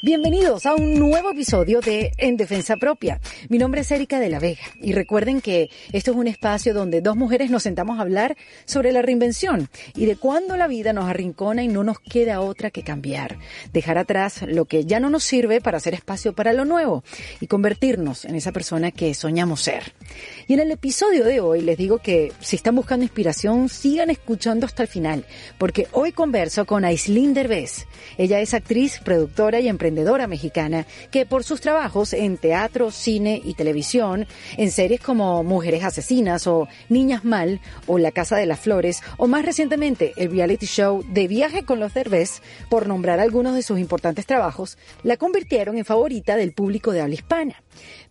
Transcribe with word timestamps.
Bienvenidos 0.00 0.64
a 0.64 0.76
un 0.76 0.94
nuevo 0.94 1.32
episodio 1.32 1.80
de 1.80 2.12
En 2.18 2.36
Defensa 2.36 2.76
Propia. 2.76 3.20
Mi 3.48 3.58
nombre 3.58 3.80
es 3.80 3.90
Erika 3.90 4.20
de 4.20 4.28
la 4.28 4.38
Vega 4.38 4.62
y 4.80 4.92
recuerden 4.92 5.40
que 5.40 5.70
esto 5.92 6.12
es 6.12 6.16
un 6.16 6.28
espacio 6.28 6.72
donde 6.72 7.00
dos 7.00 7.16
mujeres 7.16 7.50
nos 7.50 7.64
sentamos 7.64 7.98
a 7.98 8.02
hablar 8.02 8.36
sobre 8.64 8.92
la 8.92 9.02
reinvención 9.02 9.68
y 9.96 10.06
de 10.06 10.14
cuándo 10.14 10.56
la 10.56 10.68
vida 10.68 10.92
nos 10.92 11.06
arrincona 11.06 11.64
y 11.64 11.68
no 11.68 11.82
nos 11.82 11.98
queda 11.98 12.40
otra 12.40 12.70
que 12.70 12.84
cambiar, 12.84 13.38
dejar 13.72 13.98
atrás 13.98 14.42
lo 14.42 14.66
que 14.66 14.84
ya 14.84 15.00
no 15.00 15.10
nos 15.10 15.24
sirve 15.24 15.60
para 15.60 15.78
hacer 15.78 15.94
espacio 15.94 16.32
para 16.32 16.52
lo 16.52 16.64
nuevo 16.64 17.02
y 17.40 17.48
convertirnos 17.48 18.24
en 18.24 18.36
esa 18.36 18.52
persona 18.52 18.92
que 18.92 19.14
soñamos 19.14 19.62
ser. 19.62 19.94
Y 20.46 20.54
en 20.54 20.60
el 20.60 20.70
episodio 20.70 21.24
de 21.24 21.40
hoy 21.40 21.60
les 21.60 21.76
digo 21.76 21.98
que 21.98 22.32
si 22.38 22.54
están 22.54 22.76
buscando 22.76 23.02
inspiración, 23.02 23.68
sigan 23.68 24.10
escuchando 24.10 24.64
hasta 24.64 24.84
el 24.84 24.88
final, 24.88 25.24
porque 25.58 25.88
hoy 25.90 26.12
converso 26.12 26.66
con 26.66 26.84
Aislinn 26.84 27.34
Derbez. 27.34 27.88
Ella 28.16 28.38
es 28.38 28.54
actriz, 28.54 29.00
productora 29.04 29.58
y 29.58 29.66
emprendedora 29.66 29.87
mexicana 30.28 30.86
que 31.10 31.26
por 31.26 31.44
sus 31.44 31.60
trabajos 31.60 32.12
en 32.12 32.36
teatro, 32.36 32.90
cine 32.90 33.40
y 33.44 33.54
televisión, 33.54 34.26
en 34.56 34.70
series 34.70 35.00
como 35.00 35.42
Mujeres 35.42 35.84
Asesinas 35.84 36.46
o 36.46 36.68
Niñas 36.88 37.24
Mal 37.24 37.60
o 37.86 37.98
La 37.98 38.12
Casa 38.12 38.36
de 38.36 38.46
las 38.46 38.60
Flores 38.60 39.02
o 39.16 39.26
más 39.26 39.44
recientemente 39.44 40.12
el 40.16 40.30
reality 40.30 40.66
show 40.66 41.04
De 41.08 41.28
Viaje 41.28 41.64
con 41.64 41.80
los 41.80 41.94
Derbez, 41.94 42.42
por 42.68 42.86
nombrar 42.86 43.20
algunos 43.20 43.54
de 43.54 43.62
sus 43.62 43.78
importantes 43.78 44.26
trabajos, 44.26 44.78
la 45.02 45.16
convirtieron 45.16 45.78
en 45.78 45.84
favorita 45.84 46.36
del 46.36 46.52
público 46.52 46.92
de 46.92 47.00
habla 47.00 47.14
hispana. 47.14 47.62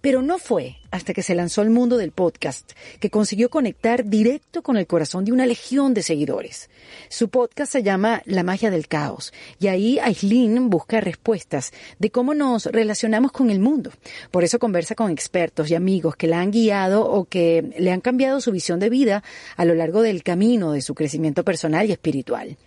Pero 0.02 0.22
no 0.22 0.38
fue 0.38 0.78
hasta 0.92 1.14
que 1.14 1.24
se 1.24 1.36
lanzó 1.36 1.62
al 1.62 1.70
mundo 1.70 1.98
del 1.98 2.12
podcast 2.12 2.72
que 3.00 3.10
consiguió 3.10 3.50
conectar 3.50 4.06
directo 4.06 4.64
con 4.64 4.78
el 4.78 4.88
corazón 4.88 5.26
de 5.26 5.32
una 5.32 5.46
legión 5.46 5.94
de 5.94 6.04
seguidores. 6.04 6.70
Su 7.10 7.30
podcast 7.30 7.72
se 7.72 7.84
llama 7.84 8.22
La 8.26 8.44
magia 8.44 8.72
del 8.72 8.88
caos 8.88 9.34
y 9.60 9.68
ahí 9.68 10.00
Aislinn 10.00 10.70
busca 10.70 11.02
respuestas 11.02 11.74
de 12.00 12.10
cómo 12.10 12.34
nos 12.34 12.66
relacionamos 12.66 13.32
con 13.32 13.50
el 13.50 13.60
mundo. 13.60 13.92
Por 14.32 14.44
eso 14.44 14.60
conversa 14.60 14.96
con 14.96 15.12
expertos 15.12 15.70
y 15.70 15.76
amigos 15.76 16.16
que 16.16 16.28
la 16.28 16.40
han 16.40 16.52
guiado 16.52 17.06
o 17.06 17.26
que 17.26 17.74
le 17.78 17.92
han 17.92 18.02
cambiado 18.02 18.42
su 18.42 18.52
visión 18.52 18.80
de 18.80 18.90
vida 18.90 19.24
a 19.56 19.66
lo 19.66 19.76
largo 19.76 20.02
del 20.02 20.24
camino 20.24 20.72
de 20.72 20.82
su 20.82 20.96
crecimiento 20.96 21.44
personal 21.44 21.88
y 21.88 21.92
espiritual. 21.92 22.58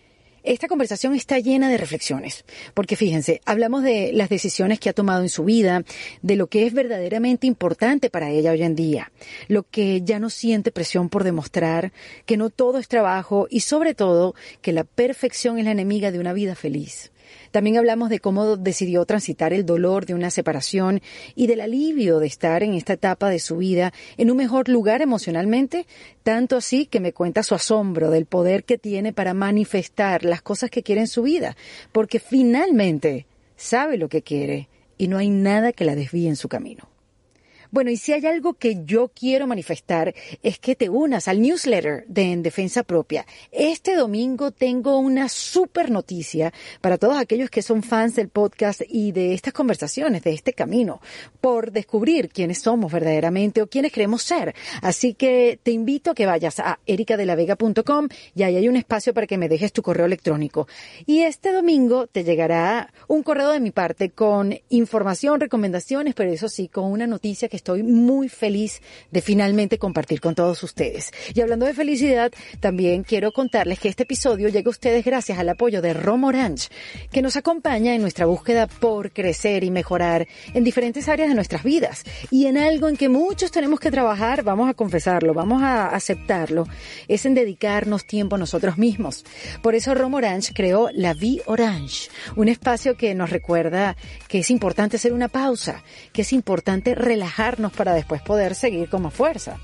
Esta 0.42 0.68
conversación 0.68 1.14
está 1.14 1.38
llena 1.38 1.68
de 1.68 1.76
reflexiones, 1.76 2.44
porque 2.72 2.96
fíjense, 2.96 3.42
hablamos 3.44 3.82
de 3.82 4.12
las 4.12 4.30
decisiones 4.30 4.80
que 4.80 4.88
ha 4.88 4.94
tomado 4.94 5.22
en 5.22 5.28
su 5.28 5.44
vida, 5.44 5.84
de 6.22 6.36
lo 6.36 6.46
que 6.46 6.66
es 6.66 6.72
verdaderamente 6.72 7.46
importante 7.46 8.08
para 8.08 8.30
ella 8.30 8.52
hoy 8.52 8.62
en 8.62 8.74
día, 8.74 9.12
lo 9.48 9.64
que 9.64 10.02
ya 10.02 10.18
no 10.18 10.30
siente 10.30 10.72
presión 10.72 11.10
por 11.10 11.24
demostrar, 11.24 11.92
que 12.24 12.38
no 12.38 12.48
todo 12.48 12.78
es 12.78 12.88
trabajo 12.88 13.48
y 13.50 13.60
sobre 13.60 13.94
todo 13.94 14.34
que 14.62 14.72
la 14.72 14.84
perfección 14.84 15.58
es 15.58 15.66
la 15.66 15.72
enemiga 15.72 16.10
de 16.10 16.18
una 16.18 16.32
vida 16.32 16.54
feliz. 16.54 17.12
También 17.50 17.76
hablamos 17.76 18.10
de 18.10 18.20
cómo 18.20 18.56
decidió 18.56 19.04
transitar 19.04 19.52
el 19.52 19.66
dolor 19.66 20.06
de 20.06 20.14
una 20.14 20.30
separación 20.30 21.00
y 21.34 21.46
del 21.46 21.60
alivio 21.60 22.18
de 22.18 22.26
estar 22.26 22.62
en 22.62 22.74
esta 22.74 22.94
etapa 22.94 23.28
de 23.28 23.38
su 23.38 23.56
vida 23.56 23.92
en 24.16 24.30
un 24.30 24.36
mejor 24.36 24.68
lugar 24.68 25.02
emocionalmente, 25.02 25.86
tanto 26.22 26.56
así 26.56 26.86
que 26.86 27.00
me 27.00 27.12
cuenta 27.12 27.42
su 27.42 27.54
asombro 27.54 28.10
del 28.10 28.26
poder 28.26 28.64
que 28.64 28.78
tiene 28.78 29.12
para 29.12 29.34
manifestar 29.34 30.24
las 30.24 30.42
cosas 30.42 30.70
que 30.70 30.82
quiere 30.82 31.02
en 31.02 31.08
su 31.08 31.22
vida, 31.22 31.56
porque 31.92 32.18
finalmente 32.18 33.26
sabe 33.56 33.96
lo 33.96 34.08
que 34.08 34.22
quiere 34.22 34.68
y 34.98 35.08
no 35.08 35.18
hay 35.18 35.30
nada 35.30 35.72
que 35.72 35.84
la 35.84 35.94
desvíe 35.94 36.28
en 36.28 36.36
su 36.36 36.48
camino. 36.48 36.88
Bueno, 37.72 37.90
y 37.90 37.96
si 37.96 38.12
hay 38.12 38.26
algo 38.26 38.54
que 38.54 38.82
yo 38.84 39.12
quiero 39.14 39.46
manifestar 39.46 40.12
es 40.42 40.58
que 40.58 40.74
te 40.74 40.88
unas 40.88 41.28
al 41.28 41.40
newsletter 41.40 42.04
de 42.08 42.32
En 42.32 42.42
Defensa 42.42 42.82
Propia. 42.82 43.24
Este 43.52 43.94
domingo 43.94 44.50
tengo 44.50 44.98
una 44.98 45.28
super 45.28 45.88
noticia 45.88 46.52
para 46.80 46.98
todos 46.98 47.16
aquellos 47.16 47.48
que 47.48 47.62
son 47.62 47.84
fans 47.84 48.16
del 48.16 48.28
podcast 48.28 48.82
y 48.88 49.12
de 49.12 49.34
estas 49.34 49.52
conversaciones, 49.52 50.24
de 50.24 50.32
este 50.32 50.52
camino, 50.52 51.00
por 51.40 51.70
descubrir 51.70 52.28
quiénes 52.30 52.58
somos 52.58 52.90
verdaderamente 52.90 53.62
o 53.62 53.68
quiénes 53.68 53.92
queremos 53.92 54.22
ser. 54.22 54.54
Así 54.82 55.14
que 55.14 55.60
te 55.62 55.70
invito 55.70 56.10
a 56.10 56.14
que 56.14 56.26
vayas 56.26 56.58
a 56.58 56.80
ericadelavega.com 56.86 58.08
y 58.34 58.42
ahí 58.42 58.56
hay 58.56 58.68
un 58.68 58.76
espacio 58.76 59.14
para 59.14 59.28
que 59.28 59.38
me 59.38 59.48
dejes 59.48 59.72
tu 59.72 59.82
correo 59.82 60.06
electrónico. 60.06 60.66
Y 61.06 61.20
este 61.20 61.52
domingo 61.52 62.08
te 62.08 62.24
llegará 62.24 62.92
un 63.06 63.22
correo 63.22 63.52
de 63.52 63.60
mi 63.60 63.70
parte 63.70 64.10
con 64.10 64.58
información, 64.70 65.38
recomendaciones, 65.38 66.14
pero 66.14 66.32
eso 66.32 66.48
sí, 66.48 66.66
con 66.66 66.90
una 66.90 67.06
noticia 67.06 67.48
que 67.48 67.59
estoy 67.60 67.82
muy 67.82 68.28
feliz 68.30 68.80
de 69.10 69.20
finalmente 69.20 69.78
compartir 69.78 70.20
con 70.20 70.34
todos 70.34 70.62
ustedes. 70.62 71.12
Y 71.34 71.42
hablando 71.42 71.66
de 71.66 71.74
felicidad, 71.74 72.32
también 72.58 73.02
quiero 73.02 73.32
contarles 73.32 73.78
que 73.78 73.88
este 73.88 74.04
episodio 74.04 74.48
llega 74.48 74.68
a 74.68 74.70
ustedes 74.70 75.04
gracias 75.04 75.38
al 75.38 75.48
apoyo 75.50 75.82
de 75.82 75.92
Rom 75.92 76.24
Orange, 76.24 76.68
que 77.12 77.20
nos 77.20 77.36
acompaña 77.36 77.94
en 77.94 78.00
nuestra 78.00 78.24
búsqueda 78.24 78.66
por 78.66 79.12
crecer 79.12 79.62
y 79.62 79.70
mejorar 79.70 80.26
en 80.54 80.64
diferentes 80.64 81.08
áreas 81.08 81.28
de 81.28 81.34
nuestras 81.34 81.62
vidas 81.62 82.04
y 82.30 82.46
en 82.46 82.56
algo 82.56 82.88
en 82.88 82.96
que 82.96 83.10
muchos 83.10 83.50
tenemos 83.50 83.78
que 83.78 83.90
trabajar, 83.90 84.42
vamos 84.42 84.70
a 84.70 84.74
confesarlo, 84.74 85.34
vamos 85.34 85.62
a 85.62 85.88
aceptarlo, 85.88 86.66
es 87.08 87.26
en 87.26 87.34
dedicarnos 87.34 88.06
tiempo 88.06 88.36
a 88.36 88.38
nosotros 88.38 88.78
mismos. 88.78 89.24
Por 89.62 89.74
eso 89.74 89.94
Rom 89.94 90.14
Orange 90.14 90.54
creó 90.54 90.88
la 90.94 91.12
Vie 91.12 91.42
Orange, 91.44 92.08
un 92.36 92.48
espacio 92.48 92.96
que 92.96 93.14
nos 93.14 93.28
recuerda 93.28 93.96
que 94.28 94.38
es 94.38 94.50
importante 94.50 94.96
hacer 94.96 95.12
una 95.12 95.28
pausa, 95.28 95.82
que 96.14 96.22
es 96.22 96.32
importante 96.32 96.94
relajar 96.94 97.49
para 97.72 97.94
después 97.94 98.22
poder 98.22 98.54
seguir 98.54 98.88
con 98.88 99.02
más 99.02 99.14
fuerza. 99.14 99.58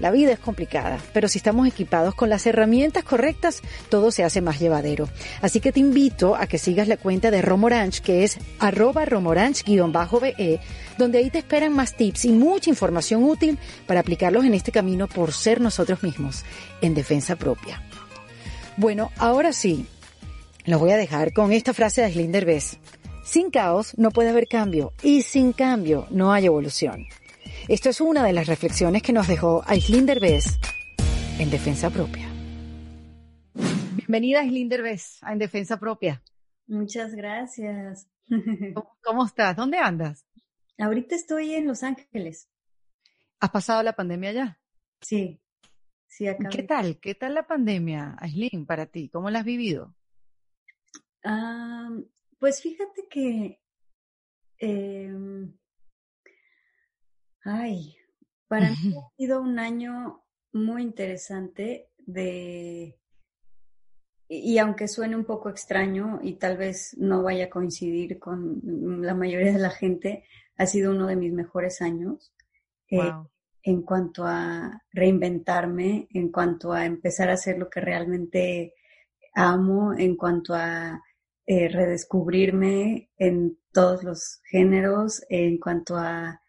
La 0.00 0.10
vida 0.10 0.32
es 0.32 0.40
complicada, 0.40 0.98
pero 1.12 1.28
si 1.28 1.38
estamos 1.38 1.68
equipados 1.68 2.16
con 2.16 2.28
las 2.28 2.44
herramientas 2.46 3.04
correctas, 3.04 3.62
todo 3.88 4.10
se 4.10 4.24
hace 4.24 4.40
más 4.40 4.58
llevadero. 4.58 5.08
Así 5.42 5.60
que 5.60 5.70
te 5.70 5.78
invito 5.78 6.34
a 6.34 6.48
que 6.48 6.58
sigas 6.58 6.88
la 6.88 6.96
cuenta 6.96 7.30
de 7.30 7.40
Romoranch, 7.40 8.00
que 8.00 8.24
es 8.24 8.38
arroba 8.58 9.04
romoranch-be, 9.04 10.60
donde 10.98 11.18
ahí 11.18 11.30
te 11.30 11.38
esperan 11.38 11.72
más 11.72 11.96
tips 11.96 12.24
y 12.24 12.32
mucha 12.32 12.68
información 12.68 13.22
útil 13.22 13.58
para 13.86 14.00
aplicarlos 14.00 14.44
en 14.44 14.54
este 14.54 14.72
camino 14.72 15.06
por 15.06 15.32
ser 15.32 15.60
nosotros 15.60 16.02
mismos, 16.02 16.44
en 16.80 16.94
defensa 16.94 17.36
propia. 17.36 17.80
Bueno, 18.76 19.12
ahora 19.18 19.52
sí, 19.52 19.86
los 20.64 20.80
voy 20.80 20.90
a 20.90 20.96
dejar 20.96 21.32
con 21.32 21.52
esta 21.52 21.74
frase 21.74 22.00
de 22.00 22.08
Aislinn 22.08 22.32
Derbez. 22.32 22.78
Sin 23.24 23.50
caos 23.50 23.96
no 23.96 24.10
puede 24.10 24.30
haber 24.30 24.48
cambio 24.48 24.92
y 25.00 25.22
sin 25.22 25.52
cambio 25.52 26.08
no 26.10 26.32
hay 26.32 26.46
evolución. 26.46 27.06
Esto 27.68 27.88
es 27.88 28.00
una 28.00 28.24
de 28.24 28.32
las 28.32 28.48
reflexiones 28.48 29.02
que 29.02 29.12
nos 29.12 29.28
dejó 29.28 29.62
Aislinn 29.64 30.06
Derbez 30.06 30.58
en 31.38 31.48
Defensa 31.48 31.90
Propia. 31.90 32.28
Bienvenida 33.94 34.40
Aislinn 34.40 34.68
Derbez 34.68 35.18
a 35.22 35.32
En 35.32 35.38
Defensa 35.38 35.78
Propia. 35.78 36.20
Muchas 36.66 37.14
gracias. 37.14 38.08
¿Cómo, 39.04 39.24
estás? 39.24 39.54
¿Dónde 39.56 39.78
andas? 39.78 40.26
Ahorita 40.78 41.14
estoy 41.14 41.54
en 41.54 41.68
Los 41.68 41.84
Ángeles. 41.84 42.48
¿Has 43.38 43.50
pasado 43.50 43.84
la 43.84 43.92
pandemia 43.92 44.30
allá? 44.30 44.60
Sí, 45.00 45.40
sí, 46.08 46.26
acá. 46.26 46.48
¿Qué 46.48 46.64
tal? 46.64 46.98
¿Qué 46.98 47.14
tal 47.14 47.34
la 47.34 47.46
pandemia, 47.46 48.16
Aislinn, 48.18 48.66
para 48.66 48.86
ti? 48.86 49.08
¿Cómo 49.10 49.30
la 49.30 49.40
has 49.40 49.44
vivido? 49.44 49.94
Ah, 51.24 51.88
pues 52.42 52.60
fíjate 52.60 53.06
que, 53.08 53.60
em, 54.58 55.56
ay, 57.44 57.94
para 58.48 58.70
mí 58.70 58.96
ha 58.96 59.16
sido 59.16 59.40
un 59.40 59.60
año 59.60 60.24
muy 60.52 60.82
interesante 60.82 61.92
de, 61.98 62.98
y 64.28 64.58
aunque 64.58 64.88
suene 64.88 65.14
un 65.14 65.24
poco 65.24 65.50
extraño 65.50 66.18
y 66.20 66.32
tal 66.32 66.56
vez 66.56 66.96
no 66.98 67.22
vaya 67.22 67.44
a 67.44 67.50
coincidir 67.50 68.18
con 68.18 68.60
la 69.02 69.14
mayoría 69.14 69.52
de 69.52 69.60
la 69.60 69.70
gente, 69.70 70.24
ha 70.56 70.66
sido 70.66 70.90
uno 70.90 71.06
de 71.06 71.14
mis 71.14 71.32
mejores 71.32 71.80
años. 71.80 72.34
Eh, 72.90 73.12
en 73.62 73.82
cuanto 73.82 74.24
a 74.26 74.82
reinventarme, 74.90 76.08
en 76.10 76.32
cuanto 76.32 76.72
a 76.72 76.86
empezar 76.86 77.30
a 77.30 77.34
hacer 77.34 77.56
lo 77.56 77.70
que 77.70 77.80
realmente 77.80 78.74
amo, 79.32 79.94
en 79.94 80.16
cuanto 80.16 80.56
a 80.56 81.00
eh, 81.52 81.68
redescubrirme 81.68 83.10
en 83.18 83.58
todos 83.72 84.04
los 84.04 84.40
géneros 84.50 85.22
en 85.28 85.58
cuanto 85.58 85.96
a, 85.98 86.40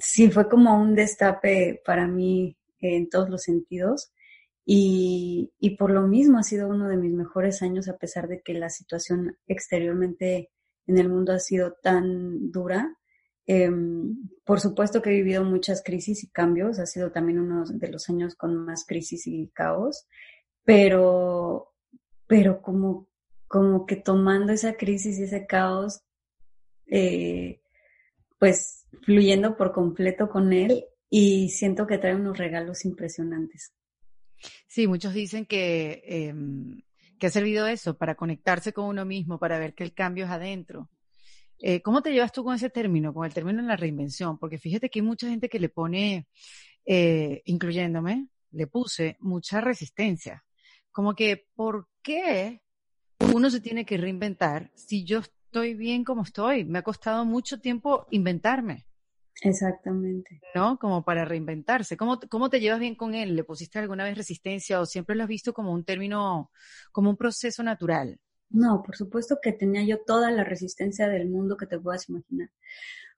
sí, 0.00 0.30
fue 0.30 0.48
como 0.48 0.80
un 0.80 0.94
destape 0.94 1.82
para 1.84 2.06
mí 2.06 2.56
en 2.80 3.10
todos 3.10 3.28
los 3.28 3.42
sentidos. 3.42 4.10
Y, 4.64 5.52
y, 5.58 5.76
por 5.76 5.90
lo 5.90 6.06
mismo 6.06 6.38
ha 6.38 6.42
sido 6.42 6.68
uno 6.68 6.88
de 6.88 6.96
mis 6.96 7.12
mejores 7.12 7.60
años 7.60 7.86
a 7.88 7.98
pesar 7.98 8.28
de 8.28 8.40
que 8.40 8.54
la 8.54 8.70
situación 8.70 9.36
exteriormente 9.46 10.52
en 10.86 10.96
el 10.96 11.10
mundo 11.10 11.32
ha 11.34 11.38
sido 11.38 11.74
tan 11.82 12.50
dura. 12.50 12.96
Em, 13.46 14.16
por 14.42 14.60
supuesto 14.60 15.02
que 15.02 15.10
he 15.10 15.16
vivido 15.22 15.44
muchas 15.44 15.82
crisis 15.84 16.24
y 16.24 16.30
cambios, 16.30 16.78
ha 16.78 16.86
sido 16.86 17.12
también 17.12 17.40
uno 17.40 17.64
de 17.66 17.88
los 17.88 18.08
años 18.08 18.36
con 18.36 18.56
más 18.56 18.86
crisis 18.86 19.26
y 19.26 19.48
caos, 19.48 20.06
pero, 20.64 21.74
pero 22.26 22.62
como 22.62 23.07
como 23.48 23.86
que 23.86 23.96
tomando 23.96 24.52
esa 24.52 24.74
crisis 24.74 25.18
y 25.18 25.24
ese 25.24 25.46
caos, 25.46 26.02
eh, 26.86 27.60
pues 28.38 28.86
fluyendo 29.02 29.56
por 29.56 29.72
completo 29.72 30.28
con 30.28 30.52
él 30.52 30.84
y 31.10 31.48
siento 31.48 31.86
que 31.86 31.98
trae 31.98 32.14
unos 32.14 32.36
regalos 32.36 32.84
impresionantes. 32.84 33.72
Sí, 34.66 34.86
muchos 34.86 35.14
dicen 35.14 35.46
que, 35.46 36.02
em, 36.06 36.82
que 37.18 37.26
ha 37.26 37.30
servido 37.30 37.66
eso 37.66 37.96
para 37.96 38.14
conectarse 38.14 38.72
con 38.72 38.84
uno 38.86 39.04
mismo, 39.04 39.38
para 39.38 39.58
ver 39.58 39.74
que 39.74 39.82
el 39.82 39.94
cambio 39.94 40.26
es 40.26 40.30
adentro. 40.30 40.88
Eh, 41.58 41.82
¿Cómo 41.82 42.02
te 42.02 42.12
llevas 42.12 42.30
tú 42.30 42.44
con 42.44 42.54
ese 42.54 42.70
término, 42.70 43.12
con 43.12 43.26
el 43.26 43.34
término 43.34 43.62
de 43.62 43.68
la 43.68 43.76
reinvención? 43.76 44.38
Porque 44.38 44.58
fíjate 44.58 44.90
que 44.90 45.00
hay 45.00 45.04
mucha 45.04 45.28
gente 45.28 45.48
que 45.48 45.58
le 45.58 45.70
pone, 45.70 46.28
eh, 46.84 47.42
incluyéndome, 47.46 48.28
le 48.52 48.66
puse 48.68 49.16
mucha 49.20 49.60
resistencia. 49.60 50.44
Como 50.92 51.14
que, 51.14 51.46
¿por 51.54 51.88
qué 52.02 52.62
uno 53.34 53.50
se 53.50 53.60
tiene 53.60 53.84
que 53.84 53.96
reinventar 53.96 54.70
si 54.74 55.04
yo 55.04 55.20
estoy 55.20 55.74
bien 55.74 56.04
como 56.04 56.22
estoy? 56.22 56.64
Me 56.64 56.78
ha 56.78 56.82
costado 56.82 57.24
mucho 57.24 57.60
tiempo 57.60 58.06
inventarme. 58.10 58.86
Exactamente. 59.42 60.40
¿No? 60.54 60.78
Como 60.78 61.04
para 61.04 61.24
reinventarse. 61.24 61.96
¿Cómo, 61.96 62.18
¿Cómo 62.28 62.50
te 62.50 62.60
llevas 62.60 62.80
bien 62.80 62.96
con 62.96 63.14
él? 63.14 63.36
¿Le 63.36 63.44
pusiste 63.44 63.78
alguna 63.78 64.04
vez 64.04 64.16
resistencia 64.16 64.80
o 64.80 64.86
siempre 64.86 65.14
lo 65.14 65.22
has 65.22 65.28
visto 65.28 65.52
como 65.52 65.72
un 65.72 65.84
término, 65.84 66.50
como 66.92 67.10
un 67.10 67.16
proceso 67.16 67.62
natural? 67.62 68.18
No, 68.50 68.82
por 68.82 68.96
supuesto 68.96 69.38
que 69.42 69.52
tenía 69.52 69.84
yo 69.84 69.98
toda 70.04 70.30
la 70.30 70.42
resistencia 70.42 71.08
del 71.08 71.28
mundo 71.28 71.56
que 71.56 71.66
te 71.66 71.78
puedas 71.78 72.08
imaginar. 72.08 72.50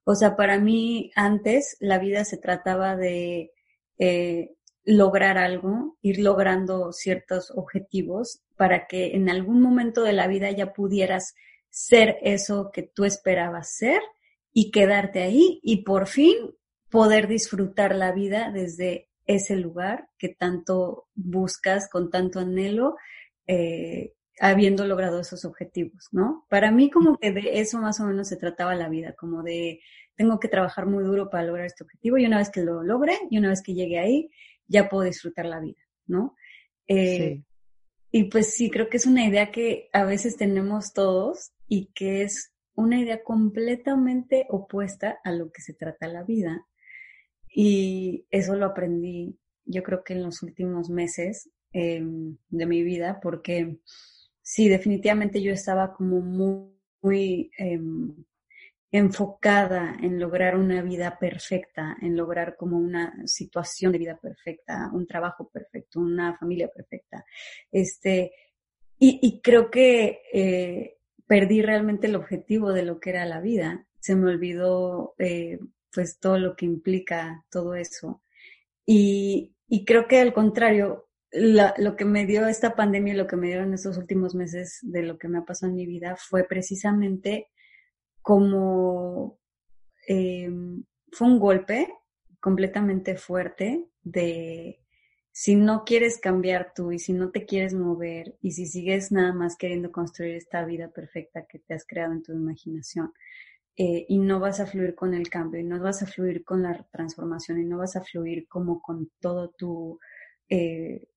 O 0.05 0.15
sea, 0.15 0.37
para 0.37 0.59
mí 0.59 1.11
antes 1.15 1.77
la 1.81 1.99
vida 1.99 2.25
se 2.25 2.37
trataba 2.37 2.97
de 2.97 3.53
eh, 3.99 4.55
lograr 4.91 5.39
algo, 5.39 5.97
ir 6.03 6.19
logrando 6.19 6.93
ciertos 6.93 7.53
objetivos 7.55 8.43
para 8.57 8.87
que 8.87 9.15
en 9.15 9.31
algún 9.31 9.63
momento 9.63 10.03
de 10.03 10.13
la 10.13 10.27
vida 10.27 10.51
ya 10.51 10.73
pudieras 10.73 11.35
ser 11.69 12.19
eso 12.23 12.71
que 12.73 12.83
tú 12.83 13.05
esperabas 13.05 13.77
ser 13.77 14.01
y 14.53 14.73
quedarte 14.73 15.23
ahí 15.23 15.61
y 15.63 15.85
por 15.85 16.09
fin 16.09 16.35
poder 16.91 17.29
disfrutar 17.29 17.95
la 17.95 18.13
vida 18.13 18.51
desde 18.51 19.09
ese 19.27 19.55
lugar 19.57 20.09
que 20.19 20.31
tanto 20.31 21.07
buscas 21.15 21.89
con 21.89 22.11
tanto 22.11 22.41
anhelo, 22.41 22.97
eh, 23.47 24.15
habiendo 24.41 24.85
logrado 24.87 25.21
esos 25.21 25.45
objetivos, 25.45 26.09
¿no? 26.11 26.47
Para 26.49 26.73
mí 26.73 26.91
como 26.91 27.17
que 27.17 27.31
de 27.31 27.61
eso 27.61 27.79
más 27.79 28.01
o 28.01 28.07
menos 28.07 28.27
se 28.27 28.37
trataba 28.37 28.75
la 28.75 28.89
vida, 28.89 29.13
como 29.13 29.45
de 29.45 29.81
tengo 30.17 30.41
que 30.41 30.49
trabajar 30.49 30.87
muy 30.87 31.05
duro 31.05 31.31
para 31.31 31.45
lograr 31.45 31.67
este 31.67 31.85
objetivo 31.85 32.19
y 32.19 32.27
una 32.27 32.39
vez 32.39 32.51
que 32.51 32.63
lo 32.63 32.83
logre 32.83 33.17
y 33.31 33.39
una 33.39 33.51
vez 33.51 33.63
que 33.63 33.75
llegue 33.75 33.99
ahí, 33.99 34.31
ya 34.71 34.89
puedo 34.89 35.03
disfrutar 35.03 35.47
la 35.47 35.61
vida, 35.61 35.81
¿no? 36.07 36.37
Eh, 36.87 37.43
y 38.13 38.25
pues 38.25 38.55
sí, 38.55 38.71
creo 38.71 38.89
que 38.89 38.97
es 38.97 39.07
una 39.07 39.27
idea 39.27 39.51
que 39.51 39.89
a 39.93 40.05
veces 40.05 40.37
tenemos 40.37 40.93
todos 40.93 41.53
y 41.69 41.93
que 41.93 42.23
es 42.23 42.53
una 42.75 43.01
idea 43.01 43.23
completamente 43.23 44.47
opuesta 44.49 45.21
a 45.23 45.33
lo 45.33 45.53
que 45.53 45.61
se 45.61 45.75
trata 45.75 46.09
la 46.09 46.23
vida. 46.23 46.67
Y 47.53 48.27
eso 48.31 48.57
lo 48.57 48.67
aprendí, 48.67 49.39
yo 49.65 49.83
creo 49.83 50.03
que 50.05 50.15
en 50.15 50.23
los 50.23 50.43
últimos 50.43 50.89
meses 50.89 51.51
em, 51.73 52.37
de 52.49 52.67
mi 52.67 52.83
vida, 52.83 53.21
porque 53.21 53.79
sí, 54.41 54.69
definitivamente 54.69 55.43
yo 55.43 55.53
estaba 55.53 55.93
como 55.95 56.21
muy, 56.21 56.73
muy 57.03 57.51
em, 57.59 58.25
enfocada 58.93 59.97
en 60.03 60.19
lograr 60.19 60.57
una 60.57 60.83
vida 60.83 61.19
perfecta, 61.19 61.97
en 62.01 62.17
lograr 62.17 62.57
como 62.57 62.77
una 62.77 63.15
situación 63.27 63.93
de 63.93 63.99
vida 63.99 64.19
perfecta, 64.21 64.91
un 64.93 65.07
trabajo 65.07 65.49
perfecto, 65.49 66.01
una 66.01 66.37
familia 66.37 66.69
perfecta. 66.69 67.25
Este, 67.71 68.33
y, 69.03 69.41
creo 69.43 69.71
que 69.71 70.21
eh, 70.31 70.99
perdí 71.27 71.63
realmente 71.63 72.07
el 72.07 72.17
objetivo 72.17 72.73
de 72.75 72.83
lo 72.83 73.01
que 73.01 73.11
era 73.11 73.25
la 73.25 73.41
vida. 73.41 73.87
Se 73.99 74.15
me 74.15 74.29
olvidó 74.29 75.15
eh, 75.19 75.59
pues 75.91 76.19
todo 76.19 76.39
lo 76.39 76.55
que 76.55 76.67
implica 76.67 77.47
todo 77.51 77.75
eso. 77.75 78.23
Y, 78.85 79.55
creo 79.87 80.07
que 80.07 80.21
al 80.21 80.35
contrario, 80.35 81.09
lo 81.33 81.97
que 81.97 82.05
me 82.05 82.27
dio 82.27 82.47
esta 82.47 82.75
pandemia, 82.75 83.15
lo 83.15 83.27
que 83.27 83.37
me 83.37 83.47
dieron 83.47 83.73
estos 83.73 83.97
últimos 83.97 84.35
meses 84.35 84.81
de 84.83 85.03
lo 85.03 85.17
que 85.17 85.29
me 85.29 85.39
ha 85.39 85.45
pasado 85.45 85.71
en 85.71 85.77
mi 85.77 85.87
vida 85.87 86.17
fue 86.17 86.45
precisamente 86.45 87.49
como 88.23 89.39
eh, 90.09 90.51
fue 91.13 91.27
un 91.27 91.39
golpe 91.39 91.93
completamente 92.41 93.17
fuerte 93.17 93.87
de 94.03 94.81
si 95.33 95.55
no 95.55 95.85
quieres 95.85 96.19
cambiar 96.19 96.73
tú 96.75 96.93
y 96.93 96.99
si 96.99 97.13
no 97.13 97.31
te 97.31 97.47
quieres 97.47 97.75
mover 97.75 98.37
y 98.41 98.53
si 98.53 98.67
sigues 98.67 99.13
nada 99.13 99.33
más 99.33 99.57
queriendo 99.57 99.93
construir 99.93 100.35
esta 100.35 100.65
vida 100.65 100.89
perfecta 100.89 101.47
que 101.47 101.61
te 101.61 101.75
has 101.75 101.87
creado 101.87 102.13
en 102.13 102.23
tu 102.23 102.33
imaginación 102.33 103.13
eh, 103.77 104.05
y 104.09 104.19
no 104.19 104.41
vas 104.41 104.61
a 104.61 104.67
fluir 104.67 104.95
con 104.95 105.15
el 105.15 105.31
cambio 105.31 105.61
y 105.61 105.65
no 105.65 105.81
vas 105.81 106.03
a 106.03 106.07
fluir 106.07 106.45
con 106.45 106.63
la 106.63 106.87
transformación 106.91 107.61
y 107.61 107.65
no 107.65 107.79
vas 107.79 107.97
a 107.97 108.03
fluir 108.03 108.49
como 108.49 108.83
con 108.83 109.11
todo 109.21 109.51
tu, 109.51 109.99
eh, 110.49 111.09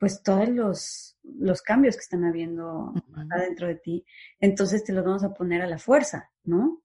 pues 0.00 0.22
todos 0.22 0.48
los, 0.48 1.18
los 1.22 1.60
cambios 1.60 1.94
que 1.94 2.00
están 2.00 2.24
habiendo 2.24 2.94
adentro 3.30 3.68
de 3.68 3.74
ti, 3.76 4.04
entonces 4.40 4.82
te 4.82 4.94
los 4.94 5.04
vamos 5.04 5.22
a 5.22 5.34
poner 5.34 5.60
a 5.60 5.66
la 5.66 5.78
fuerza, 5.78 6.30
¿no? 6.42 6.82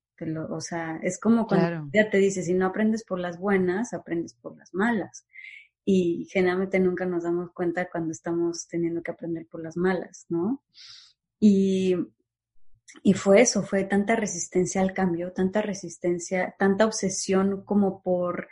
o 0.49 0.61
sea, 0.61 0.97
es 1.01 1.19
como 1.19 1.47
cuando 1.47 1.89
ya 1.93 2.09
te 2.09 2.17
dice, 2.17 2.43
si 2.43 2.53
no 2.53 2.67
aprendes 2.67 3.03
por 3.03 3.19
las 3.19 3.37
buenas, 3.37 3.93
aprendes 3.93 4.33
por 4.33 4.57
las 4.57 4.73
malas 4.73 5.25
y 5.83 6.27
generalmente 6.31 6.79
nunca 6.79 7.05
nos 7.05 7.23
damos 7.23 7.51
cuenta 7.51 7.89
cuando 7.89 8.11
estamos 8.11 8.67
teniendo 8.67 9.01
que 9.03 9.11
aprender 9.11 9.45
por 9.47 9.61
las 9.61 9.77
malas, 9.77 10.25
¿no? 10.29 10.63
Y, 11.39 11.95
y 13.03 13.13
fue 13.13 13.41
eso, 13.41 13.61
fue 13.61 13.83
tanta 13.83 14.15
resistencia 14.15 14.81
al 14.81 14.93
cambio, 14.93 15.33
tanta 15.33 15.61
resistencia, 15.61 16.55
tanta 16.57 16.85
obsesión 16.85 17.63
como 17.65 18.01
por 18.01 18.47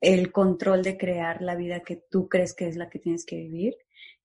el 0.00 0.32
control 0.32 0.82
de 0.82 0.96
crear 0.96 1.42
la 1.42 1.54
vida 1.54 1.80
que 1.80 1.96
tú 1.96 2.28
crees 2.28 2.54
que 2.54 2.68
es 2.68 2.76
la 2.76 2.88
que 2.88 2.98
tienes 2.98 3.24
que 3.24 3.36
vivir, 3.36 3.76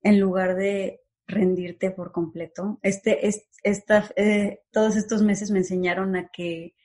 en 0.01 0.19
lugar 0.19 0.55
de 0.55 1.01
rendirte 1.27 1.91
por 1.91 2.11
completo. 2.11 2.79
Este, 2.81 3.27
es, 3.27 3.47
esta, 3.63 4.09
eh, 4.15 4.61
todos 4.71 4.95
estos 4.95 5.21
meses 5.21 5.51
me 5.51 5.59
enseñaron 5.59 6.15
a 6.15 6.29
que 6.29 6.75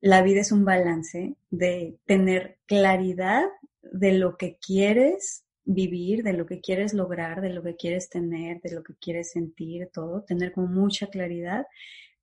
la 0.00 0.22
vida 0.22 0.40
es 0.40 0.52
un 0.52 0.64
balance 0.64 1.34
de 1.50 1.98
tener 2.06 2.58
claridad 2.66 3.44
de 3.82 4.12
lo 4.12 4.36
que 4.36 4.56
quieres 4.56 5.44
vivir, 5.64 6.22
de 6.22 6.32
lo 6.32 6.46
que 6.46 6.60
quieres 6.60 6.94
lograr, 6.94 7.40
de 7.40 7.50
lo 7.50 7.62
que 7.62 7.76
quieres 7.76 8.08
tener, 8.08 8.60
de 8.60 8.72
lo 8.72 8.82
que 8.82 8.94
quieres 8.94 9.30
sentir, 9.30 9.90
todo, 9.92 10.22
tener 10.22 10.52
con 10.52 10.72
mucha 10.72 11.08
claridad, 11.08 11.66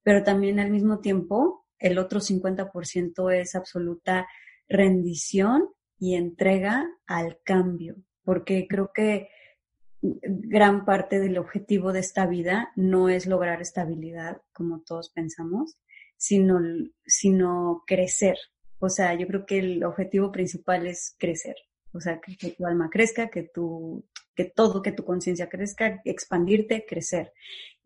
pero 0.04 0.24
también 0.24 0.60
al 0.60 0.72
mismo 0.72 1.00
tiempo 1.00 1.66
el 1.80 1.98
otro 2.00 2.20
50% 2.20 3.34
es 3.34 3.56
absoluta 3.56 4.28
rendición 4.68 5.70
y 6.00 6.16
entrega 6.16 6.90
al 7.06 7.40
cambio, 7.44 7.96
porque 8.24 8.68
creo 8.68 8.92
que 8.94 9.30
gran 10.02 10.86
parte 10.86 11.20
del 11.20 11.38
objetivo 11.38 11.92
de 11.92 12.00
esta 12.02 12.28
vida 12.28 12.72
no 12.76 13.10
es 13.10 13.26
lograr 13.26 13.62
estabilidad, 13.62 14.42
como 14.54 14.82
todos 14.82 15.10
pensamos, 15.10 15.78
sino, 16.18 16.60
sino 17.06 17.84
crecer, 17.88 18.38
o 18.80 18.90
sea, 18.90 19.14
yo 19.16 19.28
creo 19.28 19.46
que 19.46 19.60
el 19.60 19.84
objetivo 19.84 20.32
principal 20.32 20.88
es 20.88 21.16
crecer. 21.18 21.56
O 21.94 22.00
sea, 22.00 22.20
que, 22.20 22.52
tu 22.52 22.66
alma 22.66 22.90
crezca, 22.92 23.30
que 23.30 23.44
tu, 23.44 24.06
que 24.36 24.46
todo, 24.46 24.82
que 24.82 24.92
tu 24.92 25.04
conciencia 25.04 25.50
crezca, 25.50 26.02
expandirte, 26.06 26.86
crecer. 26.88 27.34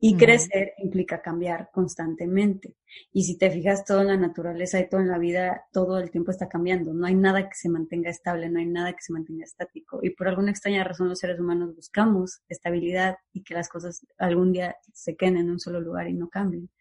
Y 0.03 0.17
crecer 0.17 0.73
implica 0.79 1.21
cambiar 1.21 1.69
constantemente. 1.71 2.75
Y 3.13 3.23
si 3.23 3.37
te 3.37 3.51
fijas, 3.51 3.85
todo 3.85 4.01
en 4.01 4.07
la 4.07 4.17
naturaleza 4.17 4.79
y 4.79 4.89
todo 4.89 4.99
en 4.99 5.07
la 5.07 5.19
vida, 5.19 5.65
todo 5.71 5.99
el 5.99 6.09
tiempo 6.09 6.31
está 6.31 6.49
cambiando. 6.49 6.91
No 6.91 7.05
hay 7.05 7.13
nada 7.13 7.47
que 7.47 7.53
se 7.53 7.69
mantenga 7.69 8.09
estable, 8.09 8.49
no 8.49 8.57
hay 8.57 8.65
nada 8.65 8.93
que 8.93 9.01
se 9.01 9.13
mantenga 9.13 9.43
estático. 9.43 9.99
Y 10.01 10.09
por 10.09 10.27
alguna 10.27 10.49
extraña 10.49 10.83
razón 10.83 11.07
los 11.07 11.19
seres 11.19 11.39
humanos 11.39 11.75
buscamos 11.75 12.41
estabilidad 12.49 13.17
y 13.31 13.43
que 13.43 13.53
las 13.53 13.69
cosas 13.69 14.03
algún 14.17 14.51
día 14.51 14.75
se 14.91 15.15
queden 15.15 15.37
en 15.37 15.51
un 15.51 15.59
solo 15.59 15.79
lugar 15.79 16.09
y 16.09 16.15
no 16.15 16.29
cambien. 16.29 16.71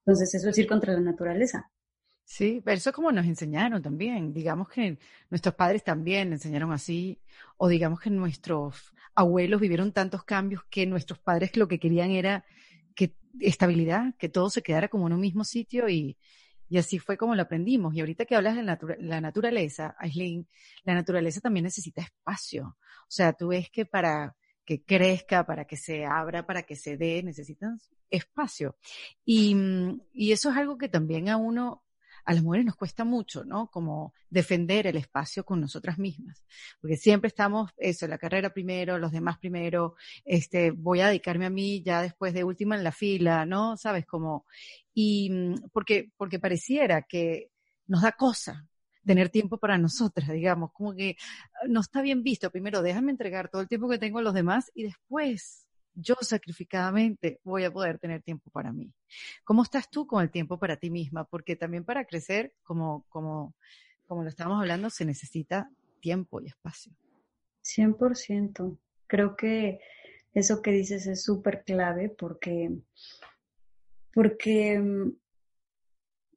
Entonces 0.00 0.34
eso 0.34 0.50
es 0.50 0.58
ir 0.58 0.66
contra 0.66 0.92
la 0.92 1.00
naturaleza. 1.00 1.70
Sí, 2.24 2.62
pero 2.64 2.76
eso 2.76 2.90
es 2.90 2.96
como 2.96 3.12
nos 3.12 3.26
enseñaron 3.26 3.82
también. 3.82 4.32
Digamos 4.32 4.68
que 4.68 4.98
nuestros 5.30 5.54
padres 5.54 5.84
también 5.84 6.32
enseñaron 6.32 6.72
así, 6.72 7.20
o 7.58 7.68
digamos 7.68 8.00
que 8.00 8.10
nuestros 8.10 8.94
abuelos 9.14 9.60
vivieron 9.60 9.92
tantos 9.92 10.24
cambios 10.24 10.64
que 10.70 10.86
nuestros 10.86 11.18
padres 11.18 11.56
lo 11.56 11.68
que 11.68 11.78
querían 11.78 12.10
era 12.10 12.44
que 12.94 13.14
estabilidad, 13.40 14.14
que 14.18 14.28
todo 14.28 14.50
se 14.50 14.62
quedara 14.62 14.88
como 14.88 15.06
en 15.06 15.12
un 15.12 15.20
mismo 15.20 15.44
sitio 15.44 15.88
y, 15.88 16.16
así 16.76 16.98
fue 16.98 17.16
como 17.16 17.36
lo 17.36 17.42
aprendimos. 17.42 17.94
Y 17.94 18.00
ahorita 18.00 18.24
que 18.24 18.34
hablas 18.34 18.56
de 18.56 18.62
la 19.00 19.20
naturaleza, 19.20 19.94
Aislinn, 19.98 20.48
la 20.84 20.94
naturaleza 20.94 21.40
también 21.40 21.64
necesita 21.64 22.02
espacio. 22.02 22.76
O 23.02 23.10
sea, 23.10 23.32
tú 23.34 23.48
ves 23.48 23.70
que 23.70 23.86
para 23.86 24.34
que 24.64 24.82
crezca, 24.82 25.46
para 25.46 25.66
que 25.66 25.76
se 25.76 26.04
abra, 26.04 26.46
para 26.46 26.62
que 26.62 26.74
se 26.74 26.96
dé, 26.96 27.22
necesitan 27.22 27.78
espacio. 28.10 28.76
Y 29.24 30.32
eso 30.32 30.50
es 30.50 30.56
algo 30.56 30.78
que 30.78 30.88
también 30.88 31.28
a 31.28 31.36
uno 31.36 31.83
a 32.24 32.32
las 32.32 32.42
mujeres 32.42 32.66
nos 32.66 32.76
cuesta 32.76 33.04
mucho, 33.04 33.44
¿no? 33.44 33.70
Como 33.70 34.14
defender 34.30 34.86
el 34.86 34.96
espacio 34.96 35.44
con 35.44 35.60
nosotras 35.60 35.98
mismas, 35.98 36.44
porque 36.80 36.96
siempre 36.96 37.28
estamos, 37.28 37.70
eso, 37.76 38.06
la 38.06 38.18
carrera 38.18 38.52
primero, 38.52 38.98
los 38.98 39.12
demás 39.12 39.38
primero, 39.38 39.96
este, 40.24 40.70
voy 40.70 41.00
a 41.00 41.08
dedicarme 41.08 41.46
a 41.46 41.50
mí 41.50 41.82
ya 41.82 42.02
después 42.02 42.32
de 42.32 42.44
última 42.44 42.76
en 42.76 42.84
la 42.84 42.92
fila, 42.92 43.46
¿no? 43.46 43.76
Sabes, 43.76 44.06
como, 44.06 44.46
y 44.92 45.30
mm, 45.30 45.54
porque, 45.72 46.10
porque 46.16 46.38
pareciera 46.38 47.02
que 47.02 47.50
nos 47.86 48.02
da 48.02 48.12
cosa 48.12 48.66
tener 49.04 49.28
tiempo 49.28 49.58
para 49.58 49.78
nosotras, 49.78 50.30
digamos, 50.30 50.72
como 50.72 50.94
que 50.94 51.16
ah, 51.54 51.66
no 51.68 51.80
está 51.80 52.02
bien 52.02 52.22
visto. 52.22 52.50
Primero, 52.50 52.82
déjame 52.82 53.10
entregar 53.10 53.50
todo 53.50 53.62
el 53.62 53.68
tiempo 53.68 53.88
que 53.88 53.98
tengo 53.98 54.18
a 54.18 54.22
los 54.22 54.34
demás 54.34 54.70
y 54.74 54.84
después 54.84 55.63
yo 55.94 56.16
sacrificadamente 56.20 57.40
voy 57.44 57.64
a 57.64 57.72
poder 57.72 57.98
tener 57.98 58.22
tiempo 58.22 58.50
para 58.50 58.72
mí. 58.72 58.92
¿Cómo 59.44 59.62
estás 59.62 59.88
tú 59.88 60.06
con 60.06 60.22
el 60.22 60.30
tiempo 60.30 60.58
para 60.58 60.76
ti 60.76 60.90
misma? 60.90 61.24
Porque 61.24 61.56
también 61.56 61.84
para 61.84 62.04
crecer, 62.04 62.54
como, 62.62 63.04
como, 63.08 63.54
como 64.06 64.22
lo 64.22 64.28
estábamos 64.28 64.60
hablando, 64.60 64.90
se 64.90 65.04
necesita 65.04 65.70
tiempo 66.00 66.40
y 66.40 66.46
espacio. 66.46 66.92
100%. 67.64 68.78
Creo 69.06 69.36
que 69.36 69.80
eso 70.34 70.60
que 70.60 70.72
dices 70.72 71.06
es 71.06 71.22
súper 71.22 71.62
clave 71.64 72.08
porque, 72.08 72.70
porque 74.12 74.78
mm, 74.78 75.12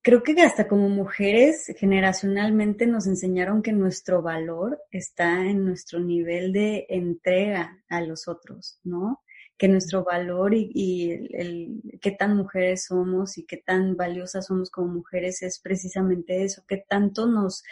creo 0.01 0.23
que 0.23 0.39
hasta 0.41 0.67
como 0.67 0.87
mujeres 0.87 1.73
generacionalmente 1.77 2.87
nos 2.87 3.07
enseñaron 3.07 3.61
que 3.61 3.73
nuestro 3.73 4.21
valor 4.21 4.81
está 4.91 5.45
en 5.45 5.65
nuestro 5.65 5.99
nivel 5.99 6.53
de 6.53 6.85
entrega 6.89 7.83
a 7.89 8.01
los 8.01 8.27
otros, 8.27 8.79
¿no? 8.83 9.21
Que 9.57 9.67
nuestro 9.67 10.03
valor 10.03 10.53
y, 10.53 11.11
el, 11.31 11.81
qué 12.01 12.11
tan 12.11 12.37
mujeres 12.37 12.85
somos 12.85 13.37
y 13.37 13.45
qué 13.45 13.57
tan 13.57 13.95
valiosas 13.95 14.45
somos 14.45 14.69
como 14.69 14.93
mujeres 14.93 15.41
es 15.41 15.59
precisamente 15.59 16.43
eso, 16.43 16.63
que 16.67 16.77
tanto 16.87 17.25
nos 17.25 17.63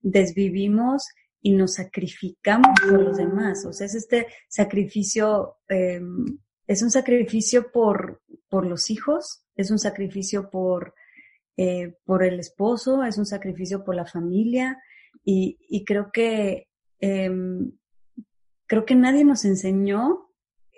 desvivimos 0.00 1.08
y 1.40 1.52
nos 1.52 1.74
sacrificamos 1.74 2.70
por 2.80 3.02
los 3.02 3.16
demás. 3.16 3.66
O 3.66 3.72
sea, 3.72 3.86
es 3.86 3.94
este 3.94 4.28
sacrificio, 4.48 5.56
em, 5.68 6.38
es 6.66 6.82
un 6.82 6.90
sacrificio 6.90 7.72
por, 7.72 8.22
por 8.48 8.64
los 8.64 8.90
hijos, 8.90 9.44
es 9.56 9.70
un 9.70 9.78
sacrificio 9.78 10.48
por, 10.50 10.94
eh, 11.56 11.96
por 12.04 12.22
el 12.22 12.38
esposo, 12.38 13.02
es 13.04 13.18
un 13.18 13.26
sacrificio 13.26 13.84
por 13.84 13.96
la 13.96 14.06
familia 14.06 14.78
y, 15.24 15.58
y 15.68 15.84
creo 15.84 16.10
que, 16.12 16.68
em, 17.00 17.72
creo 18.66 18.84
que 18.84 18.94
nadie 18.94 19.24
nos 19.24 19.44
enseñó 19.44 20.30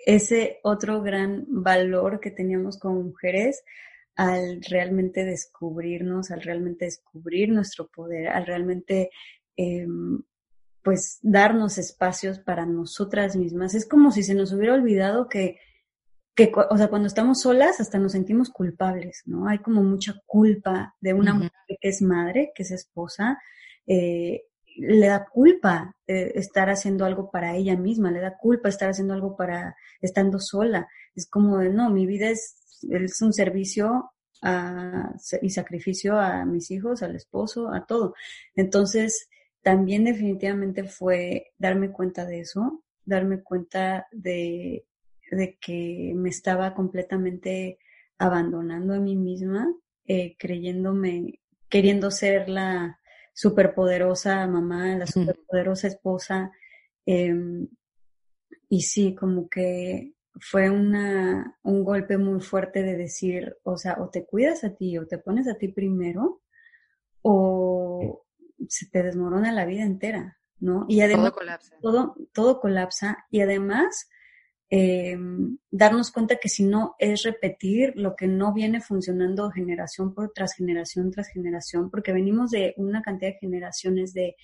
ese 0.05 0.59
otro 0.63 1.01
gran 1.01 1.45
valor 1.47 2.19
que 2.19 2.31
teníamos 2.31 2.77
como 2.77 3.01
mujeres 3.01 3.63
al 4.15 4.61
realmente 4.61 5.25
descubrirnos, 5.25 6.31
al 6.31 6.41
realmente 6.41 6.85
descubrir 6.85 7.49
nuestro 7.49 7.87
poder, 7.87 8.29
al 8.29 8.45
realmente 8.45 9.09
eh, 9.57 9.87
pues 10.83 11.19
darnos 11.23 11.77
espacios 11.79 12.39
para 12.39 12.65
nosotras 12.65 13.35
mismas. 13.35 13.73
Es 13.73 13.87
como 13.87 14.11
si 14.11 14.23
se 14.23 14.35
nos 14.35 14.53
hubiera 14.53 14.75
olvidado 14.75 15.27
que, 15.27 15.57
que, 16.35 16.51
o 16.69 16.77
sea, 16.77 16.87
cuando 16.89 17.07
estamos 17.07 17.41
solas 17.41 17.81
hasta 17.81 17.97
nos 17.97 18.11
sentimos 18.11 18.51
culpables, 18.51 19.23
¿no? 19.25 19.47
Hay 19.47 19.57
como 19.59 19.81
mucha 19.81 20.21
culpa 20.27 20.95
de 21.01 21.13
una 21.13 21.33
mujer 21.33 21.51
que 21.67 21.77
es 21.81 22.01
madre, 22.01 22.51
que 22.53 22.63
es 22.63 22.71
esposa, 22.71 23.39
eh, 23.87 24.43
le 24.75 25.07
da 25.07 25.25
culpa 25.25 25.95
eh, 26.07 26.33
estar 26.35 26.69
haciendo 26.69 27.05
algo 27.05 27.31
para 27.31 27.55
ella 27.55 27.77
misma, 27.77 28.11
le 28.11 28.19
da 28.19 28.37
culpa 28.37 28.69
estar 28.69 28.89
haciendo 28.89 29.13
algo 29.13 29.35
para 29.35 29.75
estando 30.01 30.39
sola. 30.39 30.87
Es 31.15 31.27
como, 31.29 31.59
de, 31.59 31.69
no, 31.69 31.89
mi 31.89 32.05
vida 32.05 32.29
es, 32.29 32.57
es 32.89 33.21
un 33.21 33.33
servicio 33.33 34.11
a, 34.41 35.13
y 35.41 35.49
sacrificio 35.49 36.19
a 36.19 36.45
mis 36.45 36.71
hijos, 36.71 37.03
al 37.03 37.15
esposo, 37.15 37.73
a 37.73 37.85
todo. 37.85 38.13
Entonces, 38.55 39.29
también 39.61 40.03
definitivamente 40.03 40.83
fue 40.83 41.53
darme 41.57 41.91
cuenta 41.91 42.25
de 42.25 42.41
eso, 42.41 42.83
darme 43.03 43.41
cuenta 43.41 44.07
de, 44.11 44.85
que 45.59 46.13
me 46.15 46.29
estaba 46.29 46.73
completamente 46.75 47.79
abandonando 48.17 48.93
a 48.93 48.99
mí 48.99 49.15
misma, 49.15 49.67
eh, 50.05 50.35
creyéndome, 50.37 51.39
queriendo 51.67 52.11
ser 52.11 52.47
la 52.47 52.99
superpoderosa 53.35 54.47
mamá, 54.47 54.95
la 54.95 55.05
superpoderosa 55.05 55.87
esposa. 55.87 56.51
Em, 57.05 57.67
y 58.69 58.81
sí, 58.81 59.13
como 59.13 59.49
que 59.49 60.13
fue 60.39 60.69
una, 60.69 61.57
un 61.63 61.83
golpe 61.83 62.17
muy 62.17 62.39
fuerte 62.39 62.81
de 62.81 62.95
decir, 62.95 63.57
o 63.63 63.77
sea, 63.77 63.97
o 63.99 64.09
te 64.09 64.25
cuidas 64.25 64.63
a 64.63 64.73
ti 64.73 64.97
o 64.97 65.05
te 65.05 65.17
pones 65.17 65.47
a 65.49 65.55
ti 65.55 65.67
primero, 65.67 66.41
o, 67.21 68.25
se 68.69 68.89
te 68.89 69.03
desmorona 69.03 69.51
la 69.51 69.65
vida 69.65 69.83
entera, 69.83 70.39
¿no? 70.59 70.85
Y 70.87 71.01
además 71.01 71.31
todo 71.31 71.35
colapsa. 71.35 71.75
Todo, 72.33 72.59
colapsa 72.61 73.25
y 73.29 73.41
además 73.41 74.09
em, 74.69 75.57
darnos 75.71 76.11
cuenta 76.11 76.37
que 76.37 76.49
si 76.49 76.63
no 76.63 76.95
es 76.99 77.23
repetir 77.23 77.93
lo 77.95 78.15
que 78.15 78.27
no 78.27 78.53
viene 78.53 78.81
funcionando 78.81 79.51
generación 79.51 80.13
por 80.13 80.31
tras 80.33 80.55
generación 80.55 81.11
tras 81.11 81.27
generación, 81.29 81.89
porque 81.89 82.13
venimos 82.13 82.51
de 82.51 82.73
una 82.77 83.01
cantidad 83.01 83.31
de 83.31 83.39
generaciones 83.39 84.13
de 84.13 84.35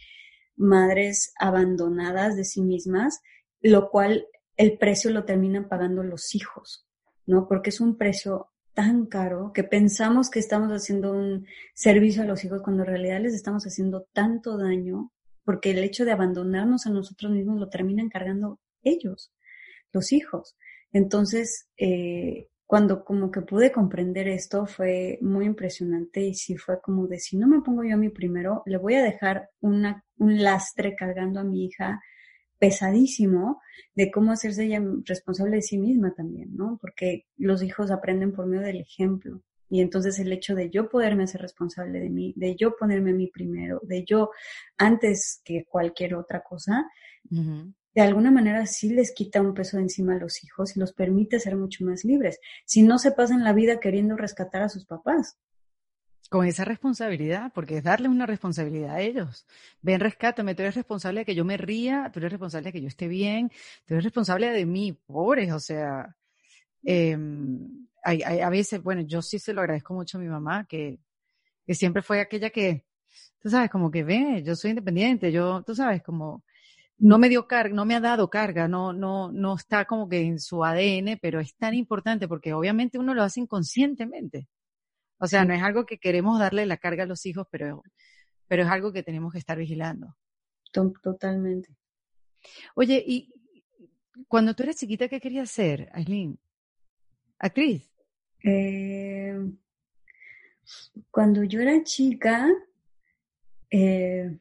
madres 0.55 1.33
abandonadas 1.39 2.35
de 2.35 2.45
sí 2.45 2.61
mismas, 2.61 3.21
lo 3.61 3.89
cual 3.89 4.27
el 4.57 4.77
precio 4.77 5.11
lo 5.11 5.25
terminan 5.25 5.67
pagando 5.67 6.03
los 6.03 6.35
hijos, 6.35 6.87
¿no? 7.25 7.47
Porque 7.47 7.71
es 7.71 7.81
un 7.81 7.97
precio 7.97 8.51
tan 8.73 9.05
caro 9.05 9.51
que 9.53 9.63
pensamos 9.63 10.29
que 10.29 10.39
estamos 10.39 10.71
haciendo 10.71 11.11
un 11.11 11.45
servicio 11.73 12.23
a 12.23 12.25
los 12.25 12.43
hijos 12.43 12.61
cuando 12.61 12.83
en 12.83 12.89
realidad 12.89 13.19
les 13.21 13.33
estamos 13.33 13.65
haciendo 13.65 14.07
tanto 14.13 14.57
daño 14.57 15.11
porque 15.43 15.71
el 15.71 15.79
hecho 15.79 16.05
de 16.05 16.11
abandonarnos 16.11 16.85
a 16.85 16.91
nosotros 16.91 17.31
mismos 17.31 17.59
lo 17.59 17.69
terminan 17.69 18.09
cargando 18.09 18.59
ellos, 18.83 19.33
los 19.91 20.11
hijos. 20.11 20.55
Entonces, 20.91 21.69
eh, 21.77 22.47
cuando 22.65 23.03
como 23.03 23.31
que 23.31 23.41
pude 23.41 23.71
comprender 23.71 24.29
esto 24.29 24.65
fue 24.65 25.17
muy 25.21 25.45
impresionante 25.45 26.21
y 26.21 26.33
sí 26.33 26.55
fue 26.55 26.81
como 26.81 27.05
de 27.07 27.19
si 27.19 27.35
no 27.35 27.45
me 27.45 27.61
pongo 27.61 27.83
yo 27.83 27.95
a 27.95 27.97
mí 27.97 28.07
primero, 28.07 28.63
le 28.65 28.77
voy 28.77 28.95
a 28.95 29.03
dejar 29.03 29.49
una, 29.59 30.05
un 30.17 30.41
lastre 30.41 30.95
cargando 30.95 31.41
a 31.41 31.43
mi 31.43 31.65
hija 31.65 32.01
pesadísimo 32.59 33.59
de 33.95 34.09
cómo 34.09 34.31
hacerse 34.31 34.65
ella 34.65 34.81
responsable 35.03 35.57
de 35.57 35.61
sí 35.63 35.77
misma 35.77 36.13
también, 36.13 36.55
¿no? 36.55 36.77
Porque 36.79 37.25
los 37.35 37.61
hijos 37.61 37.91
aprenden 37.91 38.31
por 38.31 38.45
medio 38.45 38.63
del 38.63 38.79
ejemplo. 38.79 39.41
Y 39.67 39.81
entonces 39.81 40.19
el 40.19 40.31
hecho 40.31 40.53
de 40.53 40.69
yo 40.69 40.87
poderme 40.87 41.23
hacer 41.23 41.41
responsable 41.41 41.99
de 41.99 42.09
mí, 42.09 42.33
de 42.37 42.55
yo 42.55 42.75
ponerme 42.77 43.11
a 43.11 43.15
mí 43.15 43.27
primero, 43.27 43.81
de 43.83 44.05
yo 44.05 44.29
antes 44.77 45.41
que 45.43 45.65
cualquier 45.65 46.15
otra 46.15 46.41
cosa, 46.41 46.85
de 47.93 48.01
alguna 48.01 48.31
manera 48.31 48.65
sí 48.65 48.89
les 48.89 49.11
quita 49.13 49.41
un 49.41 49.53
peso 49.53 49.77
de 49.77 49.83
encima 49.83 50.15
a 50.15 50.19
los 50.19 50.43
hijos 50.43 50.75
y 50.75 50.79
los 50.79 50.93
permite 50.93 51.39
ser 51.39 51.55
mucho 51.55 51.83
más 51.85 52.05
libres. 52.05 52.39
Si 52.65 52.83
no 52.83 52.97
se 52.97 53.11
pasan 53.11 53.43
la 53.43 53.53
vida 53.53 53.79
queriendo 53.79 54.15
rescatar 54.15 54.61
a 54.61 54.69
sus 54.69 54.85
papás, 54.85 55.37
con 56.31 56.45
esa 56.45 56.63
responsabilidad, 56.63 57.51
porque 57.53 57.75
es 57.75 57.83
darle 57.83 58.07
una 58.07 58.25
responsabilidad 58.25 58.95
a 58.95 59.01
ellos. 59.01 59.45
Ven, 59.81 59.99
rescátame, 59.99 60.55
tú 60.55 60.61
eres 60.61 60.75
responsable 60.75 61.19
de 61.19 61.25
que 61.25 61.35
yo 61.35 61.43
me 61.43 61.57
ría, 61.57 62.09
tú 62.13 62.19
eres 62.19 62.31
responsable 62.31 62.67
de 62.67 62.71
que 62.71 62.81
yo 62.81 62.87
esté 62.87 63.09
bien, 63.09 63.49
tú 63.85 63.95
eres 63.95 64.05
responsable 64.05 64.49
de 64.49 64.65
mí, 64.65 64.93
pobres, 64.93 65.51
o 65.51 65.59
sea, 65.59 66.15
hay, 66.85 68.21
a 68.21 68.49
veces, 68.49 68.81
bueno, 68.81 69.01
yo 69.01 69.21
sí 69.21 69.39
se 69.39 69.53
lo 69.53 69.59
agradezco 69.59 69.93
mucho 69.93 70.17
a 70.17 70.21
mi 70.21 70.27
mamá, 70.27 70.65
que, 70.69 70.99
que 71.65 71.75
siempre 71.75 72.01
fue 72.01 72.21
aquella 72.21 72.49
que, 72.49 72.85
tú 73.41 73.49
sabes, 73.49 73.69
como 73.69 73.91
que 73.91 74.05
ve, 74.05 74.41
yo 74.41 74.55
soy 74.55 74.69
independiente, 74.69 75.33
yo, 75.33 75.63
tú 75.63 75.75
sabes, 75.75 76.01
como, 76.01 76.45
no 77.01 77.17
me 77.17 77.29
dio 77.29 77.47
carga, 77.47 77.73
no 77.73 77.83
me 77.83 77.95
ha 77.95 77.99
dado 77.99 78.29
carga, 78.29 78.67
no, 78.67 78.93
no, 78.93 79.31
no 79.31 79.55
está 79.55 79.85
como 79.85 80.07
que 80.07 80.21
en 80.21 80.39
su 80.39 80.63
ADN, 80.63 81.17
pero 81.19 81.39
es 81.39 81.55
tan 81.55 81.73
importante 81.73 82.27
porque 82.27 82.53
obviamente 82.53 82.99
uno 82.99 83.15
lo 83.15 83.23
hace 83.23 83.39
inconscientemente. 83.39 84.47
O 85.17 85.25
sea, 85.25 85.43
no 85.43 85.53
es 85.53 85.63
algo 85.63 85.85
que 85.87 85.97
queremos 85.97 86.39
darle 86.39 86.65
la 86.67 86.77
carga 86.77 87.03
a 87.03 87.07
los 87.07 87.25
hijos, 87.25 87.47
pero, 87.49 87.83
pero 88.47 88.63
es 88.63 88.69
algo 88.69 88.93
que 88.93 89.01
tenemos 89.01 89.33
que 89.33 89.39
estar 89.39 89.57
vigilando. 89.57 90.15
Totalmente. 90.71 91.75
Oye, 92.75 93.03
y 93.05 93.33
cuando 94.27 94.53
tú 94.53 94.61
eras 94.61 94.75
chiquita, 94.75 95.07
¿qué 95.07 95.19
querías 95.19 95.49
ser, 95.49 95.89
Aileen? 95.93 96.37
¿Actriz? 97.39 97.91
Eh, 98.43 99.39
cuando 101.09 101.43
yo 101.43 101.61
era 101.61 101.83
chica, 101.83 102.47
eh, 103.71 104.37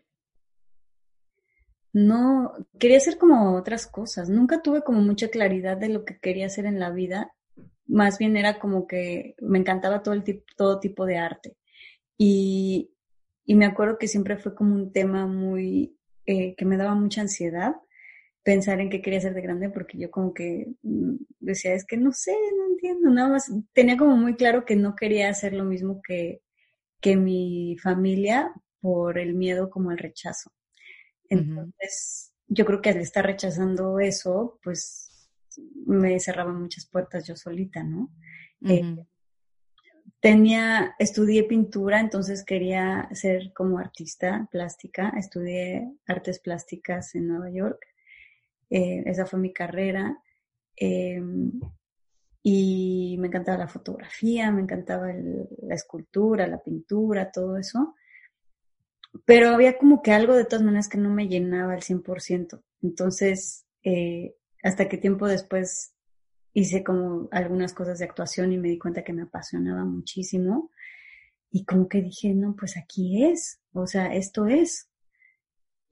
no, 1.92 2.52
quería 2.78 2.98
hacer 2.98 3.18
como 3.18 3.56
otras 3.56 3.86
cosas. 3.86 4.28
Nunca 4.28 4.62
tuve 4.62 4.82
como 4.82 5.00
mucha 5.00 5.28
claridad 5.28 5.76
de 5.76 5.88
lo 5.88 6.04
que 6.04 6.18
quería 6.18 6.46
hacer 6.46 6.66
en 6.66 6.78
la 6.80 6.90
vida 6.90 7.32
más 7.90 8.18
bien 8.18 8.36
era 8.36 8.58
como 8.58 8.86
que 8.86 9.34
me 9.40 9.58
encantaba 9.58 10.02
todo, 10.02 10.14
el 10.14 10.22
tipo, 10.22 10.44
todo 10.56 10.80
tipo 10.80 11.06
de 11.06 11.18
arte. 11.18 11.56
Y, 12.16 12.92
y, 13.44 13.54
me 13.56 13.66
acuerdo 13.66 13.98
que 13.98 14.08
siempre 14.08 14.36
fue 14.36 14.54
como 14.54 14.74
un 14.74 14.92
tema 14.92 15.26
muy, 15.26 15.96
eh, 16.26 16.54
que 16.56 16.64
me 16.64 16.76
daba 16.76 16.94
mucha 16.94 17.22
ansiedad 17.22 17.74
pensar 18.42 18.80
en 18.80 18.90
qué 18.90 19.02
quería 19.02 19.20
ser 19.20 19.34
de 19.34 19.42
grande 19.42 19.70
porque 19.70 19.98
yo 19.98 20.10
como 20.10 20.32
que 20.32 20.68
mm, 20.82 21.16
decía, 21.40 21.74
es 21.74 21.84
que 21.84 21.96
no 21.96 22.12
sé, 22.12 22.32
no 22.56 22.66
entiendo, 22.66 23.10
nada 23.10 23.30
más 23.30 23.52
tenía 23.72 23.96
como 23.96 24.16
muy 24.16 24.36
claro 24.36 24.64
que 24.64 24.76
no 24.76 24.94
quería 24.96 25.28
hacer 25.28 25.52
lo 25.54 25.64
mismo 25.64 26.00
que, 26.02 26.42
que 27.00 27.16
mi 27.16 27.76
familia 27.82 28.52
por 28.80 29.18
el 29.18 29.34
miedo 29.34 29.70
como 29.70 29.90
el 29.90 29.98
rechazo. 29.98 30.52
Entonces, 31.30 32.32
yo 32.48 32.66
creo 32.66 32.82
que 32.82 32.90
al 32.90 32.98
estar 32.98 33.24
rechazando 33.24 33.98
eso, 33.98 34.58
pues 34.62 35.30
me 35.86 36.20
cerraba 36.20 36.52
muchas 36.52 36.86
puertas 36.86 37.26
yo 37.26 37.36
solita, 37.36 37.82
¿no? 37.82 38.10
Eh, 38.62 38.96
tenía, 40.20 40.94
estudié 40.98 41.44
pintura, 41.44 42.00
entonces 42.00 42.44
quería 42.44 43.08
ser 43.12 43.52
como 43.54 43.78
artista 43.78 44.48
plástica, 44.50 45.14
estudié 45.16 45.90
artes 46.06 46.40
plásticas 46.40 47.14
en 47.14 47.28
Nueva 47.28 47.50
York, 47.50 47.86
eh, 48.68 49.02
esa 49.06 49.24
fue 49.24 49.38
mi 49.38 49.52
carrera 49.52 50.22
Em, 50.80 51.60
y 52.42 53.16
me 53.18 53.26
encantaba 53.26 53.58
la 53.58 53.68
fotografía, 53.68 54.50
me 54.50 54.62
encantaba 54.62 55.12
la 55.12 55.74
escultura, 55.74 56.46
la 56.46 56.62
pintura, 56.62 57.30
todo 57.30 57.58
eso. 57.58 57.94
Pero 59.24 59.50
había 59.50 59.76
como 59.78 60.02
que 60.02 60.12
algo 60.12 60.34
de 60.34 60.44
todas 60.44 60.64
maneras 60.64 60.88
que 60.88 60.98
no 60.98 61.10
me 61.10 61.28
llenaba 61.28 61.74
al 61.74 61.82
100%. 61.82 62.62
Entonces, 62.82 63.66
eh, 63.82 64.34
hasta 64.62 64.88
que 64.88 64.98
tiempo 64.98 65.26
después 65.26 65.94
hice 66.52 66.82
como 66.82 67.28
algunas 67.30 67.72
cosas 67.72 67.98
de 67.98 68.04
actuación 68.04 68.52
y 68.52 68.58
me 68.58 68.68
di 68.68 68.78
cuenta 68.78 69.04
que 69.04 69.12
me 69.12 69.22
apasionaba 69.22 69.84
muchísimo. 69.84 70.70
Y 71.50 71.64
como 71.64 71.88
que 71.88 72.02
dije, 72.02 72.34
no, 72.34 72.54
pues 72.56 72.76
aquí 72.76 73.24
es, 73.24 73.60
o 73.72 73.86
sea, 73.86 74.14
esto 74.14 74.46
es. 74.46 74.88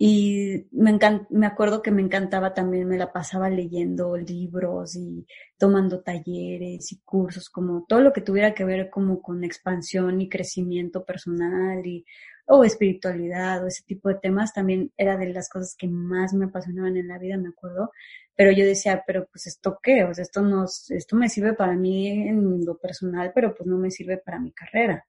Y 0.01 0.69
me, 0.71 0.97
me 1.31 1.47
acuerdo 1.47 1.83
que 1.83 1.91
me 1.91 2.03
encantaba 2.03 2.55
también, 2.55 2.87
me 2.87 2.99
la 2.99 3.13
pasaba 3.13 3.51
leyendo 3.51 4.17
libros 4.17 4.95
y 4.95 5.27
tomando 5.59 6.03
talleres 6.03 6.93
y 6.93 7.01
cursos, 7.01 7.51
como 7.51 7.85
todo 7.89 8.01
lo 8.01 8.13
que 8.13 8.21
tuviera 8.21 8.55
que 8.55 8.65
ver 8.65 8.91
como 8.91 9.21
con 9.21 9.43
expansión 9.43 10.21
y 10.21 10.29
crecimiento 10.29 11.05
personal 11.05 11.85
y 11.85 12.07
o 12.49 12.65
espiritualidad 12.65 13.63
o 13.63 13.67
ese 13.67 13.83
tipo 13.85 14.09
de 14.09 14.17
temas 14.17 14.55
también 14.55 14.91
era 14.97 15.19
de 15.19 15.33
las 15.33 15.51
cosas 15.51 15.75
que 15.77 15.87
más 15.87 16.33
me 16.33 16.47
apasionaban 16.47 16.97
en 16.97 17.07
la 17.07 17.19
vida, 17.19 17.37
me 17.37 17.51
acuerdo. 17.51 17.93
Pero 18.35 18.53
yo 18.53 18.65
decía, 18.65 19.05
pero 19.07 19.27
pues 19.31 19.47
esto 19.47 19.79
qué, 19.83 20.05
o 20.05 20.15
sea, 20.15 20.23
esto 20.23 20.41
no, 20.41 20.65
esto 20.65 21.17
me 21.17 21.29
sirve 21.29 21.53
para 21.53 21.75
mí 21.75 22.09
en 22.09 22.65
lo 22.65 22.79
personal, 22.79 23.33
pero 23.35 23.55
pues 23.55 23.67
no 23.67 23.77
me 23.77 23.91
sirve 23.91 24.17
para 24.17 24.41
mi 24.41 24.53
carrera. 24.53 25.05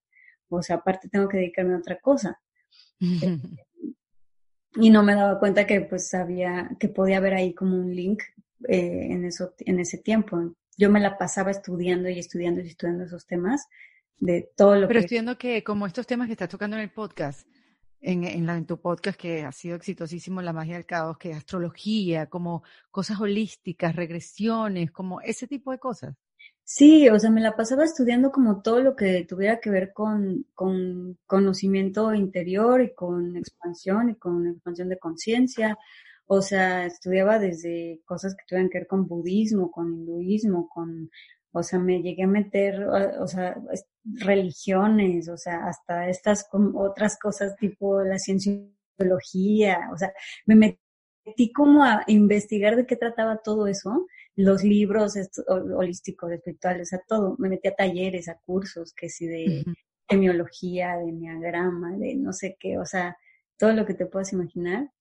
O 0.49 0.61
sea, 0.61 0.77
aparte 0.77 1.07
tengo 1.07 1.29
que 1.29 1.37
dedicarme 1.37 1.75
a 1.75 1.77
otra 1.77 1.97
cosa. 1.99 2.41
y 4.75 4.89
no 4.89 5.01
me 5.03 5.15
daba 5.15 5.39
cuenta 5.39 5.65
que 5.65 5.81
pues 5.81 6.13
había, 6.13 6.69
que 6.77 6.89
podía 6.89 7.17
haber 7.17 7.35
ahí 7.35 7.53
como 7.53 7.77
un 7.77 7.95
link 7.95 8.21
eh, 8.67 9.07
en 9.11 9.23
eso, 9.23 9.53
en 9.59 9.79
ese 9.79 9.97
tiempo. 9.99 10.55
Yo 10.77 10.89
me 10.89 10.99
la 10.99 11.17
pasaba 11.17 11.51
estudiando 11.51 12.09
y 12.09 12.19
estudiando 12.19 12.59
y 12.59 12.67
estudiando 12.67 13.05
esos 13.05 13.25
temas 13.25 13.65
de 14.19 14.51
todo 14.55 14.75
lo 14.75 14.87
Pero 14.87 14.99
estudiando 14.99 15.37
que 15.37 15.63
como 15.63 15.87
estos 15.87 16.05
temas 16.05 16.27
que 16.27 16.33
estás 16.33 16.49
tocando 16.49 16.75
en 16.75 16.83
el 16.83 16.91
podcast, 16.91 17.47
en, 18.01 18.23
en, 18.23 18.45
la, 18.45 18.57
en 18.57 18.65
tu 18.65 18.79
podcast 18.79 19.19
que 19.19 19.43
ha 19.43 19.51
sido 19.51 19.75
exitosísimo, 19.75 20.41
La 20.41 20.53
magia 20.53 20.75
del 20.75 20.85
caos, 20.85 21.17
que 21.17 21.33
astrología, 21.33 22.27
como 22.27 22.63
cosas 22.91 23.19
holísticas, 23.19 23.95
regresiones, 23.95 24.91
como 24.91 25.21
ese 25.21 25.47
tipo 25.47 25.71
de 25.71 25.79
cosas. 25.79 26.15
Sí, 26.63 27.09
o 27.09 27.17
sea, 27.19 27.31
me 27.31 27.41
la 27.41 27.55
pasaba 27.55 27.83
estudiando 27.83 28.31
como 28.31 28.61
todo 28.61 28.81
lo 28.81 28.95
que 28.95 29.25
tuviera 29.27 29.59
que 29.59 29.71
ver 29.71 29.91
con, 29.91 30.45
con 30.53 31.17
conocimiento 31.25 32.13
interior 32.13 32.81
y 32.81 32.93
con 32.93 33.35
expansión 33.35 34.11
y 34.11 34.15
con 34.15 34.47
expansión 34.47 34.87
de 34.87 34.99
conciencia. 34.99 35.77
O 36.27 36.43
sea, 36.43 36.85
estudiaba 36.85 37.39
desde 37.39 38.01
cosas 38.05 38.35
que 38.35 38.45
tuvieran 38.47 38.69
que 38.69 38.79
ver 38.79 38.87
con 38.87 39.07
budismo, 39.07 39.71
con 39.71 39.91
hinduismo, 39.91 40.69
con, 40.69 41.09
o 41.51 41.63
sea, 41.63 41.79
me 41.79 42.01
llegué 42.01 42.23
a 42.23 42.27
meter, 42.27 42.83
o 42.83 43.27
sea, 43.27 43.55
religiones, 44.03 45.29
o 45.29 45.37
sea, 45.37 45.65
hasta 45.65 46.09
estas 46.09 46.47
otras 46.75 47.17
cosas 47.17 47.55
tipo 47.57 48.01
la 48.01 48.19
cienciología, 48.19 49.89
o 49.93 49.97
sea, 49.97 50.13
me 50.45 50.55
metí 51.25 51.51
como 51.51 51.83
a 51.83 52.03
investigar 52.07 52.75
de 52.75 52.85
qué 52.85 52.95
trataba 52.95 53.41
todo 53.43 53.67
eso 53.67 54.05
los 54.35 54.63
libros 54.63 55.15
holísticos, 55.47 56.31
espirituales, 56.31 56.87
o 56.87 56.89
sea, 56.91 57.01
todo. 57.05 57.35
Me 57.39 57.49
metí 57.49 57.67
a 57.67 57.75
talleres, 57.75 58.29
a 58.29 58.39
cursos, 58.45 58.93
que 58.93 59.09
sí, 59.09 59.27
de 59.27 59.65
semiología, 60.09 60.95
de 60.95 61.09
enneagrama, 61.09 61.97
de 61.97 62.15
no 62.15 62.31
sé 62.31 62.55
qué, 62.57 62.77
o 62.77 62.85
sea, 62.85 63.17
todo 63.57 63.73
lo 63.73 63.85
que 63.85 63.95
te 63.95 64.05
puedas 64.05 64.31
imaginar. 64.31 64.91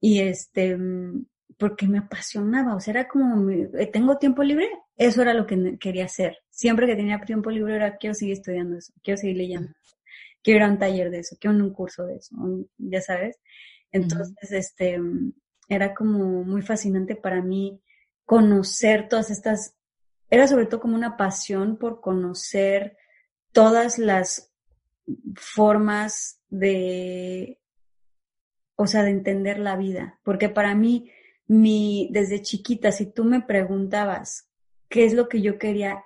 Y 0.00 0.18
este, 0.18 0.76
mm, 0.76 1.26
porque 1.62 1.86
me 1.86 1.98
apasionaba, 1.98 2.74
o 2.74 2.80
sea, 2.80 2.90
era 2.90 3.06
como, 3.06 3.48
eh, 3.48 3.86
tengo 3.92 4.18
tiempo 4.18 4.42
libre, 4.42 4.68
eso 4.96 5.22
era 5.22 5.32
lo 5.32 5.46
que 5.46 5.78
quería 5.78 6.06
hacer. 6.06 6.38
Siempre 6.50 6.88
que 6.88 6.96
tenía 6.96 7.20
tiempo 7.20 7.52
libre 7.52 7.76
era, 7.76 7.98
quiero 7.98 8.14
seguir 8.14 8.32
estudiando 8.32 8.78
eso, 8.78 8.92
quiero 9.00 9.16
seguir 9.16 9.36
leyendo, 9.36 9.70
quiero 10.42 10.58
ir 10.58 10.64
a 10.64 10.72
un 10.72 10.80
taller 10.80 11.08
de 11.12 11.20
eso, 11.20 11.36
quiero 11.38 11.56
un 11.56 11.72
curso 11.72 12.04
de 12.04 12.16
eso, 12.16 12.34
ya 12.78 13.00
sabes. 13.00 13.38
Entonces, 13.92 14.50
este, 14.50 14.98
era 15.68 15.94
como 15.94 16.42
muy 16.42 16.62
fascinante 16.62 17.14
para 17.14 17.40
mí 17.40 17.80
conocer 18.24 19.06
todas 19.08 19.30
estas, 19.30 19.76
era 20.30 20.48
sobre 20.48 20.66
todo 20.66 20.80
como 20.80 20.96
una 20.96 21.16
pasión 21.16 21.76
por 21.76 22.00
conocer 22.00 22.96
todas 23.52 24.00
las 24.00 24.52
formas 25.36 26.40
de, 26.48 27.60
o 28.74 28.88
sea, 28.88 29.04
de 29.04 29.10
entender 29.10 29.60
la 29.60 29.76
vida, 29.76 30.18
porque 30.24 30.48
para 30.48 30.74
mí, 30.74 31.08
mi, 31.52 32.08
desde 32.10 32.40
chiquita, 32.40 32.92
si 32.92 33.04
tú 33.04 33.24
me 33.24 33.42
preguntabas 33.42 34.48
qué 34.88 35.04
es 35.04 35.12
lo 35.12 35.28
que 35.28 35.42
yo 35.42 35.58
quería 35.58 36.02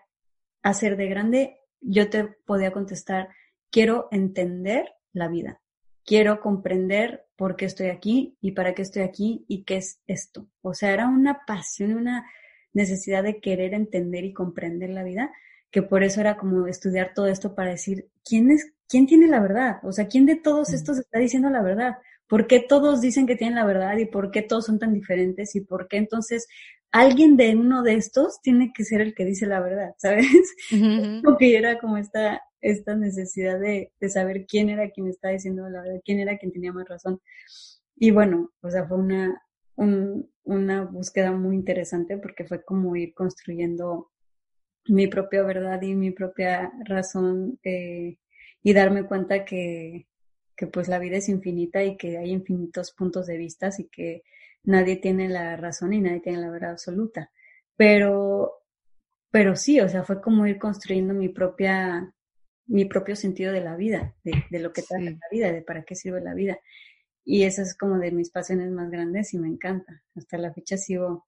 hacer 0.63 0.97
de 0.97 1.07
grande, 1.07 1.61
yo 1.81 2.11
te 2.11 2.25
podía 2.25 2.73
contestar, 2.73 3.29
quiero 3.71 4.09
entender 4.11 4.95
la 5.13 5.29
vida, 5.29 5.61
quiero 6.05 6.41
comprender 6.41 7.27
por 7.37 7.55
qué 7.55 7.67
estoy 7.67 7.91
aquí 7.91 8.37
y 8.41 8.53
para 8.53 8.75
qué 8.75 8.83
estoy 8.83 9.03
aquí 9.03 9.45
y 9.47 9.63
qué 9.63 9.77
es 9.77 10.01
esto. 10.09 10.49
O 10.63 10.75
sea, 10.75 10.93
era 10.93 11.07
una 11.07 11.43
pasión, 11.47 11.95
una 11.95 12.29
necesidad 12.73 13.23
de 13.23 13.41
querer 13.41 13.73
entender 13.73 14.25
y 14.25 14.33
comprender 14.33 14.91
la 14.91 15.05
vida, 15.05 15.31
que 15.71 15.83
por 15.83 16.03
eso 16.03 16.21
era 16.21 16.37
como 16.37 16.67
estudiar 16.67 17.13
todo 17.15 17.29
esto 17.29 17.55
para 17.55 17.71
decir, 17.71 18.11
¿quién 18.25 18.51
es, 18.51 18.73
quién 18.89 19.07
tiene 19.07 19.29
la 19.29 19.39
verdad? 19.39 19.79
O 19.85 19.93
sea, 19.93 20.09
¿quién 20.09 20.27
de 20.27 20.35
todos 20.35 20.73
estos 20.73 20.99
está 20.99 21.21
diciendo 21.21 21.51
la 21.51 21.63
verdad? 21.63 21.99
¿Por 22.29 22.47
qué 22.47 22.61
todos 22.61 23.01
dicen 23.01 23.27
que 23.27 23.37
tienen 23.37 23.57
la 23.57 23.65
verdad 23.65 23.97
y 23.99 24.07
por 24.07 24.31
qué 24.31 24.43
todos 24.43 24.67
son 24.67 24.79
tan 24.79 24.93
diferentes 24.93 25.55
y 25.55 25.61
por 25.61 25.89
qué 25.89 25.97
entonces 25.99 26.47
alguien 26.93 27.37
de 27.37 27.55
uno 27.55 27.83
de 27.83 27.95
estos 27.95 28.41
tiene 28.43 28.73
que 28.75 28.85
ser 28.85 29.01
el 29.01 29.15
que 29.15 29.25
dice 29.25 29.47
la 29.47 29.61
verdad, 29.61 29.95
¿sabes? 29.99 30.27
Porque 31.23 31.57
era 31.57 31.79
como 31.79 31.99
esta, 31.99 32.43
esta 32.61 32.97
necesidad 32.97 33.61
de, 33.61 33.93
de, 34.01 34.09
saber 34.09 34.47
quién 34.47 34.71
era 34.71 34.91
quien 34.91 35.09
estaba 35.09 35.33
diciendo 35.33 35.69
la 35.69 35.83
verdad, 35.83 36.01
quién 36.05 36.21
era 36.21 36.39
quien 36.39 36.53
tenía 36.53 36.73
más 36.73 36.89
razón. 36.89 37.21
Y 37.97 38.11
bueno, 38.11 38.51
o 38.61 38.71
sea, 38.71 38.87
fue 38.87 38.99
una, 38.99 39.43
un, 39.77 40.31
una 40.45 40.85
búsqueda 40.85 41.33
muy 41.33 41.57
interesante 41.57 42.19
porque 42.19 42.45
fue 42.45 42.65
como 42.65 42.97
ir 42.97 43.15
construyendo 43.15 44.11
mi 44.89 45.07
propia 45.09 45.43
verdad 45.43 45.83
y 45.83 45.95
mi 45.95 46.13
propia 46.13 46.73
razón 46.85 47.59
eh, 47.65 48.19
y 48.63 48.73
darme 48.73 49.05
cuenta 49.05 49.45
que, 49.45 50.07
que 50.57 50.67
pues 50.67 50.89
la 50.89 50.99
vida 50.99 51.19
es 51.19 51.29
infinita 51.29 51.85
y 51.85 51.97
que 51.97 52.19
hay 52.19 52.31
infinitos 52.31 52.93
puntos 52.93 53.27
de 53.27 53.37
vista 53.37 53.71
y 53.79 53.85
que 53.89 54.23
nadie 54.65 54.97
tiene 54.97 55.29
la 55.29 55.57
razón 55.57 55.93
y 55.93 56.01
nadie 56.01 56.21
tiene 56.21 56.39
la 56.39 56.51
verdad 56.51 56.73
absoluta. 56.73 57.31
Pero, 57.77 58.53
pero 59.31 59.57
sí, 59.57 59.81
o 59.81 59.89
sea, 59.89 60.03
fue 60.05 60.21
como 60.21 60.47
ir 60.47 60.59
construyendo 60.59 61.15
mi 61.15 61.29
propia, 61.29 62.13
mi 62.67 62.87
propio 62.87 63.17
sentido 63.17 63.53
de 63.53 63.61
la 63.61 63.77
vida, 63.77 64.15
de, 64.25 64.59
lo 64.59 64.73
que 64.73 64.83
trata 64.83 65.05
la 65.05 65.29
vida, 65.31 65.53
de 65.53 65.63
para 65.63 65.85
qué 65.85 65.95
sirve 65.95 66.21
la 66.21 66.35
vida. 66.35 66.59
Y 67.25 67.45
esa 67.45 67.63
es 67.63 67.77
como 67.77 67.99
de 67.99 68.13
mis 68.13 68.31
pasiones 68.31 68.71
más 68.71 68.91
grandes 68.91 69.35
y 69.35 69.39
me 69.39 69.49
encanta. 69.49 70.03
Hasta 70.15 70.39
la 70.39 70.53
fecha 70.53 70.77
sigo 70.79 71.27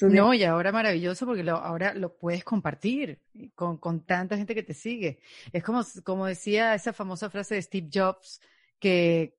No, 0.00 0.32
y 0.34 0.44
ahora 0.44 0.70
maravilloso 0.72 1.26
porque 1.26 1.48
ahora 1.48 1.94
lo 1.94 2.16
puedes 2.16 2.44
compartir 2.44 3.20
con, 3.54 3.78
con 3.78 4.04
tanta 4.04 4.36
gente 4.36 4.54
que 4.54 4.62
te 4.62 4.74
sigue. 4.74 5.20
Es 5.52 5.62
como, 5.64 5.82
como 6.04 6.26
decía 6.26 6.74
esa 6.74 6.92
famosa 6.92 7.30
frase 7.30 7.56
de 7.56 7.62
Steve 7.62 7.88
Jobs, 7.92 8.40
que 8.78 9.36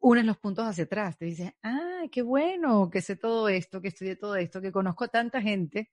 unes 0.00 0.24
los 0.24 0.38
puntos 0.38 0.66
hacia 0.66 0.84
atrás, 0.84 1.18
te 1.18 1.26
dices, 1.26 1.52
ah, 1.62 2.02
qué 2.10 2.22
bueno 2.22 2.90
que 2.90 3.00
sé 3.02 3.16
todo 3.16 3.48
esto, 3.48 3.80
que 3.80 3.88
estudié 3.88 4.16
todo 4.16 4.36
esto, 4.36 4.60
que 4.60 4.72
conozco 4.72 5.04
a 5.04 5.08
tanta 5.08 5.40
gente 5.42 5.90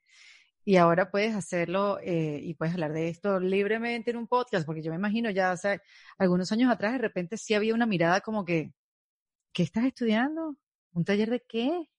y 0.66 0.78
ahora 0.78 1.12
puedes 1.12 1.36
hacerlo 1.36 2.00
eh, 2.02 2.40
y 2.42 2.54
puedes 2.56 2.74
hablar 2.74 2.94
de 2.94 3.10
esto 3.10 3.40
libremente 3.40 4.12
en 4.12 4.18
un 4.18 4.28
podcast, 4.28 4.66
porque 4.66 4.82
yo 4.82 4.92
me 4.92 4.98
imagino 4.98 5.30
ya 5.32 5.52
hace 5.52 5.82
algunos 6.18 6.52
años 6.52 6.72
atrás 6.72 6.94
de 6.94 7.00
repente 7.00 7.38
sí 7.38 7.54
había 7.54 7.74
una 7.76 7.86
mirada 7.86 8.22
como 8.22 8.46
que, 8.46 8.74
¿qué 9.54 9.64
estás 9.64 9.86
estudiando? 9.86 10.58
¿Un 10.94 11.06
taller 11.06 11.30
de 11.32 11.42
qué? 11.48 11.90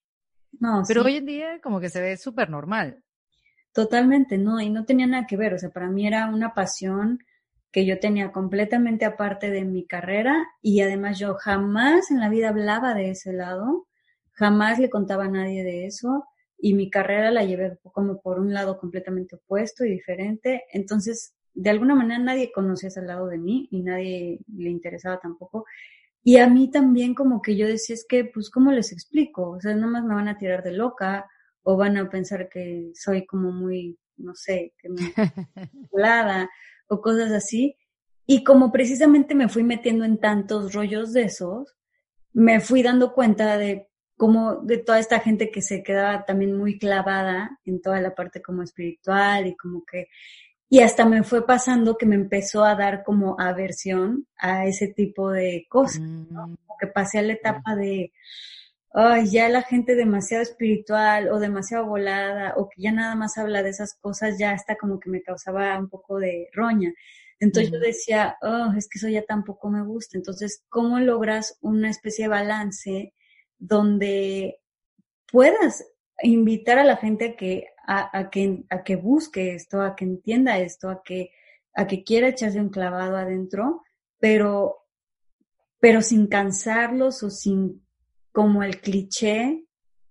No, 0.61 0.83
Pero 0.87 1.03
hoy 1.03 1.17
en 1.17 1.27
día 1.27 1.61
como 1.63 1.81
que 1.81 1.91
se 1.91 2.01
ve 2.01 2.17
súper 2.17 2.51
normal. 2.51 3.03
Totalmente, 3.73 4.39
no, 4.39 4.61
y 4.61 4.71
no 4.71 4.85
tenía 4.85 5.07
nada 5.07 5.27
que 5.27 5.37
ver, 5.37 5.55
o 5.55 5.59
sea, 5.59 5.71
para 5.71 5.89
mí 5.89 6.07
era 6.07 6.29
una 6.29 6.55
pasión 6.55 7.19
que 7.73 7.85
yo 7.85 7.99
tenía 7.99 8.31
completamente 8.31 9.05
aparte 9.05 9.51
de 9.51 9.65
mi 9.65 9.85
carrera 9.85 10.47
y 10.63 10.81
además 10.81 11.19
yo 11.19 11.35
jamás 11.35 12.13
en 12.13 12.21
la 12.21 12.29
vida 12.29 12.51
hablaba 12.51 12.95
de 12.95 13.11
ese 13.11 13.33
lado, 13.33 13.89
jamás 14.31 14.79
le 14.79 14.91
contaba 14.91 15.25
a 15.25 15.29
nadie 15.29 15.65
de 15.65 15.87
eso 15.87 16.25
y 16.57 16.75
mi 16.75 16.89
carrera 16.89 17.33
la 17.33 17.45
llevé 17.45 17.77
como 17.83 18.21
por 18.21 18.39
un 18.39 18.55
lado 18.55 18.79
completamente 18.79 19.35
opuesto 19.37 19.85
y 19.85 19.91
diferente. 19.91 20.63
Entonces, 20.73 21.35
de 21.53 21.71
alguna 21.71 21.97
manera 21.97 22.21
nadie 22.21 22.53
conocía 22.53 22.89
ese 22.89 23.03
lado 23.03 23.27
de 23.27 23.39
mí 23.39 23.67
y 23.73 23.83
nadie 23.83 24.39
le 24.57 24.71
interesaba 24.71 25.19
tampoco. 25.19 25.67
Y 26.25 26.39
a 26.39 26.49
mí 26.49 26.71
también 26.71 27.15
como 27.15 27.43
que 27.43 27.55
yo 27.55 27.67
decía, 27.67 27.95
es 27.95 28.07
que, 28.09 28.25
pues, 28.25 28.51
¿cómo 28.51 28.73
les 28.73 28.93
explico? 28.93 29.51
O 29.51 29.61
sea, 29.61 29.75
nomás 29.75 30.05
me 30.05 30.15
van 30.15 30.29
a 30.29 30.39
tirar 30.39 30.63
de 30.63 30.73
loca 30.73 31.31
o 31.63 31.77
van 31.77 31.99
a 31.99 32.09
pensar 32.09 32.49
que 32.49 32.91
soy 32.95 33.27
como 33.27 33.53
muy, 33.53 33.99
no 34.17 34.35
sé, 34.35 34.73
que 34.79 34.89
me 34.89 34.97
o 36.89 37.01
cosas 37.03 37.31
así. 37.31 37.77
Y 38.27 38.43
como 38.43 38.73
precisamente 38.73 39.35
me 39.35 39.51
fui 39.51 39.63
metiendo 39.63 40.05
en 40.07 40.19
tantos 40.19 40.73
rollos 40.73 41.13
de 41.13 41.25
esos, 41.25 41.77
me 42.33 42.61
fui 42.61 42.83
dando 42.83 43.13
cuenta 43.13 43.59
de 43.59 43.89
como 44.17 44.57
de 44.57 44.79
toda 44.79 45.01
esta 45.01 45.21
gente 45.21 45.51
que 45.51 45.61
se 45.61 45.83
quedaba 45.83 46.25
también 46.25 46.57
muy 46.57 46.79
clavada 46.79 47.59
en 47.65 47.83
toda 47.83 48.01
la 48.01 48.15
parte 48.15 48.41
como 48.41 48.63
espiritual 48.63 49.47
y 49.47 49.57
como 49.57 49.85
que, 49.85 50.09
y 50.75 50.81
hasta 50.81 51.05
me 51.05 51.23
fue 51.23 51.47
pasando 51.47 51.97
que 51.97 52.05
me 52.05 52.17
empezó 52.17 52.65
a 52.65 52.75
dar 52.75 53.05
como 53.05 53.37
aversión 53.39 54.27
a 54.37 54.67
ese 54.67 54.89
tipo 54.89 55.31
de 55.31 55.67
cosas, 55.69 56.01
¿no? 56.01 56.49
Mm. 56.49 56.57
Como 56.67 56.79
que 56.81 56.89
pasé 56.89 57.21
a 57.21 57.23
la 57.23 57.35
etapa 57.35 57.77
de, 57.77 58.13
ay, 58.93 59.31
ya 59.31 59.49
la 59.49 59.63
gente 59.63 59.95
demasiado 59.95 60.43
espiritual 60.43 61.29
o 61.29 61.39
demasiado 61.39 61.87
volada 61.87 62.55
o 62.57 62.69
que 62.69 62.83
ya 62.83 62.91
nada 62.91 63.15
más 63.15 63.39
habla 63.39 63.63
de 63.63 63.71
esas 63.71 63.95
cosas, 63.95 64.37
ya 64.37 64.53
está 64.53 64.75
como 64.75 64.99
que 64.99 65.11
me 65.11 65.23
causaba 65.23 65.79
un 65.79 65.89
poco 65.89 66.19
de 66.19 66.49
roña. 66.53 66.93
Entonces 67.39 67.71
yo 67.71 67.79
decía, 67.79 68.37
oh, 68.43 68.73
es 68.77 68.89
que 68.89 68.99
eso 68.99 69.07
ya 69.09 69.23
tampoco 69.23 69.71
me 69.71 69.85
gusta. 69.85 70.19
Entonces, 70.19 70.65
¿cómo 70.69 70.99
logras 70.99 71.57
una 71.61 71.89
especie 71.89 72.25
de 72.25 72.31
balance 72.31 73.15
donde 73.61 74.59
puedas 75.31 75.85
invitar 76.23 76.79
a 76.79 76.85
la 76.85 76.97
gente 76.97 77.31
a 77.31 77.37
que, 77.37 77.69
a, 77.87 78.31
que, 78.31 78.65
a 78.71 78.83
que 78.83 78.97
busque 78.97 79.55
esto, 79.55 79.83
a 79.83 79.95
que 79.97 80.05
entienda 80.05 80.59
esto, 80.59 80.89
a 80.89 81.03
que, 81.03 81.31
a 81.75 81.87
que 81.87 82.05
quiera 82.05 82.29
echarse 82.29 82.61
un 82.61 82.71
clavado 82.71 83.17
adentro, 83.17 83.83
pero, 84.19 84.87
pero 85.81 86.03
sin 86.03 86.27
cansarlos 86.27 87.23
o 87.23 87.31
sin 87.31 87.85
como 88.33 88.63
el 88.63 88.81
cliché 88.81 89.65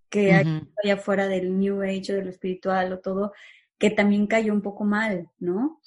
que 0.09 0.33
hay 0.33 0.61
allá 0.83 0.97
fuera 0.97 1.27
del 1.27 1.57
New 1.57 1.81
Age 1.81 2.13
o 2.13 2.15
de 2.15 2.23
lo 2.23 2.29
espiritual 2.29 2.93
o 2.93 2.99
todo, 2.99 3.33
que 3.79 3.89
también 3.89 4.27
cayó 4.27 4.53
un 4.53 4.61
poco 4.61 4.83
mal, 4.83 5.29
¿no? 5.39 5.81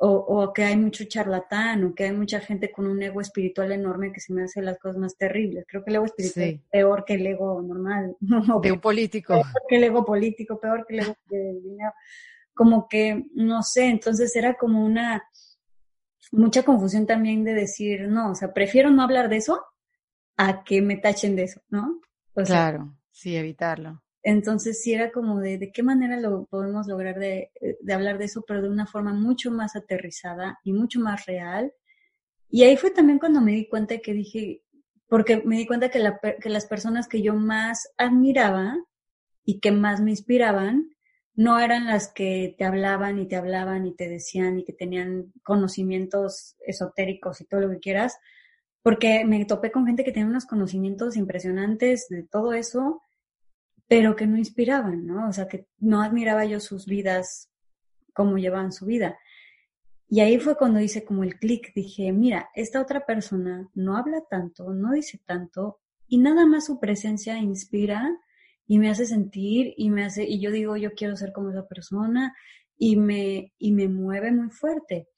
O, 0.00 0.10
o, 0.10 0.52
que 0.52 0.62
hay 0.62 0.76
mucho 0.76 1.04
charlatán, 1.04 1.84
o 1.84 1.94
que 1.94 2.04
hay 2.04 2.12
mucha 2.12 2.38
gente 2.40 2.70
con 2.70 2.86
un 2.86 3.02
ego 3.02 3.20
espiritual 3.20 3.72
enorme 3.72 4.12
que 4.12 4.20
se 4.20 4.32
me 4.32 4.44
hace 4.44 4.62
las 4.62 4.78
cosas 4.78 4.96
más 4.96 5.16
terribles. 5.16 5.64
Creo 5.66 5.82
que 5.82 5.90
el 5.90 5.96
ego 5.96 6.04
espiritual 6.04 6.44
es 6.44 6.60
peor 6.70 7.04
que 7.04 7.14
el 7.14 7.26
ego 7.26 7.60
normal. 7.62 8.16
De 8.62 8.72
un 8.72 8.80
político. 8.80 9.34
Peor 9.34 9.62
que 9.68 9.76
el 9.76 9.84
ego 9.84 10.04
político, 10.04 10.60
peor 10.60 10.86
que 10.86 10.94
el 10.94 11.00
ego 11.00 11.16
de 11.28 11.60
dinero. 11.60 11.92
Como 12.54 12.88
que, 12.88 13.26
no 13.34 13.62
sé, 13.62 13.86
entonces 13.86 14.34
era 14.36 14.54
como 14.54 14.84
una, 14.84 15.22
mucha 16.32 16.62
confusión 16.62 17.06
también 17.06 17.44
de 17.44 17.54
decir, 17.54 18.08
no, 18.08 18.32
o 18.32 18.34
sea, 18.34 18.52
prefiero 18.52 18.90
no 18.90 19.02
hablar 19.02 19.28
de 19.28 19.36
eso 19.36 19.64
a 20.36 20.62
que 20.64 20.82
me 20.82 20.96
tachen 20.96 21.36
de 21.36 21.44
eso, 21.44 21.60
¿no? 21.68 22.00
claro, 22.34 22.96
sí, 23.10 23.36
evitarlo. 23.36 24.02
Entonces 24.30 24.82
sí 24.82 24.92
era 24.92 25.10
como 25.10 25.40
de, 25.40 25.56
de 25.56 25.72
qué 25.72 25.82
manera 25.82 26.20
lo 26.20 26.44
podemos 26.44 26.86
lograr 26.86 27.18
de, 27.18 27.50
de, 27.80 27.92
hablar 27.94 28.18
de 28.18 28.26
eso, 28.26 28.44
pero 28.46 28.60
de 28.60 28.68
una 28.68 28.86
forma 28.86 29.14
mucho 29.14 29.50
más 29.50 29.74
aterrizada 29.74 30.58
y 30.64 30.74
mucho 30.74 31.00
más 31.00 31.24
real. 31.24 31.72
Y 32.50 32.64
ahí 32.64 32.76
fue 32.76 32.90
también 32.90 33.18
cuando 33.18 33.40
me 33.40 33.52
di 33.52 33.66
cuenta 33.66 33.96
que 33.96 34.12
dije, 34.12 34.60
porque 35.06 35.38
me 35.46 35.56
di 35.56 35.66
cuenta 35.66 35.88
que 35.88 35.98
las 36.50 36.66
personas 36.66 37.08
que 37.08 37.22
yo 37.22 37.36
más 37.36 37.88
admiraba 37.96 38.76
y 39.46 39.60
que 39.60 39.72
más 39.72 40.02
me 40.02 40.10
inspiraban, 40.10 40.90
no 41.34 41.58
eran 41.58 41.86
las 41.86 42.12
que 42.12 42.54
te 42.58 42.66
hablaban 42.66 43.18
y 43.18 43.28
te 43.28 43.36
hablaban 43.36 43.86
y 43.86 43.94
te 43.94 44.10
decían 44.10 44.58
y 44.58 44.64
que 44.64 44.74
tenían 44.74 45.32
conocimientos 45.42 46.54
esotéricos 46.66 47.40
y 47.40 47.46
todo 47.46 47.62
lo 47.62 47.70
que 47.70 47.78
quieras, 47.78 48.18
porque 48.82 49.24
me 49.24 49.42
topé 49.46 49.70
con 49.70 49.86
gente 49.86 50.04
que 50.04 50.12
tenía 50.12 50.28
unos 50.28 50.44
conocimientos 50.44 51.16
impresionantes 51.16 52.08
de 52.10 52.24
todo 52.24 52.52
eso, 52.52 53.00
pero 53.88 54.14
que 54.14 54.26
no 54.26 54.36
inspiraban, 54.36 55.06
¿no? 55.06 55.28
O 55.28 55.32
sea, 55.32 55.48
que 55.48 55.66
no 55.78 56.02
admiraba 56.02 56.44
yo 56.44 56.60
sus 56.60 56.86
vidas, 56.86 57.50
cómo 58.12 58.36
llevaban 58.36 58.72
su 58.72 58.86
vida. 58.86 59.18
Y 60.10 60.20
ahí 60.20 60.38
fue 60.38 60.56
cuando 60.56 60.80
hice 60.80 61.04
como 61.04 61.24
el 61.24 61.38
clic, 61.38 61.72
dije, 61.74 62.12
mira, 62.12 62.50
esta 62.54 62.80
otra 62.80 63.04
persona 63.04 63.68
no 63.74 63.96
habla 63.96 64.22
tanto, 64.28 64.72
no 64.72 64.92
dice 64.92 65.20
tanto, 65.24 65.80
y 66.06 66.18
nada 66.18 66.46
más 66.46 66.66
su 66.66 66.78
presencia 66.80 67.38
inspira 67.38 68.08
y 68.66 68.78
me 68.78 68.90
hace 68.90 69.06
sentir 69.06 69.74
y 69.76 69.90
me 69.90 70.04
hace, 70.04 70.24
y 70.24 70.40
yo 70.40 70.50
digo, 70.50 70.76
yo 70.76 70.92
quiero 70.92 71.16
ser 71.16 71.32
como 71.32 71.50
esa 71.50 71.66
persona, 71.66 72.34
y 72.78 72.96
me, 72.96 73.52
y 73.58 73.72
me 73.72 73.88
mueve 73.88 74.30
muy 74.32 74.50
fuerte. 74.50 75.08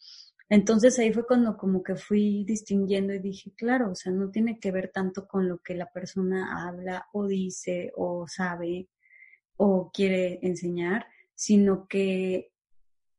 Entonces 0.50 0.98
ahí 0.98 1.12
fue 1.12 1.26
cuando 1.26 1.56
como 1.56 1.82
que 1.84 1.94
fui 1.94 2.44
distinguiendo 2.44 3.14
y 3.14 3.20
dije, 3.20 3.52
claro, 3.56 3.92
o 3.92 3.94
sea, 3.94 4.12
no 4.12 4.30
tiene 4.30 4.58
que 4.58 4.72
ver 4.72 4.90
tanto 4.92 5.28
con 5.28 5.48
lo 5.48 5.58
que 5.58 5.76
la 5.76 5.86
persona 5.92 6.66
habla 6.68 7.06
o 7.12 7.28
dice 7.28 7.92
o 7.96 8.26
sabe 8.26 8.88
o 9.56 9.92
quiere 9.92 10.40
enseñar, 10.42 11.06
sino 11.36 11.86
que 11.86 12.52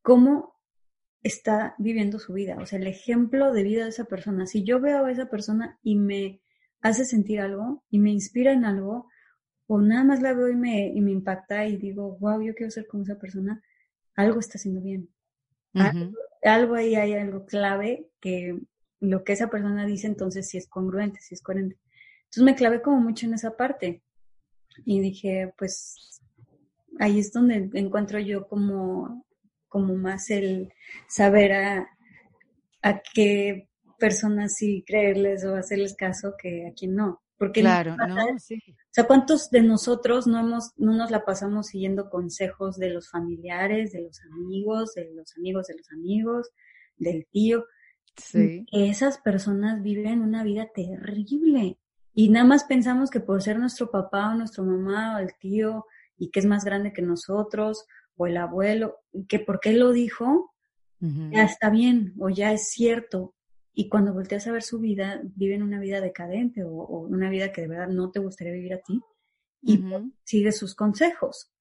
cómo 0.02 0.56
está 1.24 1.76
viviendo 1.80 2.20
su 2.20 2.34
vida, 2.34 2.58
o 2.60 2.66
sea, 2.66 2.80
el 2.80 2.88
ejemplo 2.88 3.54
de 3.54 3.64
vida 3.64 3.84
de 3.86 3.92
esa 3.92 4.06
persona. 4.06 4.46
Si 4.46 4.64
yo 4.64 4.82
veo 4.82 5.06
a 5.06 5.12
esa 5.12 5.30
persona 5.30 5.80
y 5.84 5.96
me 5.96 6.42
hace 6.82 7.06
sentir 7.06 7.40
algo 7.40 7.84
y 7.90 8.00
me 8.00 8.12
inspira 8.12 8.52
en 8.54 8.66
algo, 8.66 9.08
o 9.68 9.82
nada 9.82 10.04
más 10.04 10.22
la 10.22 10.34
veo 10.34 10.50
y 10.50 10.56
me, 10.58 10.90
y 10.90 11.00
me 11.02 11.12
impacta 11.12 11.66
y 11.66 11.78
digo, 11.78 12.18
wow, 12.20 12.42
yo 12.42 12.56
quiero 12.56 12.72
ser 12.72 12.88
como 12.88 13.04
esa 13.04 13.18
persona, 13.20 13.64
algo 14.16 14.40
está 14.40 14.58
haciendo 14.58 14.82
bien 14.82 15.10
algo, 16.44 16.76
ahí 16.76 16.96
hay 16.96 17.14
algo 17.14 17.46
clave 17.46 18.08
que 18.20 18.60
lo 19.00 19.24
que 19.24 19.34
esa 19.34 19.50
persona 19.50 19.86
dice 19.86 20.08
entonces 20.08 20.50
si 20.50 20.58
es 20.58 20.68
congruente, 20.68 21.20
si 21.20 21.36
es 21.36 21.42
coherente. 21.42 21.78
Entonces 22.24 22.44
me 22.44 22.56
clavé 22.56 22.82
como 22.82 23.00
mucho 23.00 23.26
en 23.26 23.34
esa 23.34 23.58
parte 23.58 24.04
y 24.86 25.00
dije, 25.00 25.54
pues 25.58 26.22
ahí 27.00 27.20
es 27.20 27.32
donde 27.34 27.70
encuentro 27.74 28.20
yo 28.20 28.48
como, 28.48 29.26
como 29.68 29.96
más 29.96 30.30
el 30.30 30.72
saber 31.08 31.54
a, 31.54 31.90
a 32.82 33.02
qué 33.14 33.70
personas 34.00 34.56
sí 34.56 34.84
creerles 34.86 35.46
o 35.46 35.56
hacerles 35.56 35.96
caso 35.96 36.36
que 36.38 36.68
a 36.68 36.74
quién 36.74 36.96
no. 36.96 37.22
Porque 37.42 37.62
claro, 37.62 37.98
no, 37.98 38.38
sí. 38.38 38.62
O 38.68 38.92
sea, 38.92 39.08
¿cuántos 39.08 39.50
de 39.50 39.64
nosotros 39.64 40.28
no 40.28 40.42
hemos, 40.42 40.74
no 40.78 40.94
nos 40.94 41.10
la 41.10 41.26
pasamos 41.26 41.66
siguiendo 41.66 42.08
consejos 42.08 42.78
de 42.78 42.92
los 42.92 43.10
familiares, 43.10 43.92
de 43.94 44.04
los 44.04 44.22
amigos, 44.32 44.94
de 44.94 45.12
los 45.16 45.36
amigos 45.36 45.66
de 45.66 45.76
los 45.76 45.92
amigos, 45.92 46.52
del 46.98 47.26
tío? 47.32 47.66
Sí. 48.16 48.64
Esas 48.72 49.18
personas 49.18 49.82
viven 49.82 50.22
una 50.22 50.44
vida 50.44 50.68
terrible. 50.72 51.80
Y 52.14 52.30
nada 52.30 52.46
más 52.46 52.66
pensamos 52.66 53.10
que 53.10 53.22
por 53.22 53.42
ser 53.42 53.58
nuestro 53.58 53.90
papá 53.90 54.30
o 54.30 54.36
nuestra 54.36 54.64
mamá 54.64 55.16
o 55.16 55.20
el 55.20 55.34
tío 55.40 55.88
y 56.20 56.30
que 56.30 56.42
es 56.42 56.46
más 56.46 56.64
grande 56.64 56.94
que 56.94 57.02
nosotros 57.02 57.88
o 58.18 58.28
el 58.28 58.38
abuelo, 58.38 59.00
que 59.28 59.40
porque 59.40 59.72
él 59.72 59.80
lo 59.80 59.94
dijo, 59.94 60.54
ya 61.00 61.46
está 61.46 61.72
bien 61.72 62.14
o 62.20 62.30
ya 62.30 62.54
es 62.54 62.70
cierto. 62.70 63.34
Y 63.74 63.88
cuando 63.90 64.14
volteas 64.14 64.48
a 64.48 64.52
ver 64.52 64.64
su 64.64 64.80
vida, 64.80 65.22
viven 65.36 65.64
una 65.64 65.80
vida 65.80 66.02
decadente 66.02 66.64
o, 66.64 66.70
una 66.70 67.30
vida 67.30 67.52
que 67.52 67.62
de 67.62 67.68
verdad 67.68 67.88
no 67.88 68.12
te 68.12 68.20
gustaría 68.20 68.54
vivir 68.54 68.74
a 68.74 68.82
ti 68.82 69.02
y 69.62 69.84
sigues 70.24 70.58
sus 70.58 70.76
consejos. 70.76 71.52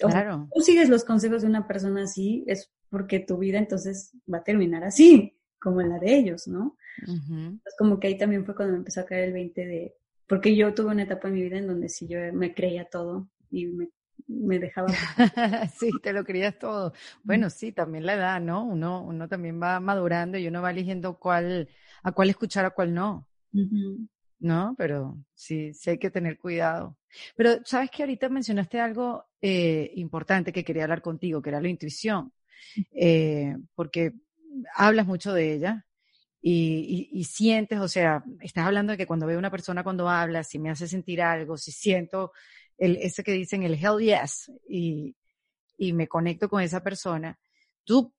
claro. 0.00 0.48
tú 0.54 0.60
sigues 0.60 0.88
los 0.88 1.04
consejos 1.04 1.42
de 1.42 1.48
una 1.48 1.66
persona 1.66 2.04
así, 2.04 2.44
es 2.46 2.72
porque 2.88 3.20
tu 3.20 3.38
vida 3.38 3.58
entonces 3.58 4.16
va 4.32 4.38
a 4.38 4.44
terminar 4.44 4.84
así, 4.84 5.36
como 5.60 5.82
la 5.82 5.98
de 5.98 6.16
ellos, 6.16 6.46
¿no? 6.46 6.76
Es 7.02 7.74
como 7.78 7.98
que 7.98 8.08
ahí 8.08 8.16
también 8.16 8.44
fue 8.44 8.54
cuando 8.54 8.72
me 8.72 8.78
empezó 8.78 9.00
a 9.00 9.06
caer 9.06 9.24
el 9.24 9.32
20 9.32 9.66
de, 9.66 9.94
porque 10.28 10.54
yo 10.54 10.72
tuve 10.74 10.92
una 10.92 11.02
etapa 11.02 11.28
en 11.28 11.34
mi 11.34 11.42
vida 11.42 11.58
en 11.58 11.66
donde 11.66 11.88
sí 11.88 12.06
yo 12.06 12.18
me 12.32 12.54
creía 12.54 12.84
todo 12.84 13.28
y 13.50 13.66
me 13.66 13.88
me 14.28 14.58
dejaba. 14.58 14.88
sí, 15.78 15.90
te 16.02 16.12
lo 16.12 16.24
creías 16.24 16.58
todo. 16.58 16.92
Bueno, 17.22 17.50
sí, 17.50 17.72
también 17.72 18.06
la 18.06 18.14
edad, 18.14 18.40
¿no? 18.40 18.64
Uno, 18.64 19.02
uno 19.02 19.28
también 19.28 19.60
va 19.60 19.80
madurando 19.80 20.38
y 20.38 20.48
uno 20.48 20.62
va 20.62 20.70
eligiendo 20.70 21.18
cuál, 21.18 21.68
a 22.02 22.12
cuál 22.12 22.30
escuchar, 22.30 22.64
a 22.64 22.70
cuál 22.70 22.94
no. 22.94 23.28
¿No? 24.38 24.74
Pero 24.76 25.18
sí, 25.34 25.72
sí 25.72 25.90
hay 25.90 25.98
que 25.98 26.10
tener 26.10 26.38
cuidado. 26.38 26.98
Pero, 27.36 27.64
¿sabes 27.64 27.90
que 27.90 28.02
ahorita 28.02 28.28
mencionaste 28.28 28.80
algo 28.80 29.24
eh, 29.40 29.90
importante 29.94 30.52
que 30.52 30.64
quería 30.64 30.84
hablar 30.84 31.02
contigo, 31.02 31.40
que 31.40 31.50
era 31.50 31.60
la 31.60 31.68
intuición? 31.68 32.32
Eh, 32.92 33.56
porque 33.74 34.12
hablas 34.74 35.06
mucho 35.06 35.32
de 35.32 35.54
ella. 35.54 35.86
Y, 36.42 37.08
y, 37.12 37.20
y, 37.20 37.24
sientes, 37.24 37.80
o 37.80 37.88
sea, 37.88 38.22
estás 38.40 38.66
hablando 38.66 38.92
de 38.92 38.96
que 38.96 39.06
cuando 39.06 39.26
veo 39.26 39.36
a 39.36 39.38
una 39.40 39.50
persona 39.50 39.82
cuando 39.82 40.08
habla, 40.08 40.44
si 40.44 40.60
me 40.60 40.70
hace 40.70 40.86
sentir 40.86 41.20
algo, 41.20 41.56
si 41.56 41.72
siento 41.72 42.30
el, 42.78 42.96
ese 42.96 43.22
que 43.22 43.32
dicen 43.32 43.62
el 43.62 43.74
hell 43.74 43.98
yes, 43.98 44.50
y, 44.68 45.16
y 45.76 45.92
me 45.92 46.08
conecto 46.08 46.48
con 46.48 46.62
esa 46.62 46.82
persona, 46.82 47.38
tú, 47.84 48.12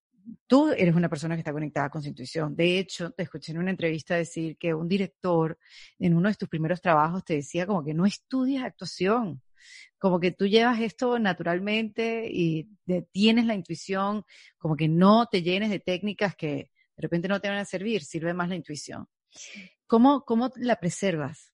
tú 0.48 0.70
eres 0.70 0.96
una 0.96 1.10
persona 1.10 1.36
que 1.36 1.42
está 1.42 1.54
conectada 1.54 1.90
con 1.90 2.02
su 2.02 2.10
intuición. 2.10 2.56
De 2.56 2.80
hecho, 2.80 3.12
te 3.12 3.24
escuché 3.24 3.52
en 3.52 3.60
una 3.60 3.72
entrevista 3.72 4.16
decir 4.16 4.58
que 4.58 4.74
un 4.74 4.88
director 4.88 5.58
en 6.00 6.16
uno 6.16 6.30
de 6.30 6.36
tus 6.36 6.50
primeros 6.50 6.82
trabajos 6.82 7.24
te 7.24 7.36
decía 7.36 7.66
como 7.66 7.84
que 7.84 7.94
no 7.94 8.06
estudias 8.06 8.64
actuación, 8.64 9.42
como 9.98 10.20
que 10.20 10.32
tú 10.32 10.48
llevas 10.48 10.80
esto 10.80 11.20
naturalmente 11.20 12.30
y 12.32 12.70
tienes 13.12 13.46
la 13.46 13.56
intuición, 13.56 14.24
como 14.58 14.76
que 14.76 14.88
no 14.88 15.28
te 15.28 15.42
llenes 15.42 15.70
de 15.70 15.80
técnicas 15.80 16.36
que 16.36 16.72
de 16.96 17.02
repente 17.02 17.28
no 17.28 17.40
te 17.40 17.50
van 17.50 17.58
a 17.58 17.66
servir, 17.66 18.04
sirve 18.04 18.34
más 18.34 18.50
la 18.50 18.56
intuición. 18.56 19.08
¿Cómo, 19.86 20.24
cómo 20.26 20.52
la 20.56 20.78
preservas? 20.78 21.54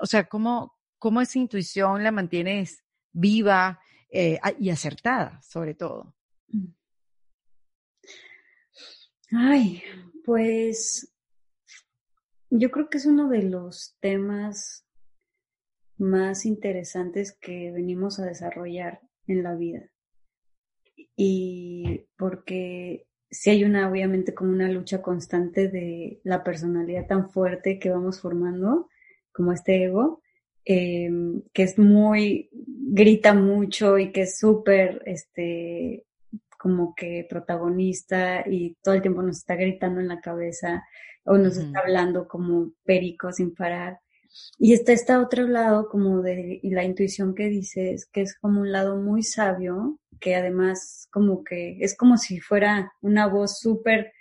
O 0.00 0.06
sea, 0.06 0.28
¿cómo, 0.28 0.77
cómo 0.98 1.20
esa 1.20 1.38
intuición 1.38 2.02
la 2.02 2.10
mantienes 2.10 2.84
viva 3.12 3.80
eh, 4.10 4.38
y 4.58 4.70
acertada, 4.70 5.40
sobre 5.42 5.74
todo. 5.74 6.14
Mm. 6.48 6.66
Ay, 9.30 9.82
pues 10.24 11.12
yo 12.50 12.70
creo 12.70 12.88
que 12.88 12.98
es 12.98 13.06
uno 13.06 13.28
de 13.28 13.42
los 13.42 13.96
temas 14.00 14.86
más 15.98 16.46
interesantes 16.46 17.36
que 17.38 17.70
venimos 17.72 18.18
a 18.18 18.24
desarrollar 18.24 19.00
en 19.26 19.42
la 19.42 19.54
vida. 19.54 19.90
Y 21.16 22.06
porque 22.16 23.06
si 23.30 23.50
hay 23.50 23.64
una, 23.64 23.90
obviamente, 23.90 24.34
como 24.34 24.52
una 24.52 24.68
lucha 24.68 25.02
constante 25.02 25.68
de 25.68 26.20
la 26.24 26.42
personalidad 26.42 27.06
tan 27.06 27.28
fuerte 27.28 27.78
que 27.78 27.90
vamos 27.90 28.20
formando, 28.20 28.88
como 29.32 29.52
este 29.52 29.84
ego, 29.84 30.22
em, 30.70 31.40
que 31.54 31.62
es 31.62 31.78
muy, 31.78 32.50
grita 32.52 33.32
mucho 33.32 33.96
y 33.96 34.12
que 34.12 34.22
es 34.22 34.38
súper, 34.38 35.02
este, 35.06 36.04
como 36.58 36.94
que 36.94 37.26
protagonista 37.26 38.44
y 38.46 38.76
todo 38.82 38.94
el 38.94 39.00
tiempo 39.00 39.22
nos 39.22 39.38
está 39.38 39.54
gritando 39.54 40.00
en 40.00 40.08
la 40.08 40.20
cabeza 40.20 40.84
o 41.24 41.38
nos 41.38 41.56
está 41.56 41.80
hablando 41.80 42.28
como 42.28 42.72
perico 42.84 43.32
sin 43.32 43.54
parar. 43.54 44.00
Y 44.58 44.74
está 44.74 44.92
este 44.92 45.16
otro 45.16 45.46
lado 45.46 45.88
como 45.88 46.20
de 46.20 46.60
y 46.62 46.70
la 46.70 46.84
intuición 46.84 47.34
que 47.34 47.48
dices, 47.48 48.04
que 48.04 48.20
es 48.20 48.36
como 48.38 48.60
un 48.60 48.70
lado 48.70 48.96
muy 48.96 49.22
sabio, 49.22 49.98
que 50.20 50.34
además 50.34 51.08
como 51.10 51.44
que 51.44 51.78
es 51.80 51.96
como 51.96 52.18
si 52.18 52.40
fuera 52.40 52.92
una 53.00 53.26
voz 53.26 53.58
súper, 53.58 54.12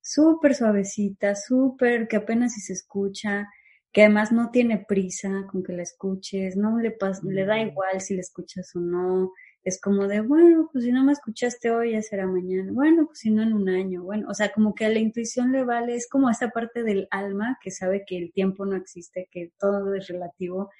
súper 0.00 0.54
suavecita, 0.54 1.34
súper, 1.34 2.06
que 2.06 2.16
apenas 2.16 2.54
si 2.54 2.60
se 2.60 2.74
escucha, 2.74 3.48
que 3.92 4.02
además 4.02 4.32
no 4.32 4.50
tiene 4.50 4.84
prisa 4.86 5.46
con 5.50 5.62
que 5.62 5.72
la 5.72 5.82
escuches, 5.82 6.56
no 6.56 6.78
le, 6.78 6.96
le 7.24 7.44
da 7.44 7.60
igual 7.60 8.00
si 8.00 8.14
la 8.14 8.20
escuchas 8.20 8.74
o 8.76 8.80
no, 8.80 9.32
es 9.64 9.80
como 9.80 10.06
de, 10.08 10.20
bueno, 10.20 10.68
pues 10.72 10.84
si 10.84 10.92
no 10.92 11.04
me 11.04 11.12
escuchaste 11.12 11.70
hoy, 11.70 11.92
ya 11.92 12.02
será 12.02 12.26
mañana, 12.26 12.70
bueno, 12.72 13.06
pues 13.06 13.20
si 13.20 13.30
no 13.30 13.42
en 13.42 13.52
un 13.52 13.68
año, 13.68 14.02
bueno, 14.04 14.28
o 14.30 14.34
sea, 14.34 14.50
como 14.52 14.74
que 14.74 14.86
a 14.86 14.88
la 14.88 14.98
intuición 14.98 15.52
le 15.52 15.64
vale, 15.64 15.94
es 15.94 16.08
como 16.08 16.30
esta 16.30 16.50
parte 16.50 16.82
del 16.84 17.08
alma 17.10 17.58
que 17.62 17.70
sabe 17.70 18.04
que 18.06 18.18
el 18.18 18.32
tiempo 18.32 18.64
no 18.66 18.76
existe, 18.76 19.28
que 19.30 19.52
todo 19.58 19.94
es 19.94 20.08
relativo 20.08 20.70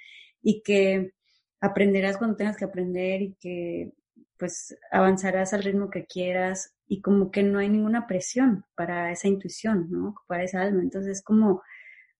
y 0.42 0.62
que 0.62 1.12
aprenderás 1.60 2.18
cuando 2.18 2.36
tengas 2.36 2.56
que 2.56 2.64
aprender 2.64 3.22
y 3.22 3.34
que 3.40 3.92
pues 4.38 4.78
avanzarás 4.92 5.52
al 5.52 5.64
ritmo 5.64 5.90
que 5.90 6.06
quieras 6.06 6.74
y 6.86 7.02
como 7.02 7.30
que 7.30 7.42
no 7.42 7.58
hay 7.58 7.68
ninguna 7.68 8.06
presión 8.06 8.64
para 8.76 9.10
esa 9.12 9.28
intuición, 9.28 9.88
¿no? 9.90 10.14
Para 10.28 10.44
esa 10.44 10.62
alma. 10.62 10.80
Entonces 10.80 11.18
es 11.18 11.22
como, 11.24 11.62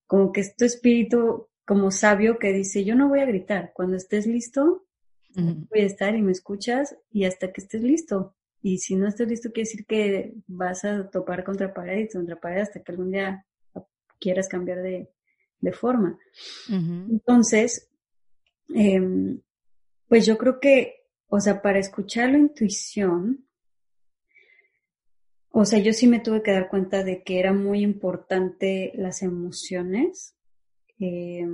como 0.08 0.32
que 0.32 0.40
es 0.40 0.56
tu 0.56 0.64
espíritu 0.64 1.48
como 1.64 1.90
sabio 1.90 2.38
que 2.38 2.52
dice, 2.52 2.82
yo 2.82 2.96
no 2.96 3.08
voy 3.08 3.20
a 3.20 3.26
gritar, 3.26 3.72
cuando 3.74 3.96
estés 3.96 4.26
listo, 4.26 4.86
voy 5.34 5.80
a 5.80 5.86
estar 5.86 6.16
y 6.16 6.22
me 6.22 6.32
escuchas 6.32 6.96
y 7.12 7.24
hasta 7.24 7.52
que 7.52 7.60
estés 7.60 7.82
listo. 7.82 8.34
Y 8.62 8.78
si 8.78 8.96
no 8.96 9.06
estés 9.06 9.28
listo, 9.28 9.52
quiere 9.52 9.68
decir 9.68 9.86
que 9.86 10.34
vas 10.46 10.84
a 10.84 11.08
topar 11.10 11.44
contra 11.44 11.72
pared 11.72 11.98
y 11.98 12.08
contra 12.08 12.40
pared 12.40 12.62
hasta 12.62 12.82
que 12.82 12.90
algún 12.90 13.12
día 13.12 13.46
quieras 14.18 14.48
cambiar 14.48 14.82
de, 14.82 15.08
forma. 15.72 16.18
Entonces, 16.70 17.90
em, 18.74 19.40
pues 20.08 20.24
yo 20.24 20.38
creo 20.38 20.58
que, 20.60 21.02
o 21.26 21.38
sea, 21.38 21.60
para 21.60 21.78
escuchar 21.78 22.30
la 22.30 22.38
intuición, 22.38 23.46
o 25.60 25.64
sea, 25.64 25.80
yo 25.80 25.92
sí 25.92 26.06
me 26.06 26.20
tuve 26.20 26.40
que 26.44 26.52
dar 26.52 26.68
cuenta 26.68 27.02
de 27.02 27.24
que 27.24 27.40
era 27.40 27.52
muy 27.52 27.82
importante 27.82 28.92
las 28.94 29.22
emociones. 29.22 30.36
Eh, 31.00 31.44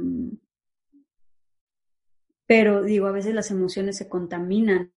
pero 2.46 2.82
digo, 2.82 3.06
a 3.06 3.12
veces 3.12 3.34
las 3.34 3.50
emociones 3.50 3.96
se 3.96 4.06
contaminan 4.06 4.92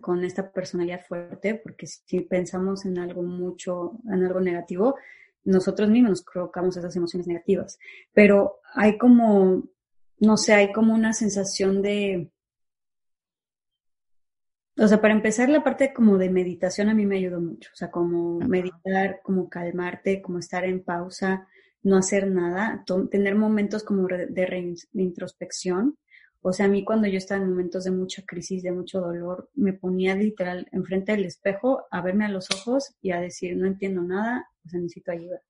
con 0.00 0.24
esta 0.24 0.50
personalidad 0.50 1.06
fuerte, 1.06 1.54
porque 1.54 1.86
si 1.86 2.22
pensamos 2.22 2.84
en 2.84 2.98
algo 2.98 3.22
mucho, 3.22 4.00
en 4.12 4.24
algo 4.24 4.40
negativo, 4.40 4.96
nosotros 5.44 5.88
mismos 5.88 6.10
nos 6.10 6.24
provocamos 6.24 6.76
esas 6.76 6.96
emociones 6.96 7.28
negativas. 7.28 7.78
Pero 8.12 8.56
hay 8.74 8.98
como, 8.98 9.68
no 10.18 10.36
sé, 10.36 10.54
hay 10.54 10.72
como 10.72 10.94
una 10.94 11.12
sensación 11.12 11.80
de, 11.80 12.32
o 14.78 14.88
sea, 14.88 15.00
para 15.00 15.14
empezar, 15.14 15.48
la 15.48 15.64
parte 15.64 15.92
como 15.92 16.18
de 16.18 16.30
meditación 16.30 16.88
a 16.88 16.94
mí 16.94 17.06
me 17.06 17.16
ayudó 17.16 17.40
mucho. 17.40 17.70
O 17.72 17.76
sea, 17.76 17.90
como 17.90 18.38
meditar, 18.40 19.20
como 19.22 19.48
calmarte, 19.48 20.22
como 20.22 20.38
estar 20.38 20.64
en 20.64 20.82
pausa, 20.82 21.46
no 21.82 21.96
hacer 21.96 22.30
nada, 22.30 22.84
tener 23.10 23.34
momentos 23.34 23.84
como 23.84 24.06
de, 24.06 24.76
introspección 24.94 25.96
o 26.40 26.52
sea, 26.52 26.66
a 26.66 26.68
mí 26.68 26.84
cuando 26.84 27.08
yo 27.08 27.18
estaba 27.18 27.42
en 27.42 27.50
momentos 27.50 27.84
de 27.84 27.90
mucha 27.90 28.22
crisis, 28.24 28.62
de 28.62 28.72
mucho 28.72 29.00
dolor, 29.00 29.50
me 29.54 29.72
ponía 29.72 30.14
literal 30.14 30.68
enfrente 30.72 31.12
del 31.12 31.24
espejo 31.24 31.84
a 31.90 32.00
verme 32.00 32.26
a 32.26 32.28
los 32.28 32.48
ojos 32.50 32.94
y 33.02 33.10
a 33.10 33.20
decir, 33.20 33.56
no 33.56 33.66
entiendo 33.66 34.02
nada, 34.02 34.48
o 34.64 34.68
sea, 34.68 34.80
necesito 34.80 35.10
ayuda. 35.10 35.42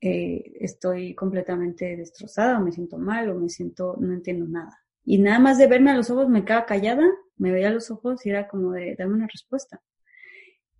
Eh, 0.00 0.52
estoy 0.60 1.14
completamente 1.14 1.96
destrozada 1.96 2.58
o 2.58 2.62
me 2.62 2.72
siento 2.72 2.98
mal 2.98 3.30
o 3.30 3.34
me 3.34 3.48
siento, 3.48 3.96
no 3.98 4.12
entiendo 4.12 4.46
nada. 4.46 4.78
Y 5.04 5.18
nada 5.18 5.38
más 5.38 5.56
de 5.56 5.66
verme 5.66 5.90
a 5.90 5.96
los 5.96 6.10
ojos 6.10 6.28
me 6.28 6.44
quedaba 6.44 6.66
callada, 6.66 7.06
me 7.36 7.52
veía 7.52 7.70
los 7.70 7.90
ojos 7.90 8.24
y 8.26 8.30
era 8.30 8.48
como 8.48 8.72
de, 8.72 8.94
dame 8.96 9.14
una 9.14 9.26
respuesta. 9.26 9.80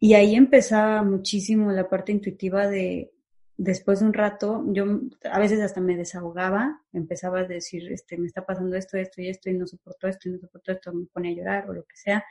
Y 0.01 0.14
ahí 0.14 0.35
empezaba 0.35 1.03
muchísimo 1.03 1.73
la 1.73 1.88
parte 1.88 2.12
intuitiva 2.12 2.69
de, 2.69 3.12
después 3.57 4.01
de 4.01 4.07
un 4.07 4.12
rato, 4.12 4.64
yo 4.69 4.85
a 5.31 5.38
veces 5.38 5.61
hasta 5.61 5.81
me 5.81 5.97
desahogaba, 5.97 6.83
empezaba 6.93 7.40
a 7.40 7.45
decir, 7.45 7.90
este, 7.93 8.17
me 8.19 8.27
está 8.27 8.45
pasando 8.45 8.77
esto, 8.77 8.97
esto 8.99 9.23
y 9.23 9.29
esto, 9.29 9.51
y 9.51 9.55
no 9.55 9.67
soporto 9.67 10.09
esto, 10.09 10.29
y 10.29 10.33
no 10.33 10.38
soporto 10.38 10.73
esto, 10.73 10.93
me 10.93 11.07
pone 11.07 11.31
a 11.31 11.35
llorar 11.35 11.71
o 11.71 11.73
lo 11.73 11.85
que 11.85 11.97
sea. 11.97 12.25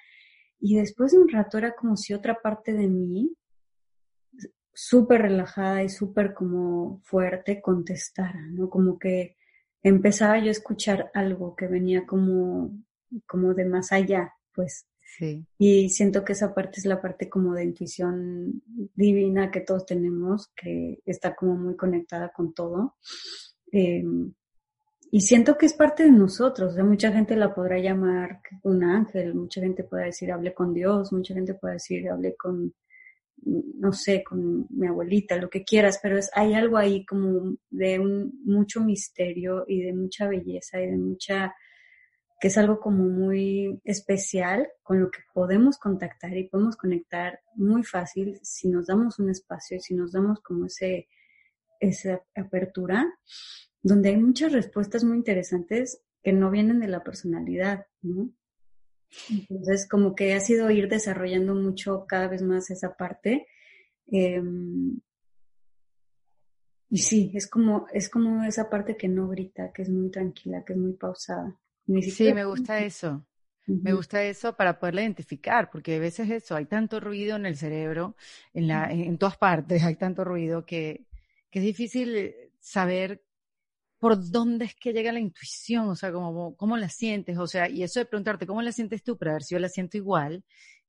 Y 0.59 0.75
después 0.75 1.11
de 1.11 1.19
un 1.19 1.29
rato 1.29 1.57
era 1.57 1.73
como 1.75 1.97
si 1.97 2.13
otra 2.13 2.41
parte 2.41 2.73
de 2.73 2.87
mí, 2.87 3.35
súper 4.73 5.21
relajada 5.21 5.83
y 5.83 5.89
súper 5.89 6.33
como 6.33 6.99
fuerte, 7.03 7.61
contestara, 7.61 8.47
¿no? 8.49 8.69
Como 8.69 8.97
que 8.97 9.37
empezaba 9.83 10.39
yo 10.39 10.47
a 10.47 10.51
escuchar 10.51 11.11
algo 11.13 11.55
que 11.55 11.67
venía 11.67 12.05
como, 12.05 12.71
como 13.25 13.53
de 13.53 13.65
más 13.65 13.91
allá, 13.91 14.33
pues. 14.53 14.87
Y 15.57 15.89
siento 15.89 16.23
que 16.23 16.33
esa 16.33 16.53
parte 16.53 16.79
es 16.79 16.85
la 16.85 17.01
parte 17.01 17.29
como 17.29 17.53
de 17.53 17.63
intuición 17.63 18.63
divina 18.95 19.51
que 19.51 19.61
todos 19.61 19.85
tenemos, 19.85 20.51
que 20.55 20.99
está 21.05 21.35
como 21.35 21.55
muy 21.55 21.75
conectada 21.75 22.31
con 22.31 22.53
todo. 22.53 22.95
Em, 23.71 24.33
y 25.11 25.21
siento 25.21 25.57
que 25.57 25.67
es 25.67 25.73
parte 25.73 26.03
de 26.03 26.11
nosotros. 26.11 26.75
O 26.77 26.83
mucha 26.83 27.11
gente 27.11 27.35
la 27.35 27.53
podrá 27.53 27.77
llamar 27.79 28.41
un 28.63 28.83
ángel, 28.83 29.35
mucha 29.35 29.61
gente 29.61 29.83
puede 29.83 30.05
decir 30.05 30.31
hablé 30.31 30.53
con 30.53 30.73
Dios, 30.73 31.13
mucha 31.13 31.33
gente 31.33 31.53
puede 31.53 31.75
decir 31.75 32.09
hablé 32.09 32.35
con, 32.35 32.73
no 33.45 33.93
sé, 33.93 34.23
con 34.23 34.65
mi 34.71 34.87
abuelita, 34.87 35.37
lo 35.37 35.49
que 35.49 35.63
quieras, 35.63 35.99
pero 36.01 36.17
es, 36.17 36.31
hay 36.33 36.55
algo 36.55 36.77
ahí 36.77 37.05
como 37.05 37.55
de 37.69 37.99
un, 37.99 38.41
mucho 38.45 38.81
misterio 38.81 39.65
y 39.67 39.83
de 39.83 39.93
mucha 39.93 40.27
belleza 40.27 40.81
y 40.81 40.87
de 40.87 40.97
mucha 40.97 41.53
que 42.43 42.49
es 42.49 42.57
algo 42.57 42.81
como 42.81 43.05
muy 43.05 43.79
especial 43.85 44.67
con 44.81 44.99
lo 44.99 45.09
que 45.09 45.19
podemos 45.33 45.77
contactar 45.77 46.35
y 46.35 46.49
podemos 46.49 46.75
conectar 46.75 47.39
muy 47.55 47.83
fácil 47.83 48.37
si 48.43 48.67
nos 48.67 48.87
damos 48.87 49.17
un 49.17 49.29
espacio 49.29 49.77
y 49.77 49.79
si 49.79 49.95
nos 49.95 50.11
damos 50.11 50.41
como 50.41 50.65
ese, 50.65 51.07
esa 51.79 52.21
apertura, 52.35 53.07
donde 53.81 54.09
hay 54.09 54.17
muchas 54.17 54.51
respuestas 54.51 55.05
muy 55.05 55.15
interesantes 55.15 56.01
que 56.21 56.33
no 56.33 56.51
vienen 56.51 56.81
de 56.81 56.89
la 56.89 57.01
personalidad, 57.01 57.85
¿no? 58.01 58.29
Entonces, 59.29 59.87
como 59.87 60.13
que 60.13 60.33
ha 60.33 60.41
sido 60.41 60.69
ir 60.69 60.89
desarrollando 60.89 61.55
mucho 61.55 62.05
cada 62.09 62.27
vez 62.27 62.41
más 62.41 62.69
esa 62.71 62.97
parte. 62.97 63.47
Em, 64.07 64.99
y 66.89 66.97
sí, 66.97 67.31
es 67.35 67.47
como, 67.47 67.87
es 67.93 68.09
como 68.09 68.43
esa 68.43 68.69
parte 68.69 68.97
que 68.97 69.07
no 69.07 69.29
grita, 69.29 69.71
que 69.71 69.83
es 69.83 69.89
muy 69.89 70.11
tranquila, 70.11 70.65
que 70.65 70.73
es 70.73 70.79
muy 70.79 70.91
pausada. 70.91 71.57
Sí, 72.01 72.33
me 72.33 72.45
gusta 72.45 72.79
eso. 72.85 73.25
Me 73.65 73.93
gusta 73.93 74.21
eso 74.23 74.57
para 74.57 74.77
poderla 74.77 75.03
identificar, 75.03 75.69
porque 75.71 75.95
a 75.95 75.99
veces 75.99 76.29
eso, 76.29 76.53
hay 76.55 76.65
tanto 76.65 76.99
ruido 76.99 77.37
en 77.37 77.45
el 77.45 77.55
cerebro, 77.55 78.17
en, 78.53 78.67
la, 78.67 78.91
en, 78.91 79.17
todas 79.17 79.37
partes 79.37 79.81
hay 79.83 79.95
tanto 79.95 80.25
ruido 80.25 80.65
que, 80.65 81.05
que, 81.49 81.59
es 81.59 81.65
difícil 81.65 82.35
saber 82.59 83.23
por 83.99 84.29
dónde 84.31 84.65
es 84.65 84.75
que 84.75 84.91
llega 84.91 85.13
la 85.13 85.21
intuición, 85.21 85.87
o 85.87 85.95
sea, 85.95 86.11
cómo, 86.11 86.57
cómo 86.57 86.75
la 86.75 86.89
sientes, 86.89 87.37
o 87.37 87.47
sea, 87.47 87.69
y 87.69 87.83
eso 87.83 88.01
de 88.01 88.05
preguntarte 88.05 88.45
cómo 88.45 88.61
la 88.61 88.73
sientes 88.73 89.01
tú, 89.01 89.17
para 89.17 89.31
ver 89.31 89.43
si 89.43 89.55
yo 89.55 89.59
la 89.59 89.69
siento 89.69 89.95
igual, 89.95 90.43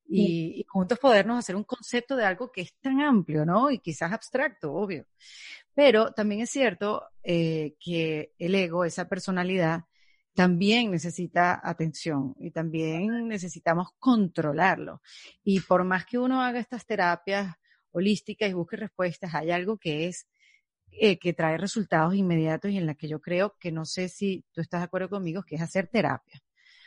y, 0.08 0.60
y, 0.60 0.64
juntos 0.68 0.98
podernos 0.98 1.38
hacer 1.38 1.54
un 1.54 1.64
concepto 1.64 2.16
de 2.16 2.24
algo 2.24 2.50
que 2.50 2.62
es 2.62 2.74
tan 2.80 3.00
amplio, 3.00 3.46
¿no? 3.46 3.70
Y 3.70 3.78
quizás 3.78 4.12
abstracto, 4.12 4.72
obvio. 4.72 5.06
Pero 5.74 6.12
también 6.12 6.42
es 6.42 6.50
cierto 6.50 7.04
eh, 7.22 7.74
que 7.80 8.32
el 8.38 8.54
ego, 8.54 8.84
esa 8.84 9.08
personalidad, 9.08 9.84
también 10.34 10.90
necesita 10.90 11.60
atención 11.62 12.34
y 12.38 12.50
también 12.50 13.28
necesitamos 13.28 13.88
controlarlo. 13.98 15.00
Y 15.44 15.60
por 15.60 15.84
más 15.84 16.04
que 16.06 16.18
uno 16.18 16.42
haga 16.42 16.60
estas 16.60 16.86
terapias 16.86 17.54
holísticas 17.92 18.50
y 18.50 18.52
busque 18.52 18.76
respuestas, 18.76 19.34
hay 19.34 19.50
algo 19.50 19.78
que 19.78 20.08
es 20.08 20.26
eh, 20.90 21.18
que 21.18 21.32
trae 21.32 21.58
resultados 21.58 22.14
inmediatos 22.14 22.70
y 22.70 22.78
en 22.78 22.86
la 22.86 22.94
que 22.94 23.08
yo 23.08 23.20
creo 23.20 23.56
que 23.58 23.72
no 23.72 23.84
sé 23.84 24.08
si 24.08 24.44
tú 24.52 24.60
estás 24.60 24.80
de 24.80 24.84
acuerdo 24.84 25.08
conmigo, 25.08 25.42
que 25.42 25.56
es 25.56 25.62
hacer 25.62 25.88
terapia. 25.88 26.40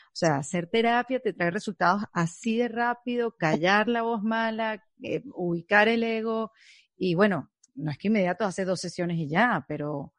O 0.08 0.20
sea, 0.20 0.38
hacer 0.38 0.68
terapia 0.68 1.20
te 1.20 1.34
trae 1.34 1.52
resultados 1.52 2.04
así 2.14 2.58
de 2.58 2.70
rápido, 2.70 3.36
callar 3.38 3.88
la 3.88 4.02
voz 4.02 4.24
mala, 4.24 4.84
eh, 5.04 5.24
ubicar 5.36 5.88
el 5.88 6.04
ego 6.04 6.52
y 6.98 7.16
bueno, 7.16 7.52
no 7.76 7.92
es 7.92 7.98
que 7.98 8.08
inmediato 8.08 8.46
hace 8.46 8.66
dos 8.66 8.80
sesiones 8.80 9.18
y 9.18 9.30
ya, 9.30 9.64
pero 9.68 10.14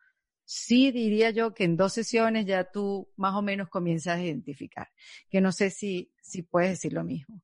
sí 0.51 0.93
diría 0.93 1.29
yo 1.29 1.53
que 1.53 1.65
en 1.65 1.77
dos 1.77 1.93
sesiones 1.93 2.47
ya 2.47 2.65
tú 2.65 3.07
más 3.17 3.35
o 3.35 3.43
menos 3.43 3.69
comienzas 3.69 4.19
a 4.19 4.23
identificar, 4.23 4.89
que 5.29 5.43
no 5.43 5.53
sé 5.53 5.69
si, 5.69 6.11
si 6.23 6.41
puedes 6.41 6.71
decir 6.71 6.95
lo 6.95 7.05
mismo. 7.05 7.43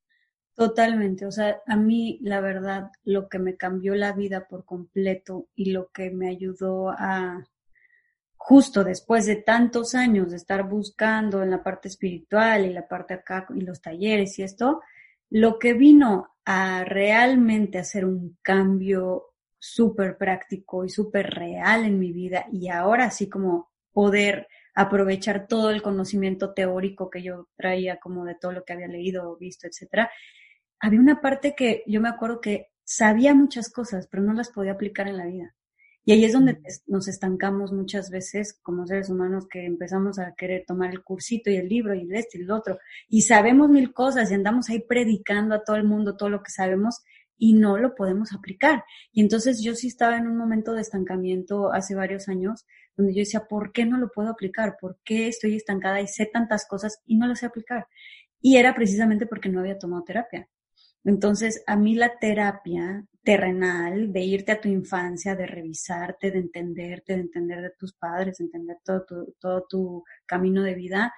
Totalmente, 0.54 1.26
o 1.26 1.30
sea, 1.30 1.60
a 1.66 1.76
mí 1.76 2.18
la 2.22 2.40
verdad 2.40 2.90
lo 3.04 3.28
que 3.28 3.38
me 3.38 3.58
cambió 3.58 3.94
la 3.94 4.12
vida 4.12 4.48
por 4.48 4.64
completo 4.64 5.48
y 5.54 5.72
lo 5.72 5.90
que 5.90 6.10
me 6.10 6.30
ayudó 6.30 6.88
a, 6.88 7.46
justo 8.38 8.84
después 8.84 9.26
de 9.26 9.36
tantos 9.36 9.94
años 9.94 10.30
de 10.30 10.38
estar 10.38 10.66
buscando 10.66 11.42
en 11.42 11.50
la 11.50 11.62
parte 11.62 11.88
espiritual 11.88 12.64
y 12.64 12.72
la 12.72 12.88
parte 12.88 13.12
acá 13.12 13.46
y 13.54 13.60
los 13.60 13.82
talleres 13.82 14.38
y 14.38 14.44
esto, 14.44 14.80
lo 15.28 15.58
que 15.58 15.74
vino 15.74 16.36
a 16.46 16.84
realmente 16.84 17.78
hacer 17.78 18.06
un 18.06 18.38
cambio 18.40 19.33
súper 19.64 20.18
práctico 20.18 20.84
y 20.84 20.90
súper 20.90 21.30
real 21.30 21.84
en 21.84 21.98
mi 21.98 22.12
vida 22.12 22.46
y 22.52 22.68
ahora 22.68 23.10
sí 23.10 23.30
como 23.30 23.70
poder 23.92 24.46
aprovechar 24.74 25.46
todo 25.46 25.70
el 25.70 25.80
conocimiento 25.80 26.52
teórico 26.52 27.08
que 27.08 27.22
yo 27.22 27.48
traía 27.56 27.98
como 27.98 28.24
de 28.24 28.34
todo 28.34 28.52
lo 28.52 28.64
que 28.64 28.74
había 28.74 28.88
leído, 28.88 29.36
visto, 29.36 29.66
etcétera. 29.66 30.10
Había 30.80 31.00
una 31.00 31.20
parte 31.22 31.54
que 31.56 31.82
yo 31.86 32.00
me 32.02 32.10
acuerdo 32.10 32.40
que 32.40 32.72
sabía 32.82 33.34
muchas 33.34 33.70
cosas, 33.70 34.06
pero 34.08 34.22
no 34.22 34.34
las 34.34 34.50
podía 34.50 34.72
aplicar 34.72 35.08
en 35.08 35.16
la 35.16 35.26
vida. 35.26 35.54
Y 36.04 36.12
ahí 36.12 36.24
es 36.26 36.34
donde 36.34 36.58
nos 36.86 37.08
estancamos 37.08 37.72
muchas 37.72 38.10
veces 38.10 38.58
como 38.62 38.86
seres 38.86 39.08
humanos 39.08 39.46
que 39.48 39.64
empezamos 39.64 40.18
a 40.18 40.34
querer 40.34 40.64
tomar 40.66 40.90
el 40.90 41.02
cursito 41.02 41.50
y 41.50 41.56
el 41.56 41.68
libro 41.70 41.94
y 41.94 42.06
este 42.12 42.36
y 42.36 42.42
el 42.42 42.50
otro. 42.50 42.78
Y 43.08 43.22
sabemos 43.22 43.70
mil 43.70 43.94
cosas 43.94 44.30
y 44.30 44.34
andamos 44.34 44.68
ahí 44.68 44.80
predicando 44.80 45.54
a 45.54 45.64
todo 45.64 45.76
el 45.76 45.84
mundo 45.84 46.18
todo 46.18 46.28
lo 46.28 46.42
que 46.42 46.50
sabemos 46.50 47.02
y 47.36 47.54
no 47.54 47.78
lo 47.78 47.94
podemos 47.94 48.32
aplicar. 48.32 48.84
Y 49.12 49.20
entonces 49.20 49.62
yo 49.62 49.74
sí 49.74 49.88
estaba 49.88 50.16
en 50.16 50.26
un 50.26 50.36
momento 50.36 50.72
de 50.72 50.80
estancamiento 50.80 51.72
hace 51.72 51.94
varios 51.94 52.28
años 52.28 52.66
donde 52.96 53.14
yo 53.14 53.20
decía, 53.20 53.46
¿por 53.48 53.72
qué 53.72 53.84
no 53.86 53.98
lo 53.98 54.10
puedo 54.10 54.28
aplicar? 54.28 54.76
¿Por 54.80 54.98
qué 55.04 55.28
estoy 55.28 55.56
estancada 55.56 56.00
y 56.00 56.06
sé 56.06 56.26
tantas 56.26 56.66
cosas 56.66 57.00
y 57.06 57.16
no 57.16 57.26
lo 57.26 57.34
sé 57.34 57.46
aplicar? 57.46 57.86
Y 58.40 58.56
era 58.56 58.74
precisamente 58.74 59.26
porque 59.26 59.48
no 59.48 59.60
había 59.60 59.78
tomado 59.78 60.04
terapia. 60.04 60.48
Entonces, 61.04 61.62
a 61.66 61.76
mí 61.76 61.94
la 61.94 62.18
terapia 62.18 63.04
terrenal, 63.22 64.12
de 64.12 64.20
irte 64.20 64.52
a 64.52 64.60
tu 64.60 64.68
infancia, 64.68 65.34
de 65.34 65.46
revisarte, 65.46 66.30
de 66.30 66.38
entenderte, 66.38 67.14
de 67.14 67.20
entender 67.20 67.62
de 67.62 67.70
tus 67.78 67.94
padres, 67.94 68.38
de 68.38 68.44
entender 68.44 68.78
todo 68.84 69.04
tu, 69.04 69.34
todo 69.38 69.66
tu 69.68 70.04
camino 70.26 70.62
de 70.62 70.74
vida, 70.74 71.12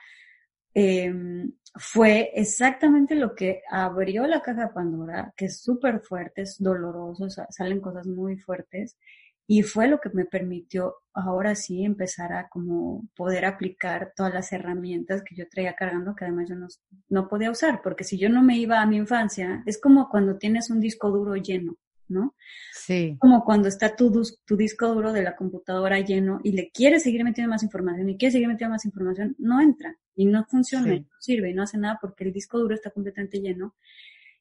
em, 0.79 1.53
fue 1.75 2.33
exactamente 2.35 3.15
lo 3.15 3.35
que 3.35 3.63
abrió 3.71 4.27
la 4.27 4.43
caja 4.43 4.67
de 4.67 4.75
Pandora, 4.75 5.33
que 5.37 5.47
es 5.47 5.63
súper 5.63 6.01
fuerte, 6.01 6.43
es 6.43 6.57
doloroso, 6.59 7.29
salen 7.31 7.81
cosas 7.81 8.07
muy 8.07 8.37
fuertes, 8.37 8.99
y 9.47 9.63
fue 9.63 9.89
lo 9.89 10.01
que 10.01 10.11
me 10.11 10.27
permitió 10.27 10.97
ahora 11.15 11.55
sí 11.55 11.83
empezar 11.83 12.33
a 12.35 12.49
como 12.49 13.09
poder 13.17 13.47
aplicar 13.47 14.13
todas 14.15 14.35
las 14.35 14.53
herramientas 14.53 15.23
que 15.23 15.35
yo 15.35 15.49
traía 15.49 15.75
cargando, 15.75 16.15
que 16.15 16.27
además 16.27 16.49
yo 16.51 16.57
no, 16.57 16.67
no 17.09 17.29
podía 17.29 17.51
usar, 17.51 17.81
porque 17.83 18.05
si 18.05 18.19
yo 18.19 18.29
no 18.29 18.43
me 18.43 18.59
iba 18.59 18.83
a 18.83 18.87
mi 18.87 18.97
infancia, 18.97 19.63
es 19.65 19.81
como 19.81 20.11
cuando 20.11 20.37
tienes 20.37 20.69
un 20.69 20.81
disco 20.81 21.11
duro 21.11 21.37
lleno, 21.37 21.77
¿no? 22.09 22.35
Sí. 22.73 23.17
Como 23.19 23.45
cuando 23.45 23.69
está 23.69 23.95
tu, 23.97 24.11
tu 24.45 24.57
disco 24.57 24.93
duro 24.95 25.13
de 25.13 25.23
la 25.23 25.37
computadora 25.37 26.01
lleno 26.01 26.41
y 26.43 26.53
le 26.53 26.71
quieres 26.71 27.03
seguir 27.03 27.25
metiendo 27.25 27.51
más 27.51 27.63
información 27.63 28.09
y 28.09 28.17
quieres 28.17 28.35
seguir 28.35 28.49
metiendo 28.49 28.75
más 28.75 28.85
información, 28.85 29.35
no 29.39 29.61
entra 29.61 29.97
y 30.15 30.27
no 30.27 30.45
funciona, 30.45 30.95
no 30.95 31.07
sirve 31.21 31.51
y 31.51 31.55
no 31.55 31.63
hace 31.63 31.79
nada 31.79 31.99
porque 32.01 32.25
el 32.25 32.33
disco 32.33 32.59
duro 32.59 32.75
está 32.75 32.91
completamente 32.91 33.41
lleno. 33.41 33.75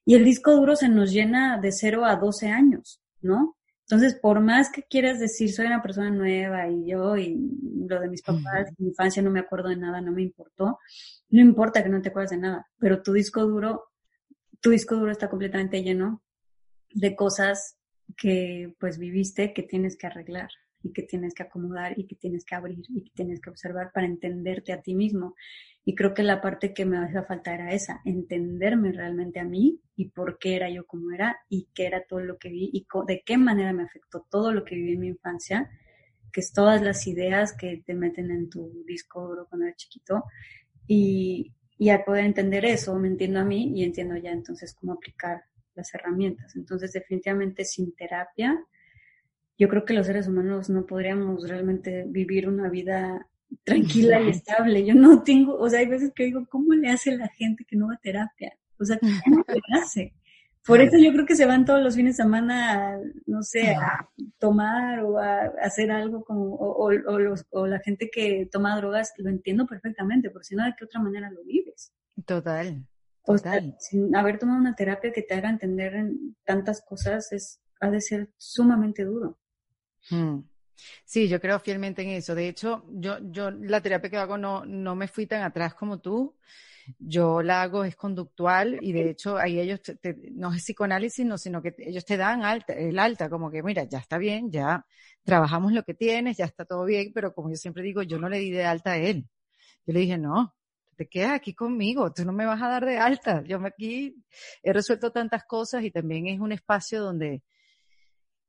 Y 0.06 0.16
el 0.16 0.24
disco 0.24 0.56
duro 0.56 0.76
se 0.76 0.88
nos 0.88 1.12
llena 1.12 1.60
de 1.60 1.72
0 1.72 2.06
a 2.06 2.16
12 2.16 2.50
años, 2.50 3.02
¿no? 3.22 3.58
Entonces, 3.88 4.16
por 4.20 4.40
más 4.40 4.72
que 4.72 4.84
quieras 4.84 5.20
decir, 5.20 5.52
soy 5.52 5.68
una 5.68 5.82
persona 5.82 6.10
nueva 6.10 6.68
y 6.68 6.88
yo 6.88 7.18
y 7.18 7.38
lo 7.88 8.00
de 8.00 8.10
mis 8.10 8.24
papás, 8.24 8.72
mi 8.80 8.88
infancia 8.88 9.22
no 9.22 9.30
me 9.30 9.40
acuerdo 9.40 9.70
de 9.70 9.76
nada, 9.76 10.02
no 10.02 10.12
me 10.12 10.24
importó, 10.24 10.80
no 11.30 11.42
importa 11.42 11.84
que 11.84 11.90
no 11.90 12.02
te 12.02 12.10
acuerdes 12.10 12.32
de 12.32 12.38
nada, 12.38 12.68
pero 12.80 13.04
tu 13.04 13.14
disco 13.14 13.46
duro, 13.46 13.92
tu 14.60 14.72
disco 14.72 14.96
duro 14.96 15.12
está 15.12 15.30
completamente 15.30 15.84
lleno 15.84 16.24
de 16.96 17.16
cosas 17.16 17.78
que 18.18 18.74
pues 18.80 18.98
viviste 18.98 19.54
que 19.54 19.64
tienes 19.64 19.98
que 19.98 20.08
arreglar 20.08 20.50
y 20.82 20.94
que 20.94 21.04
tienes 21.04 21.34
que 21.34 21.44
acomodar 21.44 21.98
y 22.00 22.08
que 22.08 22.16
tienes 22.16 22.46
que 22.46 22.56
abrir 22.56 22.84
y 22.90 23.04
que 23.04 23.12
tienes 23.14 23.42
que 23.42 23.50
observar 23.50 23.92
para 23.92 24.08
entenderte 24.08 24.72
a 24.72 24.82
ti 24.82 24.96
mismo. 24.96 25.36
Y 25.84 25.94
creo 25.94 26.14
que 26.14 26.24
la 26.24 26.42
parte 26.42 26.74
que 26.74 26.86
me 26.86 26.98
hacía 26.98 27.24
falta 27.24 27.54
era 27.54 27.74
esa, 27.74 28.02
entenderme 28.06 28.92
realmente 28.92 29.40
a 29.40 29.44
mí 29.44 29.82
y 29.96 30.10
por 30.10 30.40
qué 30.40 30.56
era 30.56 30.70
yo 30.70 30.86
como 30.88 31.12
era 31.12 31.38
y 31.50 31.68
qué 31.74 31.88
era 31.88 32.06
todo 32.08 32.22
lo 32.22 32.38
que 32.38 32.50
vi 32.50 32.70
y 32.72 32.88
de 33.08 33.24
qué 33.26 33.38
manera 33.38 33.74
me 33.74 33.84
afectó 33.84 34.26
todo 34.30 34.54
lo 34.54 34.64
que 34.64 34.76
viví 34.76 34.94
en 34.94 35.00
mi 35.00 35.08
infancia, 35.08 35.70
que 36.32 36.40
es 36.40 36.54
todas 36.54 36.82
las 36.82 37.06
ideas 37.08 37.54
que 37.54 37.84
te 37.86 37.94
meten 37.94 38.32
en 38.32 38.50
tu 38.50 38.84
disco 38.86 39.28
duro 39.28 39.48
cuando 39.50 39.66
eres 39.66 39.78
chiquito. 39.78 40.24
Y, 40.88 41.52
y 41.78 41.90
al 41.90 42.04
poder 42.04 42.26
entender 42.26 42.64
eso, 42.64 42.96
me 42.96 43.08
entiendo 43.08 43.40
a 43.40 43.46
mí 43.46 43.72
y 43.76 43.84
entiendo 43.84 44.16
ya 44.18 44.32
entonces 44.32 44.76
cómo 44.76 44.94
aplicar 44.94 45.44
las 45.76 45.94
herramientas. 45.94 46.56
Entonces, 46.56 46.94
definitivamente 46.94 47.66
sin 47.66 47.96
terapia, 47.96 48.60
yo 49.58 49.70
creo 49.70 49.86
que 49.86 49.94
los 49.94 50.08
seres 50.08 50.28
humanos 50.28 50.70
no 50.70 50.86
podríamos 50.86 51.48
realmente 51.48 52.06
vivir 52.08 52.48
una 52.48 52.70
vida 52.70 53.28
tranquila 53.64 54.22
y 54.22 54.30
estable. 54.30 54.86
Yo 54.86 54.96
no 54.96 55.24
tengo, 55.24 55.58
o 55.58 55.70
sea, 55.70 55.80
hay 55.80 55.88
veces 55.88 56.12
que 56.14 56.26
digo, 56.26 56.46
¿cómo 56.50 56.74
le 56.74 56.90
hace 56.90 57.16
la 57.16 57.28
gente 57.30 57.66
que 57.66 57.76
no 57.76 57.88
va 57.88 57.94
a 57.96 58.00
terapia? 58.00 58.58
O 58.80 58.86
sea, 58.86 59.00
¿cómo 59.00 59.46
le 59.48 59.62
hace? 59.82 60.14
Por 60.66 60.82
eso 60.82 60.98
yo 60.98 61.14
creo 61.14 61.28
que 61.28 61.36
se 61.36 61.46
van 61.46 61.64
todos 61.64 61.82
los 61.84 61.96
fines 61.96 62.18
de 62.18 62.24
semana, 62.24 63.00
no 63.28 63.44
sé, 63.44 63.76
a 63.76 64.10
tomar 64.40 65.04
o 65.04 65.20
a 65.20 65.44
hacer 65.62 65.92
algo 65.92 66.24
como, 66.24 66.56
o, 66.56 66.92
los, 66.92 67.46
o 67.52 67.68
la 67.68 67.80
gente 67.80 68.10
que 68.12 68.50
toma 68.52 68.76
drogas, 68.76 69.14
lo 69.18 69.30
entiendo 69.30 69.68
perfectamente, 69.68 70.32
porque 70.32 70.46
si 70.46 70.56
no, 70.56 70.66
¿de 70.66 70.74
qué 70.76 70.86
otra 70.86 71.00
manera 71.00 71.30
lo 71.30 71.44
vives? 71.44 71.94
Total. 72.26 72.84
Total. 73.26 73.76
sin 73.80 74.16
haber 74.16 74.38
tomado 74.38 74.60
una 74.60 74.76
terapia 74.76 75.12
que 75.12 75.24
te 75.24 75.34
haga 75.34 75.50
entender 75.50 75.96
en 75.96 76.36
tantas 76.44 76.82
cosas, 76.82 77.32
es, 77.32 77.60
ha 77.80 77.90
de 77.90 78.02
ser 78.02 78.30
sumamente 78.38 79.04
duro. 79.04 79.40
Hmm. 80.10 80.42
Sí, 81.06 81.28
yo 81.28 81.40
creo 81.40 81.60
fielmente 81.60 82.02
en 82.04 82.10
eso. 82.10 82.36
De 82.36 82.48
hecho, 82.48 82.86
yo, 82.90 83.18
yo 83.32 83.52
la 83.52 83.82
terapia 83.82 84.10
que 84.10 84.18
hago 84.18 84.38
no, 84.38 84.66
no 84.66 84.96
me 84.96 85.08
fui 85.08 85.26
tan 85.26 85.42
atrás 85.42 85.74
como 85.74 86.00
tú. 86.00 86.36
Yo 87.00 87.42
la 87.42 87.64
hago 87.64 87.84
es 87.84 87.96
conductual 87.96 88.78
y 88.82 88.92
de 88.94 89.10
hecho 89.10 89.38
ahí 89.38 89.60
ellos 89.60 89.82
no 90.34 90.54
es 90.54 90.62
psicoanálisis, 90.62 91.26
no, 91.26 91.38
sino 91.38 91.62
que 91.62 91.74
ellos 91.80 92.06
te 92.06 92.16
dan 92.16 92.44
alta, 92.44 92.74
el 92.74 93.00
alta, 93.00 93.28
como 93.28 93.50
que 93.50 93.64
mira, 93.64 93.86
ya 93.86 93.98
está 93.98 94.20
bien, 94.20 94.52
ya 94.52 94.86
trabajamos 95.24 95.72
lo 95.74 95.82
que 95.84 95.96
tienes, 95.96 96.38
ya 96.38 96.46
está 96.46 96.64
todo 96.66 96.86
bien, 96.86 97.12
pero 97.14 97.34
como 97.34 97.50
yo 97.50 97.56
siempre 97.56 97.82
digo, 97.82 98.04
yo 98.04 98.20
no 98.20 98.30
le 98.30 98.38
di 98.38 98.52
de 98.52 98.66
alta 98.66 98.92
a 98.92 98.98
él. 98.98 99.28
Yo 99.88 99.94
le 99.94 100.02
dije, 100.02 100.18
no, 100.20 100.56
te 100.96 101.08
quedas 101.08 101.34
aquí 101.34 101.54
conmigo, 101.54 102.12
tú 102.14 102.26
no 102.26 102.32
me 102.32 102.46
vas 102.46 102.62
a 102.62 102.70
dar 102.70 102.86
de 102.86 102.98
alta. 102.98 103.44
Yo 103.44 103.60
aquí 103.66 104.16
he 104.64 104.74
resuelto 104.74 105.12
tantas 105.12 105.44
cosas 105.46 105.84
y 105.84 105.92
también 105.92 106.28
es 106.28 106.40
un 106.40 106.52
espacio 106.52 107.02
donde 107.02 107.44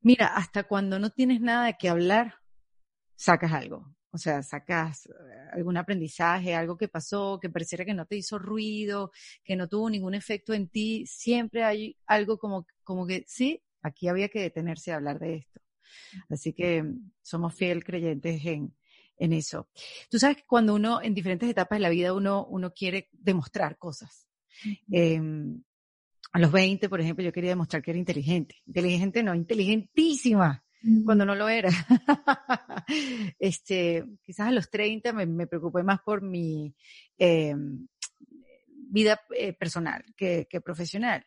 Mira, 0.07 0.29
hasta 0.29 0.63
cuando 0.63 1.01
no 1.01 1.11
tienes 1.11 1.41
nada 1.41 1.67
de 1.67 1.77
qué 1.77 1.89
hablar, 1.89 2.37
sacas 3.17 3.53
algo. 3.53 3.93
O 4.13 4.19
sea, 4.19 4.41
sacas 4.45 5.07
eh, 5.07 5.11
algún 5.53 5.77
aprendizaje, 5.77 6.55
algo 6.55 6.77
que 6.77 6.87
pasó, 6.87 7.41
que 7.43 7.51
pareciera 7.51 7.85
que 7.85 7.93
no 7.93 8.07
te 8.07 8.15
hizo 8.15 8.39
ruido, 8.39 9.11
que 9.43 9.57
no 9.57 9.69
tuvo 9.69 9.91
ningún 9.91 10.15
efecto 10.15 10.55
en 10.55 10.69
ti. 10.69 11.05
Siempre 11.09 11.65
hay 11.65 11.97
algo 12.07 12.39
como, 12.39 12.69
como 12.85 13.05
que 13.05 13.25
sí, 13.27 13.61
aquí 13.83 14.07
había 14.07 14.29
que 14.29 14.41
detenerse 14.43 14.93
a 14.93 14.97
hablar 14.97 15.19
de 15.19 15.39
esto. 15.39 15.61
Así 16.31 16.53
que 16.53 16.85
somos 17.21 17.57
fiel 17.57 17.83
creyentes 17.83 18.45
en, 18.47 18.77
en 19.19 19.33
eso. 19.33 19.69
Tú 20.11 20.19
sabes 20.19 20.39
que 20.39 20.45
cuando 20.47 20.75
uno, 20.75 21.01
en 21.03 21.15
diferentes 21.15 21.49
etapas 21.49 21.79
de 21.79 21.83
la 21.83 21.89
vida, 21.89 22.13
uno, 22.13 22.47
uno 22.47 22.73
quiere 22.73 23.09
demostrar 23.13 23.79
cosas 23.79 24.27
a 26.37 26.39
los 26.39 26.53
20, 26.53 26.91
por 26.91 27.01
ejemplo, 27.01 27.25
yo 27.25 27.33
quería 27.33 27.51
demostrar 27.51 27.83
que 27.83 27.93
era 27.93 27.99
inteligente. 27.99 28.57
Inteligente 28.67 29.23
no, 29.23 29.35
inteligentísima, 29.35 30.63
cuando 31.05 31.25
no 31.25 31.35
lo 31.35 31.49
era. 31.49 31.71
este, 33.39 34.05
quizás 34.23 34.49
a 34.49 34.53
los 34.53 34.69
30 34.69 35.15
me, 35.15 35.47
preocupé 35.47 35.83
más 35.83 36.01
por 36.03 36.21
mi 36.21 36.75
em, 37.17 37.87
vida 38.69 39.19
eh, 39.35 39.55
personal 39.55 40.05
que, 40.15 40.47
profesional. 40.63 41.25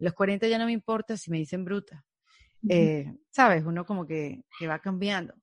A 0.00 0.04
los 0.04 0.12
40 0.14 0.48
ya 0.48 0.58
no 0.58 0.66
me 0.66 0.72
importa 0.72 1.16
si 1.16 1.30
me 1.30 1.38
dicen 1.38 1.64
bruta. 1.64 2.04
Eh, 2.68 3.14
Sabes, 3.30 3.64
uno 3.64 3.86
como 3.86 4.06
que, 4.06 4.42
que 4.58 4.66
va 4.66 4.80
cambiando. 4.80 5.34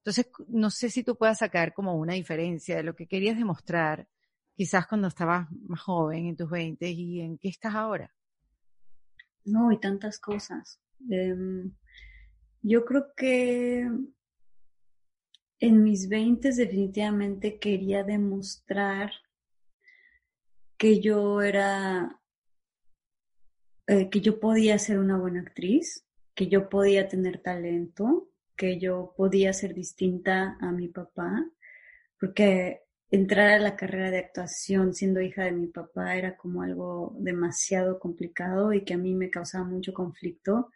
Entonces, 0.00 0.30
no 0.48 0.70
sé 0.70 0.88
si 0.88 1.04
tú 1.04 1.16
puedas 1.16 1.38
sacar 1.38 1.74
como 1.74 1.94
una 1.94 2.14
diferencia 2.14 2.76
de 2.76 2.82
lo 2.82 2.96
que 2.96 3.06
querías 3.06 3.36
demostrar, 3.36 4.08
quizás 4.56 4.86
cuando 4.86 5.08
estabas 5.08 5.48
más 5.68 5.80
joven, 5.80 6.26
en 6.26 6.36
tus 6.36 6.48
20 6.48 6.88
y 6.88 7.20
en 7.20 7.36
qué 7.36 7.48
estás 7.48 7.74
ahora. 7.74 8.10
No, 9.44 9.70
y 9.72 9.78
tantas 9.78 10.18
cosas. 10.18 10.80
Em, 11.10 11.72
yo 12.62 12.84
creo 12.84 13.12
que 13.14 13.88
en 15.60 15.82
mis 15.82 16.08
veintes 16.08 16.56
definitivamente 16.56 17.58
quería 17.58 18.02
demostrar 18.02 19.12
que 20.78 21.00
yo 21.00 21.42
era, 21.42 22.18
eh, 23.86 24.08
que 24.08 24.22
yo 24.22 24.40
podía 24.40 24.78
ser 24.78 24.98
una 24.98 25.18
buena 25.18 25.42
actriz, 25.42 26.06
que 26.34 26.48
yo 26.48 26.70
podía 26.70 27.06
tener 27.06 27.42
talento, 27.42 28.29
que 28.60 28.78
yo 28.78 29.14
podía 29.16 29.54
ser 29.54 29.72
distinta 29.72 30.58
a 30.60 30.70
mi 30.70 30.88
papá, 30.88 31.46
porque 32.18 32.82
entrar 33.10 33.52
a 33.52 33.58
la 33.58 33.74
carrera 33.74 34.10
de 34.10 34.18
actuación 34.18 34.92
siendo 34.92 35.22
hija 35.22 35.44
de 35.44 35.52
mi 35.52 35.68
papá 35.68 36.14
era 36.14 36.36
como 36.36 36.60
algo 36.60 37.16
demasiado 37.18 37.98
complicado 37.98 38.74
y 38.74 38.84
que 38.84 38.92
a 38.92 38.98
mí 38.98 39.14
me 39.14 39.30
causaba 39.30 39.64
mucho 39.64 39.94
conflicto 39.94 40.70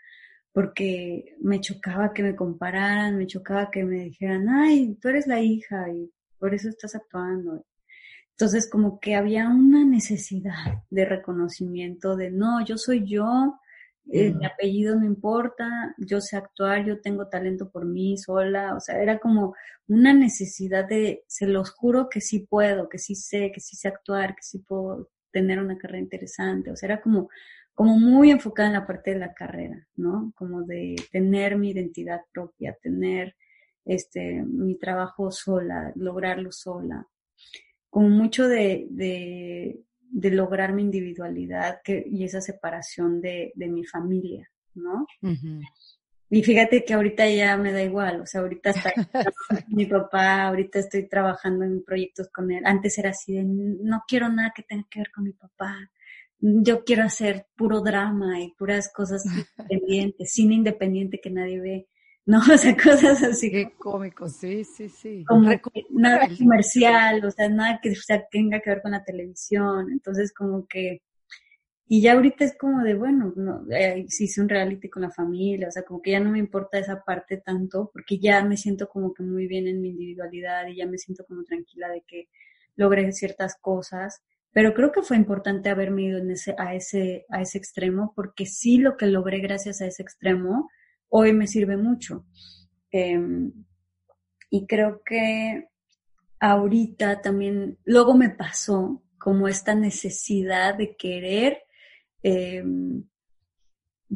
porque 0.50 1.36
me 1.42 1.60
chocaba 1.60 2.14
que 2.14 2.22
me 2.22 2.34
compararan, 2.34 3.18
me 3.18 3.26
chocaba 3.26 3.70
que 3.70 3.84
me 3.84 4.04
dijeran, 4.04 4.48
ay, 4.48 4.96
tú 4.98 5.08
eres 5.08 5.26
la 5.26 5.40
hija 5.42 5.90
y 5.90 6.10
por 6.38 6.54
eso 6.54 6.70
estás 6.70 6.94
actuando. 6.94 7.66
Entonces 8.30 8.66
como 8.70 8.98
que 8.98 9.14
había 9.14 9.46
una 9.50 9.84
necesidad 9.84 10.84
de 10.88 11.04
reconocimiento 11.04 12.16
de, 12.16 12.30
no, 12.30 12.64
yo 12.64 12.78
soy 12.78 13.04
yo, 13.06 13.58
eh, 14.12 14.34
mi 14.34 14.44
apellido 14.44 14.96
no 14.96 15.06
importa, 15.06 15.94
yo 15.98 16.20
sé 16.20 16.36
actuar, 16.36 16.84
yo 16.84 17.00
tengo 17.00 17.28
talento 17.28 17.70
por 17.70 17.86
mí 17.86 18.18
sola, 18.18 18.74
o 18.74 18.80
sea, 18.80 19.00
era 19.02 19.18
como 19.18 19.54
una 19.88 20.12
necesidad 20.12 20.86
de, 20.86 21.24
se 21.26 21.46
los 21.46 21.70
juro 21.70 22.08
que 22.08 22.20
sí 22.20 22.40
puedo, 22.40 22.88
que 22.88 22.98
sí 22.98 23.14
sé, 23.14 23.50
que 23.52 23.60
sí 23.60 23.76
sé 23.76 23.88
actuar, 23.88 24.34
que 24.34 24.42
sí 24.42 24.58
puedo 24.58 25.10
tener 25.32 25.58
una 25.58 25.78
carrera 25.78 26.00
interesante, 26.00 26.70
o 26.70 26.76
sea, 26.76 26.88
era 26.88 27.00
como, 27.00 27.28
como 27.74 27.98
muy 27.98 28.30
enfocada 28.30 28.68
en 28.68 28.74
la 28.74 28.86
parte 28.86 29.12
de 29.12 29.18
la 29.18 29.34
carrera, 29.34 29.86
¿no? 29.96 30.32
Como 30.36 30.62
de 30.62 30.96
tener 31.10 31.56
mi 31.56 31.70
identidad 31.70 32.20
propia, 32.32 32.76
tener 32.82 33.34
este, 33.84 34.42
mi 34.42 34.76
trabajo 34.76 35.30
sola, 35.30 35.92
lograrlo 35.96 36.52
sola, 36.52 37.06
como 37.90 38.08
mucho 38.10 38.48
de, 38.48 38.86
de 38.90 39.80
lograr 40.14 40.72
mi 40.72 40.82
individualidad 40.82 41.80
que, 41.82 42.04
y 42.06 42.24
esa 42.24 42.40
separación 42.40 43.20
de, 43.20 43.52
de 43.54 43.68
mi 43.68 43.84
familia, 43.84 44.50
¿no? 44.74 45.06
Y 46.30 46.42
fíjate 46.42 46.84
que 46.84 46.94
ahorita 46.94 47.28
ya 47.28 47.56
me 47.56 47.72
da 47.72 47.82
igual, 47.82 48.20
o 48.20 48.26
sea, 48.26 48.40
ahorita 48.40 48.70
está 48.70 48.92
mi 49.68 49.86
papá, 49.86 50.46
ahorita 50.46 50.78
estoy 50.80 51.08
trabajando 51.08 51.64
en 51.64 51.84
proyectos 51.84 52.28
con 52.30 52.50
él. 52.50 52.62
Antes 52.64 52.98
era 52.98 53.10
así 53.10 53.34
de, 53.34 53.44
no 53.44 54.02
quiero 54.08 54.28
nada 54.28 54.52
que 54.54 54.62
tenga 54.62 54.86
que 54.90 55.00
ver 55.00 55.10
con 55.12 55.24
mi 55.24 55.32
papá. 55.32 55.90
Yo 56.40 56.82
quiero 56.84 57.04
hacer 57.04 57.46
puro 57.56 57.82
drama 57.82 58.40
y 58.40 58.52
puras 58.58 58.90
cosas 58.92 59.24
independientes, 59.68 60.32
cine 60.32 60.54
independiente 60.54 61.20
que 61.20 61.30
nadie 61.30 61.60
ve. 61.60 61.88
¿No? 62.26 62.38
O 62.54 62.58
sea, 62.58 62.76
cosas 62.76 63.22
así. 63.22 63.50
Qué 63.50 63.72
cómico, 63.78 64.28
sí, 64.28 64.64
sí, 64.64 64.88
sí. 64.88 65.24
Como 65.26 65.50
nada 65.90 66.28
comercial, 66.38 67.24
o 67.24 67.30
sea, 67.30 67.48
nada 67.48 67.80
que 67.82 67.94
tenga 68.30 68.60
que 68.60 68.70
ver 68.70 68.82
con 68.82 68.92
la 68.92 69.04
televisión. 69.04 69.90
Entonces, 69.92 70.32
como 70.32 70.66
que, 70.66 71.02
y 71.86 72.00
ya 72.02 72.14
ahorita 72.14 72.44
es 72.44 72.56
como 72.58 72.82
de, 72.82 72.94
bueno, 72.94 73.32
no, 73.36 73.64
eh, 73.70 74.06
si 74.08 74.24
hice 74.24 74.40
un 74.40 74.48
reality 74.48 74.88
con 74.88 75.02
la 75.02 75.10
familia, 75.10 75.68
o 75.68 75.70
sea, 75.70 75.84
como 75.84 76.00
que 76.00 76.12
ya 76.12 76.20
no 76.20 76.30
me 76.30 76.38
importa 76.38 76.78
esa 76.78 77.02
parte 77.04 77.38
tanto, 77.38 77.90
porque 77.92 78.18
ya 78.18 78.42
me 78.44 78.56
siento 78.56 78.88
como 78.88 79.12
que 79.12 79.22
muy 79.22 79.46
bien 79.46 79.68
en 79.68 79.82
mi 79.82 79.90
individualidad 79.90 80.66
y 80.68 80.76
ya 80.76 80.86
me 80.86 80.98
siento 80.98 81.24
como 81.26 81.44
tranquila 81.44 81.88
de 81.90 82.02
que 82.06 82.28
logré 82.76 83.12
ciertas 83.12 83.56
cosas. 83.60 84.22
Pero 84.52 84.72
creo 84.72 84.92
que 84.92 85.02
fue 85.02 85.16
importante 85.16 85.68
haberme 85.68 86.04
ido 86.04 86.18
en 86.18 86.30
ese, 86.30 86.54
a 86.58 86.74
ese, 86.74 87.26
a 87.28 87.42
ese 87.42 87.58
extremo, 87.58 88.12
porque 88.16 88.46
sí 88.46 88.78
lo 88.78 88.96
que 88.96 89.06
logré 89.06 89.40
gracias 89.40 89.80
a 89.80 89.86
ese 89.86 90.02
extremo, 90.02 90.70
hoy 91.16 91.32
me 91.32 91.46
sirve 91.46 91.76
mucho. 91.76 92.26
Em, 92.90 93.52
y 94.50 94.66
creo 94.66 95.00
que 95.04 95.68
ahorita 96.40 97.20
también, 97.20 97.78
luego 97.84 98.14
me 98.14 98.30
pasó 98.30 99.04
como 99.16 99.46
esta 99.46 99.76
necesidad 99.76 100.76
de 100.76 100.96
querer 100.96 101.62
em, 102.24 103.04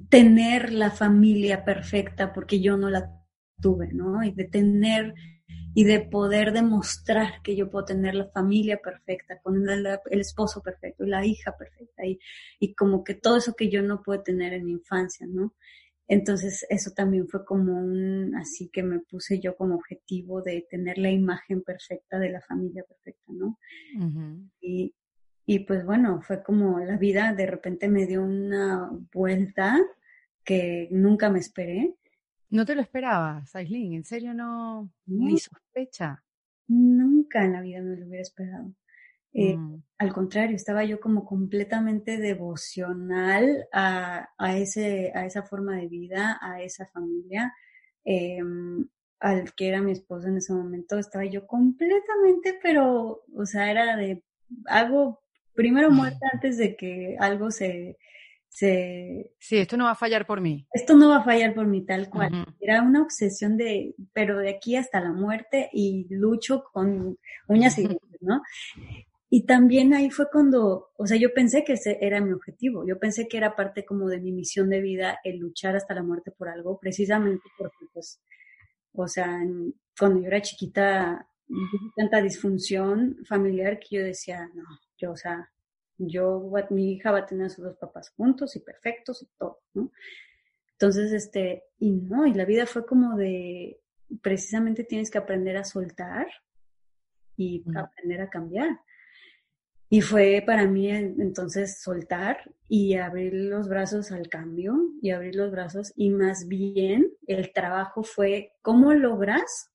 tener 0.09 0.73
la 0.73 0.91
familia 0.91 1.65
perfecta 1.65 2.33
porque 2.33 2.61
yo 2.61 2.77
no 2.77 2.91
la 2.91 3.13
tuve, 3.61 3.93
¿no? 3.93 4.25
Y 4.25 4.33
de 4.33 4.45
tener 4.45 5.15
y 5.75 5.85
de 5.85 6.01
poder 6.01 6.53
demostrar 6.53 7.43
que 7.45 7.55
yo 7.55 7.71
puedo 7.71 7.85
tener 7.85 8.15
la 8.17 8.29
familia 8.31 8.81
perfecta, 8.83 9.41
con 9.41 9.69
el, 9.69 9.87
esposo 10.11 10.61
perfecto, 10.63 11.05
la 11.05 11.25
hija 11.25 11.57
perfecta, 11.57 12.05
y, 12.05 12.19
y 12.59 12.75
como 12.75 13.05
que 13.05 13.15
todo 13.15 13.37
eso 13.37 13.55
que 13.55 13.71
yo 13.71 13.83
no 13.83 14.03
puedo 14.03 14.23
tener 14.23 14.55
en 14.55 14.65
mi 14.65 14.73
infancia, 14.73 15.27
¿no? 15.29 15.55
Entonces, 16.09 16.67
eso 16.71 16.93
también 16.93 17.29
fue 17.29 17.45
como 17.45 17.79
un, 17.79 18.35
así 18.35 18.71
que 18.71 18.83
me 18.83 18.99
puse 19.01 19.41
yo 19.41 19.57
como 19.57 19.75
objetivo 19.75 20.41
de 20.41 20.67
tener 20.71 20.97
la 20.97 21.11
imagen 21.11 21.63
perfecta 21.63 22.19
de 22.19 22.31
la 22.31 22.41
familia 22.41 22.83
perfecta, 22.83 23.31
¿no? 23.33 23.59
y, 24.61 24.95
y 25.45 25.59
pues 25.61 25.85
bueno, 25.85 26.23
fue 26.23 26.43
como 26.43 26.79
la 26.81 26.97
vida 26.97 27.35
de 27.35 27.47
repente 27.47 27.89
me 27.89 28.07
dio 28.07 28.23
una 28.23 28.91
vuelta 29.13 29.79
que 30.45 30.89
nunca 30.91 31.29
me 31.29 31.41
esperé. 31.41 31.95
¿No 32.49 32.65
te 32.65 32.75
lo 32.75 32.81
esperabas, 32.81 33.55
Aislinn? 33.55 33.93
¿En 33.93 34.05
serio 34.05 34.33
no? 34.33 34.91
Ni 35.05 35.39
sospecha. 35.39 36.25
Nunca 36.69 37.45
en 37.45 37.53
la 37.53 37.61
vida 37.61 37.83
me 37.83 37.97
lo 37.97 38.07
hubiera 38.07 38.23
esperado. 38.23 38.73
Eh, 39.33 39.57
mm. 39.57 39.83
Al 39.99 40.13
contrario, 40.13 40.57
estaba 40.57 40.85
yo 40.85 41.01
como 41.01 41.25
completamente 41.25 42.19
devocional 42.19 43.67
a, 43.73 44.29
a, 44.39 44.57
ese, 44.57 45.13
a 45.15 45.27
esa 45.27 45.43
forma 45.43 45.77
de 45.77 45.89
vida, 45.89 46.39
a 46.41 46.63
esa 46.63 46.87
familia. 46.87 47.53
Eh, 48.05 48.41
al 49.21 49.53
que 49.55 49.69
era 49.69 49.83
mi 49.83 49.93
esposo 49.93 50.29
en 50.29 50.37
ese 50.37 50.53
momento, 50.53 50.99
estaba 50.99 51.25
yo 51.25 51.47
completamente, 51.47 52.59
pero, 52.63 53.25
o 53.35 53.47
sea, 53.47 53.71
era 53.71 53.97
de, 53.97 54.23
algo 54.67 55.21
primero 55.55 55.91
muerta 55.91 56.27
antes 56.33 56.57
de 56.57 56.77
que 56.77 57.17
algo 57.19 57.51
se, 57.51 57.99
se... 58.49 59.33
Sí, 59.39 59.59
esto 59.59 59.77
no 59.77 59.85
va 59.85 59.93
a 59.93 59.97
fallar 59.97 60.27
por 60.27 60.41
mí. 60.41 60.67
Esto 60.73 60.95
no 60.95 61.09
va 61.09 61.19
a 61.19 61.25
fallar 61.25 61.55
por 61.55 61.67
mí 61.67 61.85
tal 61.85 62.09
cual. 62.09 62.45
Era 62.61 62.83
una 62.83 63.03
obsesión 63.03 63.57
de, 63.57 63.95
pero 64.13 64.39
de 64.39 64.51
aquí 64.51 64.77
hasta 64.77 65.01
la 65.01 65.13
muerte 65.13 65.69
y 65.73 66.07
lucho 66.11 66.65
con 66.73 67.19
uñas 67.49 67.79
y 67.79 67.83
dientes, 67.89 68.23
¿no? 68.23 68.41
Y 69.31 69.45
también 69.45 69.93
ahí 69.93 70.11
fue 70.11 70.27
cuando, 70.31 70.91
o 70.97 71.07
sea, 71.07 71.19
yo 71.19 71.35
pensé 71.35 71.63
que 71.63 71.75
ese 71.75 71.99
era 72.01 72.21
mi 72.21 72.33
objetivo, 72.33 72.87
yo 72.87 72.99
pensé 72.99 73.29
que 73.29 73.37
era 73.37 73.55
parte 73.55 73.85
como 73.85 74.09
de 74.09 74.21
mi 74.21 74.33
misión 74.33 74.71
de 74.71 74.81
vida 74.81 75.21
el 75.23 75.39
luchar 75.39 75.77
hasta 75.77 75.95
la 75.95 76.03
muerte 76.03 76.31
por 76.31 76.49
algo, 76.49 76.79
precisamente 76.81 77.43
porque, 77.59 77.87
pues, 77.93 78.23
o 78.93 79.07
sea, 79.07 79.39
cuando 79.99 80.21
yo 80.21 80.29
era 80.29 80.41
chiquita, 80.41 81.29
tanta 81.95 82.23
disfunción 82.23 83.19
familiar 83.27 83.79
que 83.79 83.97
yo 83.97 84.03
decía, 84.03 84.51
no, 84.55 84.65
yo, 84.97 85.13
o 85.13 85.17
sea, 85.17 85.51
yo, 85.99 86.51
mi 86.71 86.93
hija 86.93 87.11
va 87.11 87.19
a 87.19 87.27
tener 87.27 87.47
a 87.47 87.51
sus 87.51 87.65
dos 87.65 87.77
papás 87.77 88.11
juntos 88.17 88.57
y 88.57 88.61
perfectos 88.61 89.23
y 89.23 89.29
todo, 89.39 89.61
¿no? 89.75 89.93
Entonces, 90.73 91.13
este, 91.13 91.65
y 91.79 91.91
no, 91.91 92.27
y 92.27 92.35
la 92.35 92.45
vida 92.45 92.65
fue 92.65 92.87
como 92.87 93.17
de, 93.17 93.81
precisamente 94.23 94.85
tienes 94.85 95.11
que 95.11 95.19
aprender 95.19 95.57
a 95.57 95.65
soltar 95.65 96.29
y 97.37 97.65
aprender 97.77 98.21
a 98.21 98.31
cambiar. 98.31 98.81
Y 99.91 100.03
fue 100.03 100.43
para 100.45 100.67
mí 100.67 100.91
entonces 100.91 101.81
soltar 101.81 102.53
y 102.69 102.97
abrir 102.97 103.33
los 103.33 103.69
brazos 103.69 104.13
al 104.13 104.29
cambio 104.29 104.77
y 105.01 105.11
abrir 105.11 105.35
los 105.35 105.51
brazos 105.51 105.93
y 105.97 106.11
más 106.11 106.47
bien 106.47 107.13
el 107.27 107.53
trabajo 107.53 108.03
fue 108.03 108.53
cómo 108.61 108.93
logras 108.93 109.71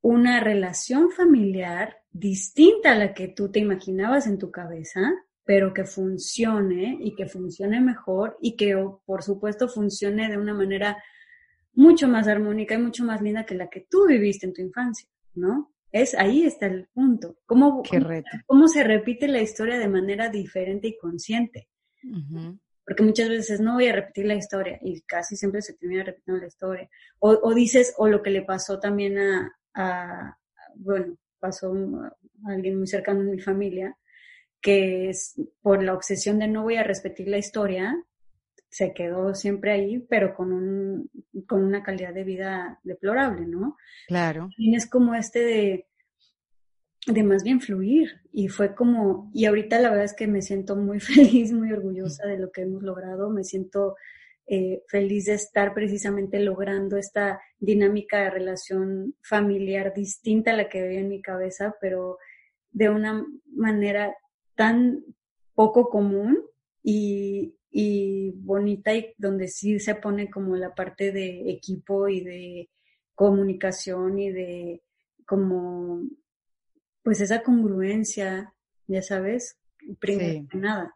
una 0.00 0.40
relación 0.40 1.10
familiar 1.12 2.02
distinta 2.10 2.92
a 2.92 2.96
la 2.96 3.14
que 3.14 3.28
tú 3.28 3.50
te 3.50 3.60
imaginabas 3.60 4.26
en 4.26 4.38
tu 4.38 4.50
cabeza, 4.50 5.00
pero 5.44 5.72
que 5.72 5.84
funcione 5.84 6.98
y 7.00 7.14
que 7.14 7.26
funcione 7.26 7.80
mejor 7.80 8.36
y 8.40 8.56
que 8.56 8.76
por 9.06 9.22
supuesto 9.22 9.68
funcione 9.68 10.28
de 10.28 10.38
una 10.38 10.54
manera 10.54 11.02
mucho 11.72 12.08
más 12.08 12.26
armónica 12.28 12.74
y 12.74 12.78
mucho 12.78 13.04
más 13.04 13.22
linda 13.22 13.46
que 13.46 13.54
la 13.54 13.68
que 13.68 13.86
tú 13.88 14.06
viviste 14.06 14.46
en 14.46 14.52
tu 14.52 14.60
infancia, 14.60 15.08
¿no? 15.34 15.73
Es 15.94 16.12
ahí 16.16 16.42
está 16.42 16.66
el 16.66 16.88
punto. 16.88 17.36
¿Cómo, 17.46 17.84
cómo, 18.46 18.66
se 18.66 18.82
repite 18.82 19.28
la 19.28 19.40
historia 19.40 19.78
de 19.78 19.86
manera 19.86 20.28
diferente 20.28 20.88
y 20.88 20.98
consciente? 20.98 21.68
Porque 22.84 23.04
muchas 23.04 23.28
veces 23.28 23.60
no 23.60 23.74
voy 23.74 23.86
a 23.86 23.94
repetir 23.94 24.26
la 24.26 24.34
historia 24.34 24.76
y 24.82 25.02
casi 25.02 25.36
siempre 25.36 25.62
se 25.62 25.74
termina 25.74 26.02
repitiendo 26.02 26.40
la 26.40 26.48
historia. 26.48 26.90
O, 27.20 27.54
dices, 27.54 27.94
o 27.96 28.08
lo 28.08 28.24
que 28.24 28.30
le 28.30 28.42
pasó 28.42 28.80
también 28.80 29.18
a, 29.74 30.36
bueno, 30.74 31.16
pasó 31.38 31.72
a 31.72 32.52
alguien 32.52 32.76
muy 32.76 32.88
cercano 32.88 33.20
en 33.20 33.30
mi 33.30 33.40
familia, 33.40 33.96
que 34.60 35.10
es 35.10 35.40
por 35.62 35.80
la 35.80 35.94
obsesión 35.94 36.40
de 36.40 36.48
no 36.48 36.64
voy 36.64 36.74
a 36.74 36.82
repetir 36.82 37.28
la 37.28 37.38
historia, 37.38 37.94
se 38.74 38.92
quedó 38.92 39.36
siempre 39.36 39.70
ahí, 39.70 40.00
pero 40.00 40.34
con, 40.34 40.52
un, 40.52 41.10
con 41.46 41.62
una 41.62 41.84
calidad 41.84 42.12
de 42.12 42.24
vida 42.24 42.80
deplorable, 42.82 43.46
¿no? 43.46 43.76
Claro. 44.08 44.50
Y 44.58 44.74
es 44.74 44.90
como 44.90 45.14
este 45.14 45.44
de, 45.44 45.86
de 47.06 47.22
más 47.22 47.44
bien 47.44 47.60
fluir. 47.60 48.10
Y 48.32 48.48
fue 48.48 48.74
como, 48.74 49.30
y 49.32 49.44
ahorita 49.44 49.78
la 49.78 49.90
verdad 49.90 50.06
es 50.06 50.14
que 50.14 50.26
me 50.26 50.42
siento 50.42 50.74
muy 50.74 50.98
feliz, 51.00 51.52
muy 51.52 51.70
orgullosa 51.70 52.26
de 52.26 52.36
lo 52.36 52.50
que 52.50 52.62
hemos 52.62 52.82
logrado. 52.82 53.30
Me 53.30 53.44
siento 53.44 53.94
eh, 54.48 54.82
feliz 54.88 55.26
de 55.26 55.34
estar 55.34 55.72
precisamente 55.72 56.40
logrando 56.40 56.96
esta 56.96 57.40
dinámica 57.60 58.24
de 58.24 58.30
relación 58.30 59.14
familiar 59.22 59.94
distinta 59.94 60.50
a 60.50 60.56
la 60.56 60.68
que 60.68 60.82
veía 60.82 60.98
en 60.98 61.10
mi 61.10 61.22
cabeza, 61.22 61.76
pero 61.80 62.18
de 62.72 62.88
una 62.88 63.24
manera 63.54 64.16
tan 64.56 65.04
poco 65.54 65.90
común 65.90 66.40
y, 66.82 67.54
y 67.76 68.30
bonita 68.36 68.94
y 68.94 69.12
donde 69.18 69.48
sí 69.48 69.80
se 69.80 69.96
pone 69.96 70.30
como 70.30 70.54
la 70.54 70.76
parte 70.76 71.10
de 71.10 71.50
equipo 71.50 72.08
y 72.08 72.20
de 72.20 72.70
comunicación 73.16 74.16
y 74.20 74.30
de 74.30 74.82
como 75.26 76.00
pues 77.02 77.20
esa 77.20 77.42
congruencia, 77.42 78.54
ya 78.86 79.02
sabes, 79.02 79.58
primero 79.98 80.46
que 80.48 80.56
nada. 80.56 80.94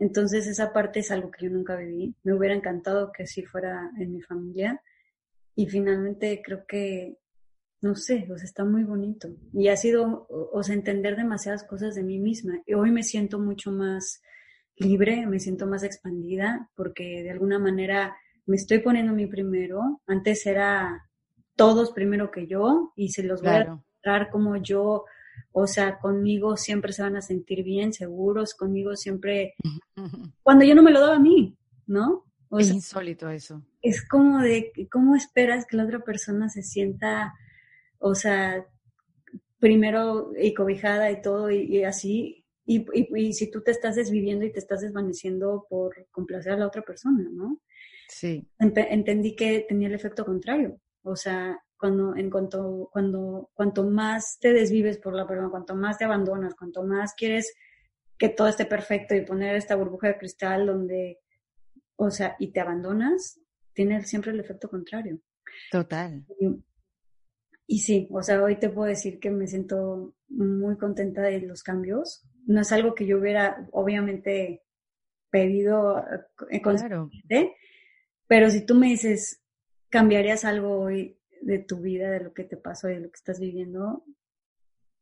Entonces 0.00 0.48
esa 0.48 0.72
parte 0.72 0.98
es 0.98 1.12
algo 1.12 1.30
que 1.30 1.44
yo 1.44 1.52
nunca 1.52 1.76
viví. 1.76 2.16
Me 2.24 2.34
hubiera 2.34 2.56
encantado 2.56 3.12
que 3.12 3.22
así 3.22 3.44
fuera 3.44 3.88
en 3.96 4.12
mi 4.12 4.22
familia. 4.22 4.82
Y 5.54 5.66
finalmente 5.68 6.42
creo 6.44 6.66
que, 6.66 7.16
no 7.80 7.94
sé, 7.94 8.26
o 8.28 8.36
sea, 8.36 8.44
está 8.44 8.64
muy 8.64 8.82
bonito. 8.82 9.28
Y 9.52 9.68
ha 9.68 9.76
sido, 9.76 10.26
o 10.28 10.62
sea, 10.64 10.74
entender 10.74 11.14
demasiadas 11.14 11.62
cosas 11.62 11.94
de 11.94 12.02
mí 12.02 12.18
misma. 12.18 12.60
Y 12.66 12.74
hoy 12.74 12.90
me 12.90 13.04
siento 13.04 13.38
mucho 13.38 13.70
más 13.70 14.20
libre, 14.76 15.26
me 15.26 15.40
siento 15.40 15.66
más 15.66 15.82
expandida, 15.82 16.70
porque 16.74 17.22
de 17.22 17.30
alguna 17.30 17.58
manera 17.58 18.16
me 18.46 18.56
estoy 18.56 18.78
poniendo 18.78 19.12
mi 19.12 19.26
primero. 19.26 20.00
Antes 20.06 20.46
era 20.46 21.08
todos 21.56 21.92
primero 21.92 22.30
que 22.30 22.46
yo 22.46 22.92
y 22.96 23.10
se 23.10 23.22
los 23.22 23.42
voy 23.42 23.50
a 23.50 23.74
mostrar 23.74 24.30
como 24.30 24.56
yo 24.56 25.04
o 25.52 25.66
sea, 25.66 25.98
conmigo 25.98 26.56
siempre 26.56 26.92
se 26.92 27.02
van 27.02 27.16
a 27.16 27.22
sentir 27.22 27.62
bien, 27.62 27.92
seguros, 27.92 28.54
conmigo 28.54 28.96
siempre, 28.96 29.54
cuando 30.42 30.64
yo 30.64 30.74
no 30.74 30.82
me 30.82 30.90
lo 30.90 31.00
daba 31.00 31.16
a 31.16 31.20
mí, 31.20 31.56
¿no? 31.86 32.24
es 32.58 32.70
insólito 32.70 33.30
eso. 33.30 33.62
Es 33.80 34.06
como 34.06 34.40
de, 34.40 34.72
¿cómo 34.90 35.16
esperas 35.16 35.64
que 35.66 35.76
la 35.76 35.84
otra 35.84 36.00
persona 36.00 36.50
se 36.50 36.62
sienta, 36.62 37.34
o 37.98 38.14
sea, 38.14 38.66
primero 39.58 40.32
y 40.38 40.52
cobijada 40.52 41.10
y 41.10 41.22
todo 41.22 41.50
y, 41.50 41.82
así? 41.84 42.41
Y, 42.64 42.86
y, 42.94 43.32
si 43.32 43.50
tú 43.50 43.62
te 43.62 43.72
estás 43.72 43.96
desviviendo 43.96 44.44
y 44.44 44.52
te 44.52 44.60
estás 44.60 44.80
desvaneciendo 44.82 45.66
por 45.68 46.06
complacer 46.10 46.52
a 46.52 46.56
la 46.56 46.66
otra 46.66 46.82
persona, 46.82 47.28
¿no? 47.32 47.60
Sí. 48.08 48.46
Entendí 48.58 49.34
que 49.34 49.64
tenía 49.68 49.88
el 49.88 49.94
efecto 49.94 50.24
contrario. 50.24 50.78
O 51.02 51.16
sea, 51.16 51.60
cuando, 51.76 52.14
en 52.14 52.30
cuanto, 52.30 52.88
cuando, 52.92 53.50
cuanto 53.54 53.84
más 53.84 54.38
te 54.38 54.52
desvives 54.52 54.98
por 54.98 55.14
la 55.14 55.26
persona, 55.26 55.50
cuanto 55.50 55.74
más 55.74 55.98
te 55.98 56.04
abandonas, 56.04 56.54
cuanto 56.54 56.84
más 56.84 57.14
quieres 57.14 57.52
que 58.16 58.28
todo 58.28 58.46
esté 58.46 58.66
perfecto 58.66 59.16
y 59.16 59.24
poner 59.24 59.56
esta 59.56 59.74
burbuja 59.74 60.08
de 60.08 60.18
cristal 60.18 60.66
donde, 60.66 61.18
o 61.96 62.10
sea, 62.10 62.36
y 62.38 62.52
te 62.52 62.60
abandonas, 62.60 63.40
tiene 63.72 64.04
siempre 64.04 64.30
el 64.30 64.38
efecto 64.38 64.68
contrario. 64.68 65.18
Total. 65.72 66.24
Y, 66.38 66.62
sí, 67.68 68.08
o 68.10 68.22
sea, 68.22 68.42
hoy 68.42 68.58
te 68.58 68.68
puedo 68.68 68.88
decir 68.88 69.18
que 69.18 69.30
me 69.30 69.46
siento 69.46 70.14
muy 70.28 70.76
contenta 70.76 71.22
de 71.22 71.40
los 71.40 71.62
cambios. 71.62 72.24
No 72.46 72.60
es 72.60 72.72
algo 72.72 72.94
que 72.94 73.06
yo 73.06 73.18
hubiera, 73.18 73.68
obviamente, 73.72 74.62
pedido 75.30 75.98
eh, 76.50 76.60
claro. 76.60 77.10
pero 78.26 78.50
si 78.50 78.66
tú 78.66 78.74
me 78.74 78.88
dices, 78.88 79.42
¿cambiarías 79.88 80.44
algo 80.44 80.80
hoy? 80.80 81.18
de 81.42 81.58
tu 81.58 81.80
vida, 81.80 82.10
de 82.10 82.20
lo 82.20 82.32
que 82.32 82.44
te 82.44 82.56
pasó 82.56 82.88
y 82.88 82.94
de 82.94 83.00
lo 83.00 83.10
que 83.10 83.16
estás 83.16 83.38
viviendo, 83.40 84.04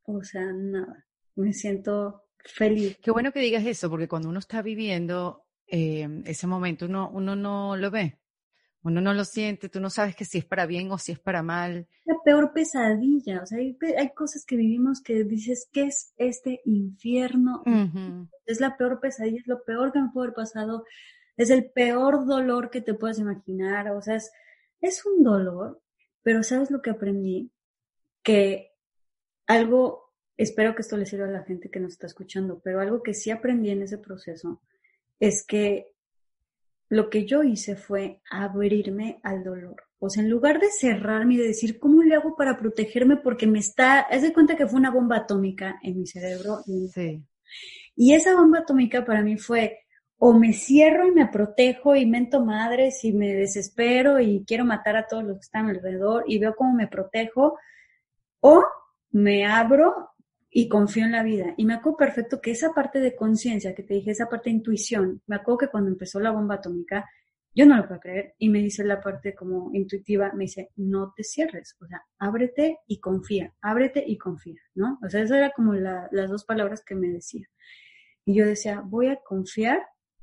o 0.03 0.25
sea, 0.25 0.53
nada, 0.53 1.07
me 1.37 1.53
siento 1.53 2.25
feliz. 2.45 2.99
Qué 3.03 3.11
bueno 3.11 3.33
que 3.33 3.41
digas 3.41 3.65
eso, 3.65 3.89
porque 3.89 4.09
cuando 4.09 4.29
uno 4.29 4.39
está 4.39 4.63
viviendo 4.63 5.45
eh, 5.67 6.09
ese 6.25 6.47
momento, 6.47 6.87
uno, 6.87 7.11
uno 7.13 7.37
no 7.37 7.77
lo 7.77 7.91
ve, 7.91 8.19
uno 8.83 9.01
no 9.01 9.13
lo 9.13 9.25
siente, 9.25 9.69
tú 9.69 9.81
no 9.81 9.91
sabes 9.91 10.17
que 10.17 10.25
si 10.25 10.39
es 10.39 10.45
para 10.45 10.67
bien 10.67 10.91
o 10.91 10.99
si 10.99 11.13
es 11.13 11.19
para 11.19 11.43
mal. 11.43 11.87
La 12.05 12.17
peor 12.25 12.53
pesadilla, 12.53 13.43
o 13.43 13.47
sea, 13.47 13.59
hay, 13.59 13.77
cosas 14.15 14.45
que 14.45 14.57
vivimos 14.57 15.03
que 15.03 15.25
dices, 15.25 15.69
¿qué 15.73 15.85
es 15.85 16.13
este 16.17 16.63
infierno? 16.65 17.63
Es 18.47 18.61
la 18.61 18.77
peor 18.77 19.01
pesadilla, 19.01 19.39
es 19.39 19.47
lo 19.47 19.63
peor 19.65 19.93
que 19.93 20.01
me 20.01 20.09
puede 20.13 20.29
haber 20.29 20.35
pasado, 20.35 20.85
es 21.37 21.51
el 21.51 21.71
peor 21.71 22.27
dolor 22.27 22.71
que 22.71 22.81
te 22.81 22.95
puedas 22.95 23.19
imaginar, 23.19 23.91
o 23.91 24.01
sea, 24.01 24.17
es, 24.17 24.31
es 24.81 25.05
un 25.05 25.23
dolor 25.23 25.81
pero 26.23 26.43
¿sabes 26.43 26.71
lo 26.71 26.83
que 26.83 26.91
aprendí? 26.91 27.51
Que 28.23 28.73
algo, 29.47 30.13
espero 30.37 30.75
que 30.75 30.83
esto 30.83 30.97
le 30.97 31.07
sirva 31.07 31.27
a 31.27 31.31
la 31.31 31.45
gente 31.45 31.71
que 31.71 31.81
nos 31.81 31.93
está 31.93 32.07
escuchando, 32.07 32.61
pero 32.63 32.81
algo 32.81 33.03
que 33.03 33.15
sí 33.15 33.31
aprendí 33.31 33.71
en 33.71 33.83
ese 33.83 33.99
proceso 33.99 34.61
es 35.19 35.45
que 35.45 35.89
lo 36.91 37.09
que 37.09 37.25
yo 37.25 37.45
hice 37.45 37.77
fue 37.77 38.21
abrirme 38.31 39.21
al 39.23 39.45
dolor. 39.45 39.77
O 40.01 40.11
sea, 40.11 40.25
en 40.25 40.29
lugar 40.29 40.59
de 40.59 40.71
cerrarme 40.71 41.35
y 41.35 41.37
de 41.37 41.47
decir, 41.47 41.79
¿cómo 41.79 42.03
le 42.03 42.17
hago 42.17 42.35
para 42.37 42.59
protegerme? 42.59 43.17
Porque 43.17 43.47
me 43.47 43.61
está, 43.61 44.01
haz 44.01 44.23
de 44.23 44.33
cuenta 44.33 44.57
que 44.57 44.67
fue 44.67 44.81
una 44.81 44.91
bomba 44.91 45.19
atómica 45.19 45.79
en 45.83 46.01
mi 46.01 46.07
cerebro. 46.07 46.63
Sí. 46.93 47.23
Y 47.95 48.15
esa 48.15 48.35
bomba 48.35 48.61
atómica 48.61 49.05
para 49.05 49.23
mí 49.23 49.37
fue, 49.37 49.79
o 50.19 50.33
me 50.33 50.53
cierro 50.53 51.07
y 51.07 51.13
me 51.13 51.29
protejo 51.29 51.95
y 51.95 52.07
mento 52.07 52.45
madres 52.45 53.05
y 53.05 53.13
me 53.13 53.35
desespero 53.35 54.19
y 54.19 54.45
quiero 54.45 54.65
matar 54.65 54.97
a 54.97 55.07
todos 55.07 55.23
los 55.23 55.37
que 55.37 55.45
están 55.45 55.69
alrededor 55.69 56.25
y 56.27 56.41
veo 56.41 56.57
cómo 56.57 56.75
me 56.75 56.89
protejo, 56.89 57.57
o 58.41 58.65
me 59.13 59.47
abro 59.47 60.10
y 60.51 60.69
confío 60.69 61.05
en 61.05 61.13
la 61.13 61.23
vida. 61.23 61.55
Y 61.57 61.65
me 61.65 61.75
acuerdo 61.75 61.99
perfecto 61.99 62.41
que 62.41 62.51
esa 62.51 62.73
parte 62.73 62.99
de 62.99 63.15
conciencia 63.15 63.75
que 63.75 63.83
te 63.83 63.95
dije, 63.95 64.11
esa 64.11 64.29
parte 64.29 64.51
de 64.51 64.57
intuición, 64.57 65.23
me 65.27 65.37
acuerdo 65.37 65.59
que 65.59 65.69
cuando 65.69 65.91
empezó 65.91 66.19
la 66.19 66.33
bomba 66.33 66.57
atómica, 66.57 67.09
yo 67.55 67.67
no 67.67 67.77
lo 67.77 67.87
puedo 67.87 68.01
creer 68.01 68.35
y 68.39 68.49
me 68.49 68.61
dice 68.61 68.85
la 68.85 69.01
parte 69.01 69.35
como 69.35 69.71
intuitiva, 69.75 70.33
me 70.35 70.45
dice, 70.45 70.71
no 70.77 71.13
te 71.17 71.25
cierres, 71.25 71.77
o 71.81 71.87
sea, 71.87 72.03
ábrete 72.19 72.79
y 72.87 73.01
confía, 73.01 73.53
ábrete 73.61 74.05
y 74.07 74.19
confía, 74.19 74.61
¿no? 74.75 74.99
O 75.03 75.09
sea, 75.09 75.23
esas 75.23 75.37
eran 75.37 75.51
como 75.55 75.75
las 75.75 76.31
dos 76.31 76.45
palabras 76.45 76.85
que 76.85 76.95
me 76.95 77.09
decía. 77.09 77.47
Y 78.25 78.35
yo 78.35 78.47
decía, 78.47 78.83
voy 78.85 79.09
a 79.09 79.17
confiar 79.17 79.83